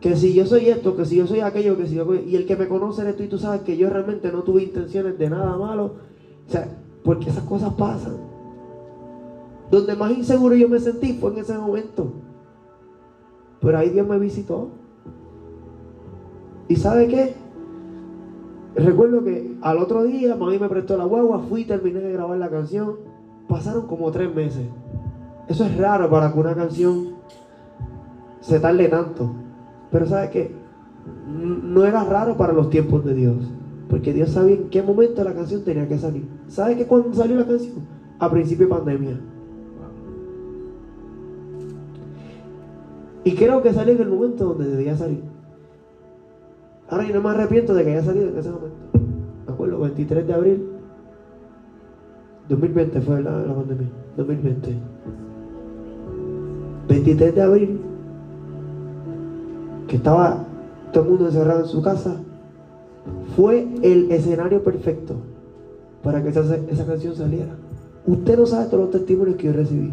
Que 0.00 0.16
si 0.16 0.32
yo 0.32 0.46
soy 0.46 0.68
esto, 0.68 0.96
que 0.96 1.04
si 1.04 1.16
yo 1.16 1.26
soy 1.26 1.40
aquello, 1.40 1.76
que 1.76 1.86
si 1.86 1.96
yo... 1.96 2.14
Y 2.14 2.36
el 2.36 2.46
que 2.46 2.56
me 2.56 2.68
conoce 2.68 3.02
eres 3.02 3.16
tú 3.16 3.24
y 3.24 3.28
tú 3.28 3.38
sabes 3.38 3.62
que 3.62 3.76
yo 3.76 3.90
realmente 3.90 4.30
no 4.30 4.42
tuve 4.42 4.62
intenciones 4.62 5.18
de 5.18 5.30
nada 5.30 5.56
malo. 5.56 5.94
O 6.46 6.50
sea, 6.50 6.68
porque 7.02 7.30
esas 7.30 7.44
cosas 7.44 7.74
pasan. 7.74 8.16
Donde 9.70 9.96
más 9.96 10.12
inseguro 10.12 10.54
yo 10.54 10.68
me 10.68 10.78
sentí 10.78 11.14
fue 11.14 11.32
en 11.32 11.38
ese 11.38 11.58
momento. 11.58 12.12
Pero 13.60 13.76
ahí 13.76 13.90
Dios 13.90 14.06
me 14.06 14.18
visitó. 14.18 14.68
¿Y 16.68 16.76
sabe 16.76 17.08
qué? 17.08 17.34
Recuerdo 18.76 19.24
que 19.24 19.56
al 19.60 19.78
otro 19.78 20.04
día 20.04 20.36
mami 20.36 20.58
me 20.58 20.68
prestó 20.68 20.96
la 20.96 21.04
guagua, 21.04 21.40
fui 21.40 21.62
y 21.62 21.64
terminé 21.64 22.00
de 22.00 22.12
grabar 22.12 22.38
la 22.38 22.48
canción. 22.48 22.96
Pasaron 23.48 23.86
como 23.86 24.10
tres 24.10 24.32
meses. 24.32 24.66
Eso 25.48 25.64
es 25.64 25.76
raro 25.76 26.08
para 26.10 26.32
que 26.32 26.38
una 26.38 26.54
canción 26.54 27.14
se 28.40 28.60
tarde 28.60 28.88
tanto. 28.88 29.32
Pero 29.90 30.06
¿sabe 30.06 30.30
qué? 30.30 30.54
No 31.26 31.84
era 31.84 32.04
raro 32.04 32.36
para 32.36 32.52
los 32.52 32.70
tiempos 32.70 33.04
de 33.04 33.14
Dios. 33.14 33.36
Porque 33.88 34.12
Dios 34.12 34.30
sabía 34.30 34.56
en 34.56 34.68
qué 34.68 34.82
momento 34.82 35.24
la 35.24 35.32
canción 35.32 35.62
tenía 35.64 35.88
que 35.88 35.98
salir. 35.98 36.26
¿Sabe 36.48 36.76
qué 36.76 36.86
cuando 36.86 37.14
salió 37.14 37.36
la 37.36 37.46
canción? 37.46 37.76
A 38.18 38.30
principio 38.30 38.66
de 38.66 38.74
pandemia. 38.74 39.20
Y 43.24 43.34
creo 43.34 43.62
que 43.62 43.72
salió 43.72 43.94
en 43.94 44.02
el 44.02 44.08
momento 44.08 44.44
donde 44.46 44.68
debía 44.68 44.96
salir. 44.96 45.22
Ahora 46.90 47.06
yo 47.06 47.14
no 47.14 47.22
me 47.22 47.30
arrepiento 47.30 47.74
de 47.74 47.84
que 47.84 47.90
haya 47.92 48.04
salido 48.04 48.28
en 48.28 48.38
ese 48.38 48.50
momento. 48.50 48.76
Me 49.46 49.52
acuerdo, 49.52 49.80
23 49.80 50.26
de 50.26 50.32
abril 50.32 50.68
2020 52.48 53.00
fue 53.02 53.22
la, 53.22 53.30
la 53.42 53.54
pandemia. 53.54 53.88
2020. 54.16 54.74
23 56.88 57.34
de 57.34 57.42
abril, 57.42 57.80
que 59.88 59.96
estaba 59.96 60.44
todo 60.92 61.04
el 61.04 61.10
mundo 61.10 61.26
encerrado 61.26 61.60
en 61.60 61.66
su 61.66 61.82
casa, 61.82 62.16
fue 63.34 63.66
el 63.82 64.10
escenario 64.12 64.62
perfecto 64.62 65.16
para 66.02 66.22
que 66.22 66.28
esa, 66.28 66.56
esa 66.56 66.86
canción 66.86 67.14
saliera. 67.16 67.56
Usted 68.06 68.38
no 68.38 68.46
sabe 68.46 68.66
todos 68.66 68.84
los 68.84 68.90
testimonios 68.90 69.36
que 69.36 69.46
yo 69.48 69.52
recibí. 69.52 69.92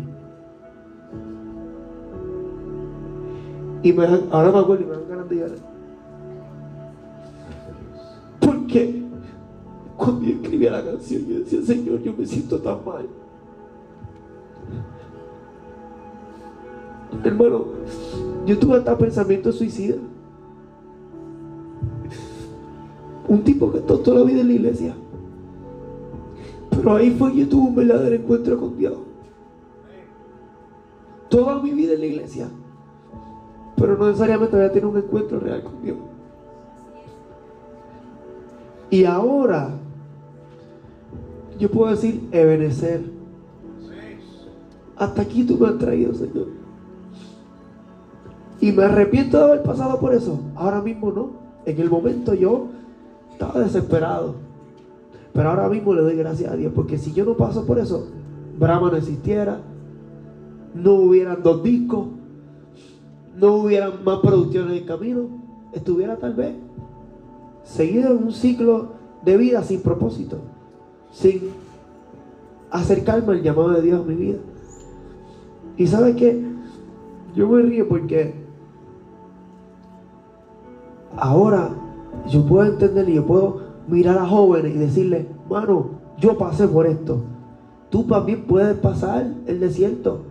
Y 3.83 3.97
ahora 4.31 4.51
me 4.51 4.59
acuerdo 4.59 4.83
y 4.83 4.85
me 4.85 4.91
dan 4.93 5.09
ganas 5.09 5.29
de 5.29 5.35
llorar. 5.35 5.57
Porque 8.39 9.03
cuando 9.95 10.21
yo 10.25 10.35
escribía 10.35 10.71
la 10.71 10.83
canción, 10.83 11.25
yo 11.25 11.39
decía, 11.39 11.61
Señor, 11.61 12.01
yo 12.01 12.13
me 12.17 12.25
siento 12.25 12.59
tan 12.59 12.83
mal. 12.85 13.05
Hermano, 17.23 17.65
yo 18.45 18.59
tuve 18.59 18.77
hasta 18.77 18.97
pensamiento 18.97 19.51
suicida. 19.51 19.95
Un 23.27 23.43
tipo 23.43 23.71
que 23.71 23.79
está 23.79 23.97
toda 23.97 24.19
la 24.19 24.25
vida 24.25 24.41
en 24.41 24.47
la 24.47 24.53
iglesia. 24.53 24.95
Pero 26.69 26.95
ahí 26.95 27.11
fue 27.11 27.31
que 27.31 27.39
yo 27.39 27.49
tuve 27.49 27.69
un 27.69 27.75
verdadero 27.75 28.15
encuentro 28.15 28.59
con 28.59 28.77
Dios. 28.77 28.93
Toda 31.29 31.61
mi 31.61 31.71
vida 31.71 31.93
en 31.93 31.99
la 32.01 32.05
iglesia. 32.05 32.49
Pero 33.75 33.97
no 33.97 34.07
necesariamente 34.07 34.55
había 34.55 34.71
tenido 34.71 34.89
un 34.89 34.97
encuentro 34.97 35.39
real 35.39 35.63
con 35.63 35.81
Dios. 35.81 35.97
Y 38.89 39.03
ahora, 39.05 39.71
yo 41.59 41.69
puedo 41.71 41.91
decir, 41.91 42.27
Ebenecer. 42.31 43.01
Hasta 44.95 45.21
aquí 45.23 45.43
tú 45.43 45.57
me 45.57 45.67
has 45.67 45.77
traído, 45.77 46.13
Señor. 46.13 46.64
Y 48.65 48.71
me 48.71 48.85
arrepiento 48.85 49.37
de 49.37 49.43
haber 49.43 49.61
pasado 49.61 49.99
por 49.99 50.11
eso. 50.15 50.39
Ahora 50.55 50.81
mismo 50.81 51.11
no. 51.11 51.29
En 51.67 51.79
el 51.79 51.87
momento 51.87 52.33
yo 52.33 52.69
estaba 53.31 53.59
desesperado. 53.59 54.33
Pero 55.33 55.51
ahora 55.51 55.69
mismo 55.69 55.93
le 55.93 56.01
doy 56.01 56.15
gracias 56.15 56.51
a 56.51 56.55
Dios. 56.55 56.73
Porque 56.73 56.97
si 56.97 57.13
yo 57.13 57.25
no 57.25 57.37
paso 57.37 57.67
por 57.67 57.77
eso, 57.77 58.07
Brahma 58.57 58.89
no 58.89 58.97
existiera. 58.97 59.59
No 60.73 60.95
hubieran 60.95 61.43
dos 61.43 61.61
discos. 61.61 62.07
No 63.37 63.53
hubieran 63.57 64.03
más 64.03 64.17
producciones 64.21 64.81
en 64.81 64.87
camino. 64.87 65.27
Estuviera 65.71 66.15
tal 66.15 66.33
vez 66.33 66.55
seguido 67.65 68.13
en 68.13 68.23
un 68.23 68.31
ciclo 68.31 68.93
de 69.23 69.37
vida 69.37 69.61
sin 69.61 69.81
propósito. 69.81 70.39
Sin 71.11 71.51
acercarme 72.71 73.33
al 73.33 73.43
llamado 73.43 73.73
de 73.73 73.83
Dios 73.83 74.01
a 74.01 74.03
mi 74.03 74.15
vida. 74.15 74.39
Y 75.77 75.85
sabes 75.85 76.15
qué? 76.15 76.43
Yo 77.35 77.47
me 77.47 77.61
río 77.61 77.87
porque 77.87 78.44
ahora 81.17 81.69
yo 82.29 82.45
puedo 82.45 82.65
entender 82.65 83.09
y 83.09 83.15
yo 83.15 83.25
puedo 83.25 83.61
mirar 83.87 84.17
a 84.17 84.25
jóvenes 84.25 84.75
y 84.75 84.79
decirle, 84.79 85.27
mano, 85.49 85.89
yo 86.19 86.37
pasé 86.37 86.67
por 86.67 86.87
esto. 86.87 87.23
Tú 87.89 88.03
también 88.03 88.45
puedes 88.45 88.75
pasar 88.77 89.31
el 89.45 89.59
desierto 89.59 90.21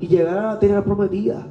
y 0.00 0.08
llegar 0.08 0.38
a 0.38 0.54
la 0.54 0.58
tierra 0.58 0.84
prometida. 0.84 1.46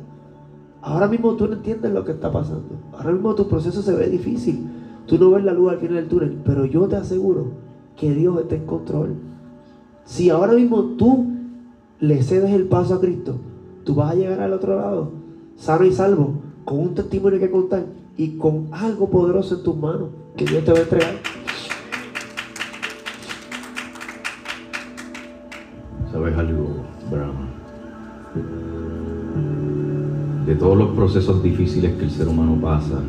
Ahora 0.82 1.08
mismo 1.08 1.36
tú 1.36 1.48
no 1.48 1.54
entiendes 1.54 1.92
lo 1.92 2.06
que 2.06 2.12
está 2.14 2.32
pasando. 2.32 2.78
Ahora 2.94 3.12
mismo 3.12 3.36
tu 3.36 3.48
proceso 3.48 3.82
se 3.82 3.96
ve 3.96 4.10
difícil. 4.10 4.70
Tú 5.06 5.18
no 5.18 5.32
ves 5.32 5.44
la 5.44 5.54
luz 5.54 5.72
al 5.72 5.80
final 5.80 5.96
del 5.96 6.08
túnel, 6.08 6.42
pero 6.46 6.66
yo 6.66 6.88
te 6.88 6.98
aseguro 6.98 7.48
que 7.96 8.14
Dios 8.14 8.40
está 8.40 8.56
en 8.56 8.66
control. 8.66 9.16
Si 10.06 10.30
ahora 10.30 10.54
mismo 10.54 10.84
tú 10.98 11.26
le 12.00 12.22
cedes 12.22 12.52
el 12.52 12.68
paso 12.68 12.96
a 12.96 13.02
Cristo, 13.02 13.36
tú 13.84 13.96
vas 13.96 14.12
a 14.12 14.16
llegar 14.16 14.40
al 14.40 14.54
otro 14.54 14.76
lado, 14.76 15.12
sano 15.56 15.86
y 15.86 15.92
salvo, 15.92 16.34
con 16.64 16.80
un 16.80 16.94
testimonio 16.94 17.40
que 17.40 17.50
contar 17.50 17.86
y 18.18 18.38
con 18.38 18.68
algo 18.72 19.10
poderoso 19.10 19.56
en 19.56 19.64
tus 19.64 19.78
manos 19.78 20.10
que 20.36 20.46
Dios 20.46 20.66
te 20.66 20.72
va 20.72 20.80
a 20.80 20.82
entregar. 20.82 21.16
¿Sabes 26.12 26.38
algo, 26.38 26.84
Brahma? 27.12 27.48
De 30.48 30.56
todos 30.56 30.78
los 30.78 30.90
procesos 30.96 31.44
difíciles 31.44 31.94
que 31.96 32.06
el 32.06 32.12
ser 32.12 32.28
humano 32.28 32.58
pasa, 32.60 33.02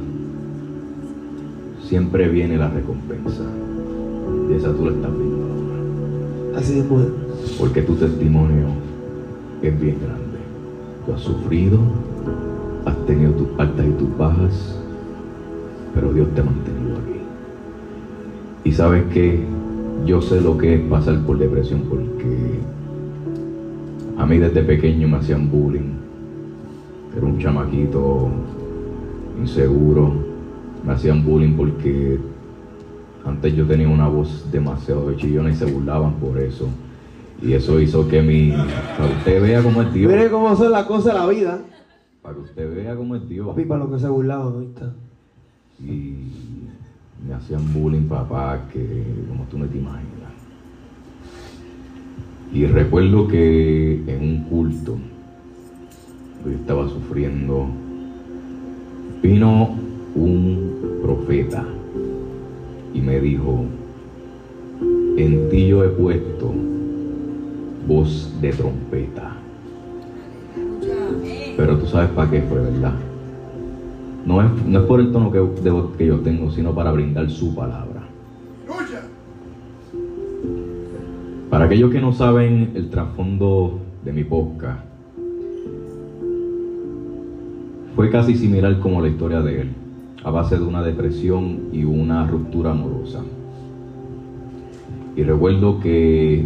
siempre 1.88 2.28
viene 2.28 2.58
la 2.58 2.68
recompensa. 2.68 3.44
Y 4.50 4.54
esa 4.54 4.72
tú 4.74 4.84
la 4.84 4.92
estás 4.92 5.16
viendo 5.16 5.46
ahora. 5.46 6.58
Así 6.58 6.78
es, 6.80 6.86
mujer. 6.86 7.12
Porque 7.58 7.82
tu 7.82 7.94
testimonio 7.94 8.66
es 9.62 9.80
bien 9.80 9.98
grande. 10.00 10.38
Tú 11.06 11.12
has 11.14 11.20
sufrido, 11.20 11.78
has 12.84 13.06
tenido 13.06 13.32
tus 13.32 13.48
altas 13.58 13.86
y 13.86 13.90
tus 13.92 14.18
bajas, 14.18 14.77
pero 15.94 16.12
Dios 16.12 16.28
te 16.34 16.40
ha 16.40 16.44
mantenido 16.44 16.96
aquí. 16.96 17.20
Y 18.64 18.72
sabes 18.72 19.04
que 19.12 19.44
yo 20.04 20.22
sé 20.22 20.40
lo 20.40 20.56
que 20.56 20.74
es 20.74 20.80
pasar 20.82 21.20
por 21.24 21.38
depresión 21.38 21.82
porque 21.88 22.60
a 24.16 24.26
mí 24.26 24.38
desde 24.38 24.62
pequeño 24.62 25.08
me 25.08 25.18
hacían 25.18 25.50
bullying. 25.50 25.94
Era 27.16 27.26
un 27.26 27.38
chamaquito 27.38 28.28
inseguro. 29.40 30.12
Me 30.84 30.92
hacían 30.92 31.24
bullying 31.24 31.54
porque 31.56 32.18
antes 33.24 33.54
yo 33.54 33.66
tenía 33.66 33.88
una 33.88 34.08
voz 34.08 34.46
demasiado 34.50 35.12
chillona 35.14 35.50
y 35.50 35.54
se 35.54 35.66
burlaban 35.66 36.14
por 36.14 36.38
eso. 36.38 36.68
Y 37.40 37.52
eso 37.52 37.78
hizo 37.80 38.08
que 38.08 38.22
mi... 38.22 38.50
Para 38.96 39.10
usted 39.10 39.42
vea 39.42 39.62
cómo 39.62 39.82
es 39.82 39.92
Dios. 39.92 40.12
Mire 40.12 40.30
cómo 40.30 40.56
son 40.56 40.72
las 40.72 40.86
cosas 40.86 41.12
de 41.14 41.20
la 41.20 41.26
vida. 41.26 41.60
Para 42.22 42.34
que 42.34 42.40
usted 42.40 42.74
vea 42.74 42.96
cómo 42.96 43.14
es 43.14 43.28
Dios. 43.28 43.46
Papi, 43.46 43.64
para 43.64 43.84
lo 43.84 43.90
que 43.92 43.98
se 43.98 44.08
burlaban 44.08 44.54
ahorita. 44.54 44.94
Y 45.80 46.14
me 47.26 47.34
hacían 47.34 47.72
bullying, 47.72 48.08
papá, 48.08 48.68
que 48.72 49.04
como 49.28 49.44
tú 49.44 49.58
no 49.58 49.66
te 49.66 49.78
imaginas. 49.78 50.08
Y 52.52 52.66
recuerdo 52.66 53.28
que 53.28 54.02
en 54.06 54.22
un 54.22 54.44
culto, 54.44 54.96
yo 56.44 56.50
estaba 56.52 56.88
sufriendo, 56.88 57.66
vino 59.22 59.76
un 60.14 61.00
profeta 61.02 61.64
y 62.94 63.00
me 63.00 63.20
dijo, 63.20 63.64
en 65.16 65.48
ti 65.50 65.68
yo 65.68 65.84
he 65.84 65.88
puesto 65.88 66.52
voz 67.86 68.32
de 68.40 68.52
trompeta. 68.52 69.36
Pero 71.56 71.78
tú 71.78 71.86
sabes 71.86 72.10
para 72.10 72.30
qué 72.30 72.40
fue, 72.42 72.60
¿verdad? 72.60 72.94
No 74.28 74.42
es, 74.42 74.66
no 74.66 74.80
es 74.80 74.84
por 74.84 75.00
el 75.00 75.10
tono 75.10 75.32
que, 75.32 75.38
de 75.38 75.82
que 75.96 76.06
yo 76.06 76.20
tengo, 76.20 76.50
sino 76.50 76.74
para 76.74 76.92
brindar 76.92 77.30
su 77.30 77.54
palabra. 77.54 78.02
Para 81.48 81.64
aquellos 81.64 81.90
que 81.90 81.98
no 81.98 82.12
saben 82.12 82.72
el 82.74 82.90
trasfondo 82.90 83.80
de 84.04 84.12
mi 84.12 84.24
podcast, 84.24 84.84
fue 87.96 88.10
casi 88.10 88.34
similar 88.34 88.78
como 88.80 89.00
la 89.00 89.08
historia 89.08 89.40
de 89.40 89.62
él, 89.62 89.70
a 90.22 90.30
base 90.30 90.58
de 90.58 90.64
una 90.64 90.82
depresión 90.82 91.70
y 91.72 91.84
una 91.84 92.26
ruptura 92.26 92.72
amorosa. 92.72 93.22
Y 95.16 95.22
recuerdo 95.22 95.80
que 95.80 96.44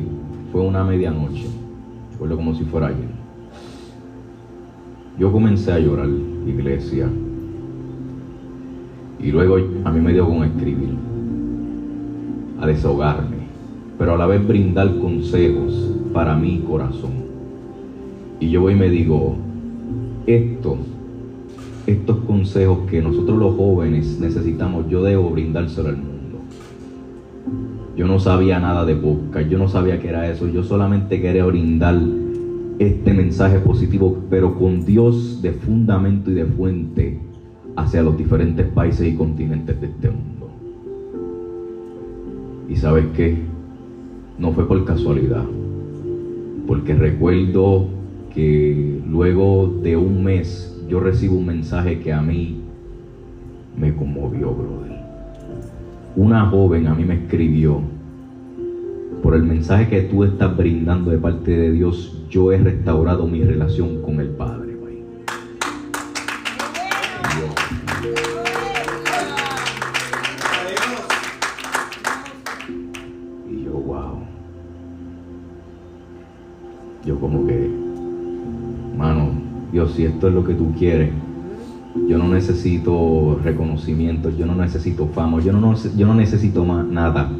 fue 0.52 0.60
una 0.60 0.84
medianoche, 0.84 1.48
recuerdo 2.12 2.36
como 2.36 2.54
si 2.54 2.62
fuera 2.62 2.86
ayer. 2.86 3.10
Yo 5.18 5.32
comencé 5.32 5.72
a 5.72 5.80
llorar, 5.80 6.08
iglesia, 6.46 7.08
y 9.22 9.30
luego 9.30 9.56
a 9.84 9.92
mí 9.92 10.00
me 10.00 10.12
dio 10.12 10.26
con 10.26 10.42
escribir, 10.42 10.90
a 12.60 12.66
desahogarme, 12.66 13.36
pero 13.96 14.14
a 14.14 14.18
la 14.18 14.26
vez 14.26 14.46
brindar 14.46 14.98
consejos 14.98 15.96
para 16.12 16.36
mi 16.36 16.58
corazón. 16.58 17.12
Y 18.40 18.50
yo 18.50 18.62
voy 18.62 18.72
y 18.72 18.76
me 18.76 18.90
digo, 18.90 19.36
esto, 20.26 20.76
estos 21.86 22.16
consejos 22.26 22.80
que 22.90 23.00
nosotros 23.00 23.38
los 23.38 23.54
jóvenes 23.54 24.18
necesitamos, 24.20 24.88
yo 24.88 25.04
debo 25.04 25.30
brindárselo 25.30 25.90
al 25.90 25.96
mundo. 25.98 26.38
Yo 27.96 28.08
no 28.08 28.18
sabía 28.18 28.58
nada 28.58 28.84
de 28.84 28.96
podcast, 28.96 29.48
yo 29.48 29.58
no 29.58 29.68
sabía 29.68 30.00
qué 30.00 30.08
era 30.08 30.28
eso, 30.28 30.48
yo 30.48 30.64
solamente 30.64 31.20
quería 31.20 31.44
brindar 31.44 31.96
este 32.80 33.12
mensaje 33.12 33.60
positivo, 33.60 34.18
pero 34.28 34.58
con 34.58 34.84
Dios 34.84 35.40
de 35.42 35.52
fundamento 35.52 36.32
y 36.32 36.34
de 36.34 36.46
fuente 36.46 37.31
hacia 37.76 38.02
los 38.02 38.16
diferentes 38.16 38.66
países 38.66 39.08
y 39.08 39.16
continentes 39.16 39.80
de 39.80 39.86
este 39.86 40.10
mundo. 40.10 40.50
Y 42.68 42.76
sabes 42.76 43.06
qué, 43.14 43.38
no 44.38 44.52
fue 44.52 44.66
por 44.66 44.84
casualidad, 44.84 45.44
porque 46.66 46.94
recuerdo 46.94 47.86
que 48.34 49.00
luego 49.08 49.72
de 49.82 49.96
un 49.96 50.24
mes 50.24 50.68
yo 50.88 51.00
recibo 51.00 51.36
un 51.36 51.46
mensaje 51.46 52.00
que 52.00 52.12
a 52.12 52.22
mí 52.22 52.60
me 53.76 53.94
conmovió, 53.94 54.52
brother. 54.52 55.00
Una 56.16 56.46
joven 56.46 56.86
a 56.86 56.94
mí 56.94 57.04
me 57.04 57.14
escribió, 57.14 57.80
por 59.22 59.34
el 59.34 59.44
mensaje 59.44 59.88
que 59.88 60.02
tú 60.02 60.24
estás 60.24 60.56
brindando 60.56 61.10
de 61.10 61.18
parte 61.18 61.56
de 61.56 61.70
Dios, 61.70 62.26
yo 62.28 62.52
he 62.52 62.58
restaurado 62.58 63.26
mi 63.26 63.42
relación 63.42 64.02
con 64.02 64.20
el 64.20 64.28
Padre. 64.28 64.61
Como 77.22 77.46
que, 77.46 77.70
mano, 78.98 79.28
Dios, 79.70 79.92
si 79.92 80.04
esto 80.04 80.26
es 80.26 80.34
lo 80.34 80.44
que 80.44 80.54
tú 80.54 80.72
quieres, 80.76 81.10
yo 82.08 82.18
no 82.18 82.26
necesito 82.26 83.38
reconocimiento, 83.44 84.28
yo 84.30 84.44
no 84.44 84.56
necesito 84.56 85.06
fama, 85.06 85.40
yo 85.40 85.52
no, 85.52 85.74
yo 85.96 86.06
no 86.08 86.14
necesito 86.14 86.64
más 86.64 86.84
nada. 86.84 87.30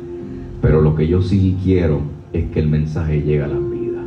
Pero 0.63 0.81
lo 0.81 0.95
que 0.95 1.09
yo 1.09 1.21
sí 1.21 1.57
quiero 1.65 2.01
es 2.33 2.49
que 2.51 2.61
el 2.61 2.69
mensaje 2.69 3.23
llegue 3.23 3.43
a 3.43 3.49
la 3.49 3.59
vida. 3.59 4.03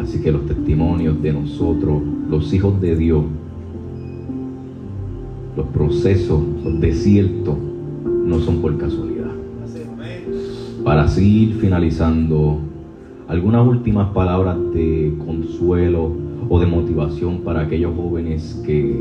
Así 0.00 0.20
que 0.20 0.32
los 0.32 0.44
testimonios 0.46 1.22
de 1.22 1.32
nosotros, 1.32 2.02
los 2.28 2.52
hijos 2.52 2.80
de 2.80 2.96
Dios, 2.96 3.24
los 5.56 5.66
procesos, 5.68 6.42
los 6.64 6.80
desiertos, 6.80 7.56
no 8.24 8.40
son 8.40 8.60
por 8.60 8.76
casualidad. 8.76 9.30
Para 10.82 11.06
seguir 11.06 11.58
finalizando, 11.60 12.58
algunas 13.32 13.66
últimas 13.66 14.10
palabras 14.10 14.58
de 14.74 15.14
consuelo 15.24 16.12
o 16.50 16.60
de 16.60 16.66
motivación 16.66 17.38
para 17.38 17.62
aquellos 17.62 17.96
jóvenes 17.96 18.60
que 18.66 18.94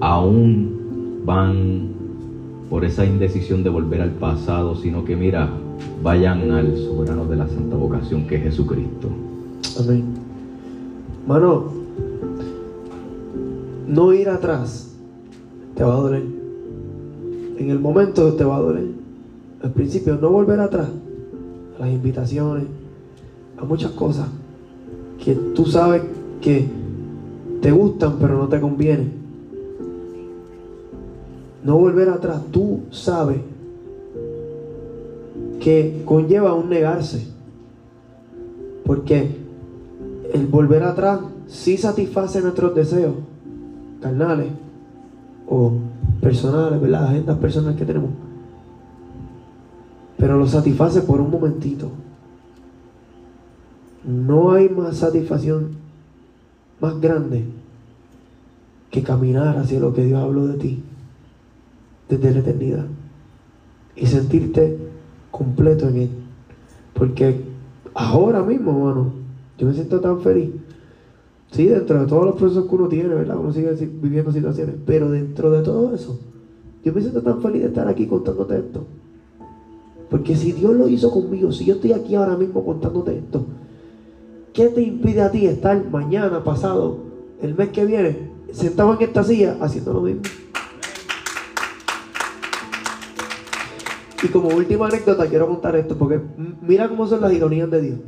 aún 0.00 1.20
van 1.26 1.88
por 2.70 2.86
esa 2.86 3.04
indecisión 3.04 3.62
de 3.62 3.68
volver 3.68 4.00
al 4.00 4.12
pasado, 4.12 4.76
sino 4.76 5.04
que 5.04 5.14
mira, 5.14 5.50
vayan 6.02 6.50
al 6.52 6.74
soberano 6.78 7.26
de 7.26 7.36
la 7.36 7.46
santa 7.48 7.76
vocación 7.76 8.26
que 8.26 8.36
es 8.36 8.44
Jesucristo. 8.44 9.10
Amén. 9.78 10.04
Mano, 11.26 11.64
no 13.86 14.12
ir 14.14 14.30
atrás 14.30 14.96
te 15.74 15.84
va 15.84 15.92
a 15.92 16.00
doler. 16.00 16.22
En 17.58 17.68
el 17.68 17.78
momento 17.78 18.32
te 18.32 18.44
va 18.44 18.56
a 18.56 18.60
doler. 18.60 18.86
Al 19.62 19.72
principio, 19.72 20.16
no 20.16 20.30
volver 20.30 20.60
atrás 20.60 20.88
a 21.76 21.80
las 21.80 21.90
invitaciones, 21.90 22.64
a 23.60 23.64
muchas 23.64 23.92
cosas 23.92 24.28
que 25.22 25.34
tú 25.34 25.66
sabes 25.66 26.02
que 26.40 26.68
te 27.60 27.70
gustan 27.70 28.16
pero 28.20 28.38
no 28.38 28.48
te 28.48 28.60
convienen. 28.60 29.12
No 31.64 31.76
volver 31.76 32.08
atrás, 32.08 32.40
tú 32.50 32.80
sabes 32.90 33.38
que 35.60 36.02
conlleva 36.04 36.54
un 36.54 36.70
negarse. 36.70 37.26
Porque 38.84 39.36
el 40.32 40.46
volver 40.46 40.82
atrás 40.82 41.20
sí 41.46 41.76
satisface 41.76 42.40
nuestros 42.40 42.74
deseos 42.74 43.14
carnales 44.00 44.48
o 45.48 45.72
personales, 46.20 46.80
¿verdad? 46.80 47.08
Agendas 47.08 47.38
personales 47.38 47.78
que 47.78 47.84
tenemos. 47.84 48.10
Pero 50.16 50.38
lo 50.38 50.46
satisface 50.46 51.02
por 51.02 51.20
un 51.20 51.30
momentito. 51.30 51.90
No 54.08 54.52
hay 54.52 54.70
más 54.70 54.96
satisfacción 54.96 55.72
más 56.80 56.98
grande 56.98 57.44
que 58.90 59.02
caminar 59.02 59.58
hacia 59.58 59.80
lo 59.80 59.92
que 59.92 60.06
Dios 60.06 60.18
habló 60.18 60.46
de 60.46 60.54
ti 60.54 60.82
desde 62.08 62.32
la 62.32 62.38
eternidad 62.38 62.86
y 63.94 64.06
sentirte 64.06 64.78
completo 65.30 65.88
en 65.88 65.96
Él. 65.96 66.08
Porque 66.94 67.38
ahora 67.92 68.42
mismo, 68.42 68.70
hermano, 68.70 69.12
yo 69.58 69.66
me 69.66 69.74
siento 69.74 70.00
tan 70.00 70.20
feliz. 70.22 70.52
Sí, 71.50 71.66
dentro 71.66 72.00
de 72.00 72.06
todos 72.06 72.24
los 72.24 72.36
procesos 72.36 72.64
que 72.64 72.74
uno 72.76 72.88
tiene, 72.88 73.10
¿verdad? 73.10 73.36
Uno 73.38 73.52
sigue 73.52 73.74
viviendo 74.00 74.32
situaciones, 74.32 74.76
pero 74.86 75.10
dentro 75.10 75.50
de 75.50 75.62
todo 75.62 75.94
eso, 75.94 76.18
yo 76.82 76.94
me 76.94 77.02
siento 77.02 77.20
tan 77.20 77.42
feliz 77.42 77.60
de 77.60 77.68
estar 77.68 77.86
aquí 77.86 78.06
contándote 78.06 78.56
esto. 78.56 78.86
Porque 80.08 80.34
si 80.34 80.52
Dios 80.52 80.74
lo 80.74 80.88
hizo 80.88 81.10
conmigo, 81.10 81.52
si 81.52 81.66
yo 81.66 81.74
estoy 81.74 81.92
aquí 81.92 82.14
ahora 82.14 82.38
mismo 82.38 82.64
contándote 82.64 83.18
esto, 83.18 83.44
¿qué 84.58 84.70
te 84.70 84.82
impide 84.82 85.22
a 85.22 85.30
ti 85.30 85.46
estar 85.46 85.88
mañana, 85.88 86.42
pasado, 86.42 86.98
el 87.40 87.54
mes 87.54 87.68
que 87.68 87.86
viene, 87.86 88.28
sentado 88.50 88.92
en 88.92 89.02
esta 89.02 89.22
silla 89.22 89.56
haciendo 89.60 89.92
lo 89.92 90.00
mismo? 90.00 90.22
Y 94.20 94.26
como 94.26 94.48
última 94.48 94.88
anécdota 94.88 95.28
quiero 95.28 95.46
contar 95.46 95.76
esto, 95.76 95.96
porque 95.96 96.20
mira 96.60 96.88
cómo 96.88 97.06
son 97.06 97.20
las 97.20 97.32
ironías 97.32 97.70
de 97.70 97.82
Dios. 97.82 97.98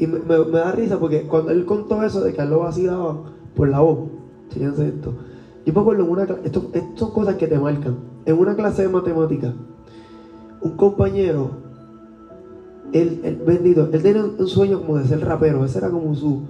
Y 0.00 0.08
me, 0.08 0.36
da 0.50 0.72
risa 0.72 0.98
porque 0.98 1.22
cuando 1.22 1.52
él 1.52 1.64
contó 1.64 2.02
eso 2.02 2.20
de 2.20 2.32
que 2.32 2.42
él 2.42 2.50
lo 2.50 2.68
por 3.54 3.68
la 3.68 3.78
voz, 3.78 4.08
fíjense 4.50 4.88
esto. 4.88 5.14
Yo 5.64 5.72
me 5.72 5.80
acuerdo 5.80 6.02
en 6.02 6.10
una 6.10 6.24
esto, 6.24 6.68
esto 6.72 6.96
son 6.96 7.12
cosas 7.12 7.36
que 7.36 7.46
te 7.46 7.60
marcan. 7.60 7.98
En 8.26 8.36
una 8.36 8.56
clase 8.56 8.82
de 8.82 8.88
matemáticas, 8.88 9.54
un 10.62 10.76
compañero, 10.76 11.52
él, 12.92 13.20
él 13.24 13.42
bendito, 13.46 13.88
él 13.92 14.02
tenía 14.02 14.24
un 14.24 14.46
sueño 14.46 14.80
como 14.80 14.98
de 14.98 15.06
ser 15.06 15.20
rapero, 15.20 15.64
ese 15.64 15.78
era 15.78 15.90
como 15.90 16.14
su. 16.14 16.42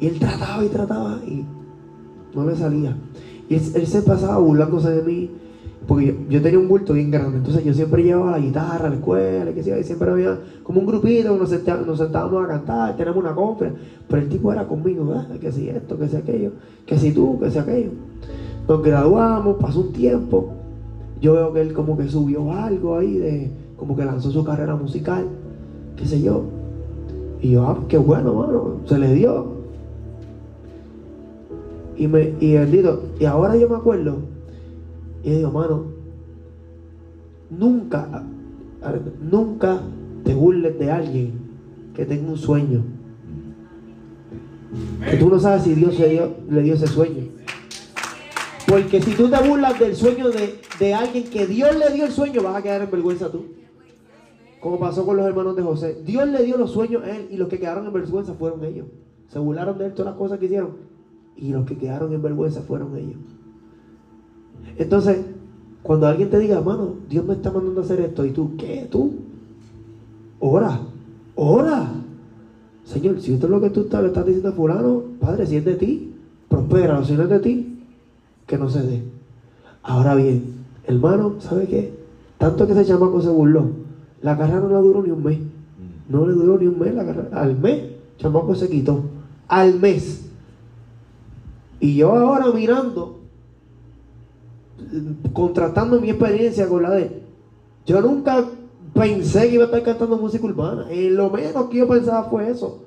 Y 0.00 0.06
él 0.06 0.18
trataba 0.18 0.64
y 0.64 0.68
trataba 0.68 1.20
y 1.26 1.44
no 2.34 2.46
le 2.46 2.56
salía. 2.56 2.96
Y 3.48 3.54
él, 3.54 3.86
se 3.86 4.02
pasaba 4.02 4.38
burlándose 4.38 4.90
de 4.90 5.02
mí 5.02 5.30
porque 5.86 6.16
yo, 6.28 6.40
tenía 6.40 6.58
un 6.58 6.68
bulto 6.68 6.92
bien 6.92 7.10
grande, 7.10 7.38
entonces 7.38 7.64
yo 7.64 7.74
siempre 7.74 8.04
llevaba 8.04 8.32
la 8.32 8.38
guitarra 8.38 8.86
a 8.86 8.90
la 8.90 8.94
escuela, 8.94 9.50
y 9.50 9.82
siempre 9.82 10.10
había 10.10 10.38
como 10.62 10.80
un 10.80 10.86
grupito, 10.86 11.36
nos, 11.36 11.50
sentábamos 11.50 12.44
a 12.44 12.48
cantar, 12.48 12.96
tenemos 12.96 13.18
una 13.18 13.34
conferencia, 13.34 13.84
pero 14.08 14.22
el 14.22 14.28
tipo 14.28 14.52
era 14.52 14.64
conmigo, 14.66 15.06
¿verdad? 15.06 15.26
que 15.40 15.50
si 15.50 15.68
esto, 15.68 15.98
que 15.98 16.08
si 16.08 16.16
aquello, 16.16 16.52
que 16.86 16.96
si 16.98 17.10
tú, 17.10 17.38
que 17.40 17.50
si 17.50 17.58
aquello. 17.58 17.90
Nos 18.68 18.80
graduamos, 18.80 19.56
pasó 19.60 19.80
un 19.80 19.92
tiempo, 19.92 20.52
yo 21.20 21.32
veo 21.32 21.52
que 21.52 21.60
él 21.62 21.72
como 21.72 21.96
que 21.96 22.08
subió 22.08 22.52
algo 22.52 22.98
ahí, 22.98 23.18
de 23.18 23.50
como 23.76 23.96
que 23.96 24.04
lanzó 24.04 24.30
su 24.30 24.44
carrera 24.44 24.76
musical, 24.76 25.26
qué 25.96 26.06
sé 26.06 26.20
yo. 26.22 26.44
Y 27.40 27.52
yo, 27.52 27.66
ah, 27.66 27.78
qué 27.88 27.98
bueno, 27.98 28.34
mano, 28.34 28.76
se 28.86 28.98
le 28.98 29.12
dio. 29.14 29.52
Y 31.96 32.06
me, 32.06 32.34
y 32.40 32.54
bendito, 32.54 33.02
y 33.20 33.24
ahora 33.24 33.56
yo 33.56 33.68
me 33.68 33.76
acuerdo 33.76 34.32
y 35.22 35.30
yo 35.30 35.36
digo, 35.36 35.50
mano, 35.52 35.84
nunca, 37.50 38.24
nunca 39.20 39.80
te 40.24 40.34
burles 40.34 40.78
de 40.78 40.90
alguien 40.90 41.32
que 41.94 42.04
tenga 42.04 42.30
un 42.30 42.38
sueño. 42.38 42.82
Que 45.08 45.16
tú 45.16 45.28
no 45.28 45.38
sabes 45.38 45.62
si 45.62 45.74
Dios 45.74 45.98
le 45.98 46.62
dio, 46.62 46.74
ese 46.74 46.86
sueño. 46.86 47.24
Porque 48.66 49.02
si 49.02 49.12
tú 49.12 49.28
te 49.28 49.48
burlas 49.48 49.78
del 49.78 49.94
sueño 49.94 50.30
de, 50.30 50.60
de, 50.78 50.94
alguien 50.94 51.24
que 51.24 51.46
Dios 51.46 51.76
le 51.76 51.92
dio 51.92 52.06
el 52.06 52.12
sueño, 52.12 52.42
vas 52.42 52.56
a 52.56 52.62
quedar 52.62 52.82
en 52.82 52.90
vergüenza 52.90 53.30
tú. 53.30 53.44
Como 54.62 54.78
pasó 54.78 55.04
con 55.04 55.16
los 55.16 55.26
hermanos 55.26 55.56
de 55.56 55.62
José. 55.62 56.02
Dios 56.06 56.28
le 56.28 56.44
dio 56.44 56.56
los 56.56 56.70
sueños 56.70 57.02
a 57.02 57.10
él 57.16 57.26
y 57.30 57.36
los 57.36 57.48
que 57.48 57.58
quedaron 57.58 57.84
en 57.84 57.92
vergüenza 57.92 58.34
fueron 58.34 58.62
ellos. 58.64 58.86
Se 59.26 59.40
burlaron 59.40 59.76
de 59.76 59.86
él 59.86 59.92
todas 59.92 60.12
las 60.12 60.18
cosas 60.18 60.38
que 60.38 60.44
hicieron. 60.44 60.70
Y 61.36 61.50
los 61.50 61.66
que 61.66 61.76
quedaron 61.76 62.12
en 62.12 62.22
vergüenza 62.22 62.62
fueron 62.62 62.96
ellos. 62.96 63.18
Entonces, 64.78 65.18
cuando 65.82 66.06
alguien 66.06 66.30
te 66.30 66.38
diga, 66.38 66.60
mano, 66.60 66.94
Dios 67.10 67.24
me 67.24 67.34
está 67.34 67.50
mandando 67.50 67.80
a 67.80 67.84
hacer 67.84 68.00
esto, 68.02 68.24
y 68.24 68.30
tú, 68.30 68.56
¿qué? 68.56 68.86
¿Tú? 68.88 69.14
Ora, 70.38 70.80
ora. 71.34 71.90
Señor, 72.84 73.20
si 73.20 73.34
esto 73.34 73.46
es 73.46 73.50
lo 73.50 73.60
que 73.60 73.70
tú 73.70 73.80
estás, 73.80 74.00
le 74.00 74.08
estás 74.08 74.26
diciendo 74.26 74.50
a 74.50 74.52
fulano, 74.52 75.02
Padre, 75.18 75.44
si 75.46 75.56
es 75.56 75.64
de 75.64 75.74
ti, 75.74 76.14
prospera, 76.48 77.04
si 77.04 77.14
no 77.14 77.24
es 77.24 77.28
de 77.30 77.40
ti, 77.40 77.84
que 78.46 78.58
no 78.58 78.70
se 78.70 78.82
dé. 78.82 79.02
Ahora 79.82 80.14
bien, 80.14 80.44
hermano, 80.86 81.34
¿sabe 81.40 81.66
qué? 81.66 81.92
Tanto 82.38 82.64
que 82.66 82.74
ese 82.74 82.84
chamaco 82.84 83.20
se 83.20 83.28
burló, 83.28 83.82
La 84.22 84.38
carrera 84.38 84.60
no 84.60 84.68
le 84.68 84.74
duró 84.76 85.02
ni 85.02 85.10
un 85.10 85.22
mes. 85.22 85.38
No 86.08 86.26
le 86.26 86.32
duró 86.32 86.58
ni 86.58 86.66
un 86.66 86.78
mes 86.78 86.94
la 86.94 87.04
carrera. 87.04 87.28
Al 87.32 87.58
mes, 87.58 87.92
chamaco 88.18 88.54
se 88.54 88.68
quitó. 88.68 89.02
Al 89.48 89.78
mes. 89.78 90.30
Y 91.80 91.96
yo 91.96 92.12
ahora 92.12 92.46
mirando, 92.52 93.18
contrastando 95.32 96.00
mi 96.00 96.10
experiencia 96.10 96.68
con 96.68 96.82
la 96.82 96.90
de 96.90 97.02
él, 97.02 97.22
yo 97.84 98.00
nunca 98.00 98.44
pensé 98.94 99.48
que 99.48 99.54
iba 99.54 99.64
a 99.64 99.66
estar 99.66 99.82
cantando 99.82 100.16
música 100.16 100.44
urbana. 100.44 100.86
En 100.90 101.16
lo 101.16 101.28
menos 101.30 101.66
que 101.66 101.78
yo 101.78 101.88
pensaba 101.88 102.24
fue 102.30 102.48
eso. 102.48 102.84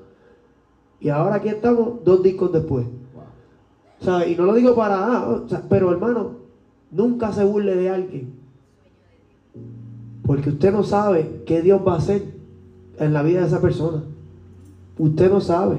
Y 1.02 1.10
ahora 1.10 1.36
aquí 1.36 1.50
estamos, 1.50 2.04
dos 2.06 2.24
discos 2.24 2.54
después. 2.54 2.86
O 4.00 4.04
sea, 4.04 4.28
y 4.28 4.36
no 4.36 4.46
lo 4.46 4.54
digo 4.54 4.76
para, 4.76 5.28
o 5.28 5.48
sea, 5.48 5.64
pero 5.68 5.92
hermano, 5.92 6.32
nunca 6.92 7.32
se 7.34 7.44
burle 7.44 7.76
de 7.76 7.90
alguien. 7.90 8.45
Porque 10.26 10.50
usted 10.50 10.72
no 10.72 10.84
sabe 10.84 11.44
qué 11.46 11.62
Dios 11.62 11.82
va 11.86 11.94
a 11.94 11.98
hacer 11.98 12.24
en 13.00 13.14
la 13.14 13.22
vida 13.24 13.42
de 13.42 13.48
esa 13.48 13.62
persona. 13.62 14.04
Usted 14.98 15.30
no 15.30 15.42
sabe. 15.42 15.78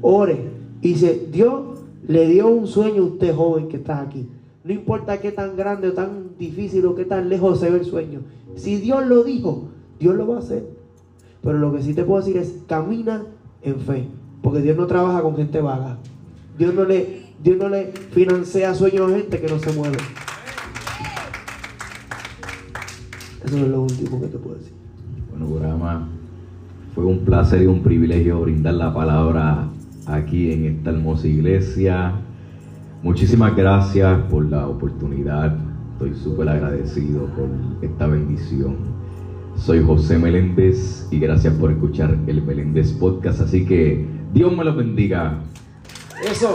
Ore. 0.00 0.50
Y 0.80 0.88
dice, 0.88 1.28
Dios 1.30 1.80
le 2.06 2.26
dio 2.28 2.48
un 2.48 2.66
sueño 2.66 3.02
a 3.02 3.06
usted 3.06 3.34
joven 3.34 3.68
que 3.68 3.76
está 3.76 4.00
aquí. 4.00 4.28
No 4.64 4.72
importa 4.72 5.20
qué 5.20 5.32
tan 5.32 5.56
grande 5.56 5.88
o 5.88 5.92
tan 5.92 6.36
difícil 6.38 6.86
o 6.86 6.94
qué 6.94 7.04
tan 7.04 7.28
lejos 7.28 7.60
se 7.60 7.70
ve 7.70 7.78
el 7.78 7.84
sueño. 7.84 8.20
Si 8.56 8.76
Dios 8.76 9.06
lo 9.06 9.24
dijo, 9.24 9.68
Dios 9.98 10.14
lo 10.14 10.26
va 10.26 10.36
a 10.36 10.40
hacer. 10.40 10.66
Pero 11.42 11.58
lo 11.58 11.72
que 11.72 11.82
sí 11.82 11.94
te 11.94 12.04
puedo 12.04 12.20
decir 12.20 12.36
es, 12.36 12.54
camina 12.66 13.26
en 13.62 13.80
fe. 13.80 14.06
Porque 14.42 14.60
Dios 14.60 14.76
no 14.76 14.86
trabaja 14.86 15.22
con 15.22 15.36
gente 15.36 15.60
vaga. 15.60 15.98
Dios 16.58 16.74
no 16.74 16.84
le, 16.84 17.26
Dios 17.42 17.56
no 17.56 17.68
le 17.68 17.86
financia 17.86 18.74
sueños 18.74 19.10
a 19.10 19.14
gente 19.16 19.40
que 19.40 19.48
no 19.48 19.58
se 19.58 19.72
mueve. 19.72 19.98
Eso 23.44 23.56
es 23.56 23.68
lo 23.68 23.82
último 23.82 24.20
que 24.20 24.26
te 24.28 24.38
puedo 24.38 24.56
decir. 24.56 24.72
Bueno, 25.30 25.46
Burama, 25.46 26.08
fue 26.94 27.04
un 27.04 27.20
placer 27.24 27.62
y 27.62 27.66
un 27.66 27.82
privilegio 27.82 28.40
brindar 28.40 28.74
la 28.74 28.94
palabra 28.94 29.68
aquí 30.06 30.52
en 30.52 30.66
esta 30.66 30.90
hermosa 30.90 31.26
iglesia. 31.26 32.12
Muchísimas 33.02 33.56
gracias 33.56 34.20
por 34.30 34.44
la 34.44 34.68
oportunidad. 34.68 35.56
Estoy 35.94 36.14
súper 36.14 36.48
agradecido 36.48 37.26
por 37.26 37.48
esta 37.80 38.06
bendición. 38.06 38.76
Soy 39.56 39.82
José 39.82 40.18
Meléndez 40.18 41.08
y 41.10 41.18
gracias 41.18 41.54
por 41.54 41.70
escuchar 41.70 42.16
el 42.26 42.42
Meléndez 42.42 42.92
Podcast. 42.92 43.40
Así 43.40 43.64
que 43.64 44.06
Dios 44.32 44.56
me 44.56 44.64
lo 44.64 44.74
bendiga. 44.74 45.40
Eso. 46.24 46.54